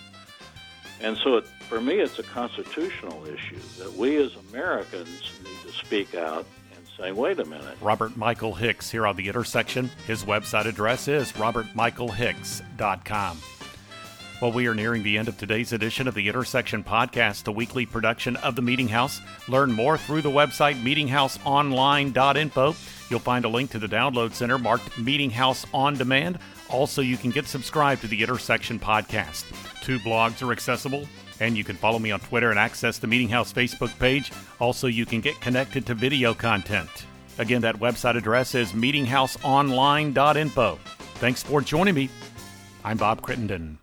And 1.02 1.18
so, 1.18 1.38
it, 1.38 1.48
for 1.68 1.82
me, 1.82 1.96
it's 1.96 2.20
a 2.20 2.24
constitutional 2.24 3.26
issue 3.26 3.60
that 3.80 3.92
we 3.94 4.18
as 4.18 4.32
Americans 4.50 5.32
need 5.44 5.58
to 5.66 5.72
speak 5.78 6.16
out 6.16 6.46
and 6.76 6.86
say, 6.98 7.12
wait 7.12 7.40
a 7.40 7.46
minute. 7.46 7.78
Robert 7.82 8.16
Michael 8.16 8.54
Hicks 8.54 8.90
here 8.90 9.06
on 9.06 9.18
The 9.18 9.28
Intersection. 9.28 9.90
His 10.08 10.24
website 10.24 10.66
address 10.66 11.08
is 11.08 11.32
robertmichaelhicks.com. 11.34 13.38
Well, 14.42 14.52
we 14.52 14.68
are 14.68 14.76
nearing 14.76 15.04
the 15.04 15.18
end 15.18 15.30
of 15.30 15.38
today's 15.38 15.72
edition 15.72 16.06
of 16.08 16.16
the 16.16 16.28
Intersection 16.28 16.84
Podcast, 16.84 17.48
a 17.48 17.52
weekly 17.52 17.86
production 17.86 18.36
of 18.38 18.56
the 18.58 18.62
Meeting 18.62 18.90
House. 18.90 19.22
Learn 19.48 19.72
more 19.72 19.98
through 19.98 20.22
the 20.22 20.30
website 20.30 20.76
meetinghouseonline.info. 20.82 22.76
You'll 23.14 23.20
find 23.20 23.46
a 23.46 23.48
link 23.48 23.70
to 23.70 23.78
the 23.78 23.86
download 23.86 24.34
center 24.34 24.58
marked 24.58 24.98
Meeting 24.98 25.30
House 25.30 25.68
on 25.72 25.94
Demand. 25.94 26.40
Also, 26.68 27.04
you 27.04 27.16
can 27.16 27.30
get 27.30 27.46
subscribed 27.46 28.02
to 28.02 28.08
the 28.08 28.24
Intersection 28.24 28.80
Podcast. 28.80 29.46
Two 29.84 30.00
blogs 30.00 30.42
are 30.42 30.52
accessible, 30.52 31.08
and 31.40 31.56
you 31.56 31.64
can 31.64 31.76
follow 31.76 32.00
me 32.00 32.10
on 32.10 32.20
Twitter 32.22 32.50
and 32.50 32.58
access 32.58 32.98
the 32.98 33.06
Meeting 33.06 33.30
House 33.30 33.54
Facebook 33.54 33.96
page. 34.00 34.32
Also, 34.60 34.88
you 34.88 35.06
can 35.06 35.22
get 35.22 35.40
connected 35.42 35.86
to 35.86 35.94
video 35.94 36.34
content. 36.34 36.90
Again, 37.38 37.62
that 37.62 37.76
website 37.76 38.18
address 38.18 38.56
is 38.56 38.72
meetinghouseonline.info. 38.72 40.80
Thanks 41.14 41.44
for 41.44 41.62
joining 41.62 41.94
me. 41.94 42.10
I'm 42.84 42.98
Bob 42.98 43.22
Crittenden. 43.22 43.78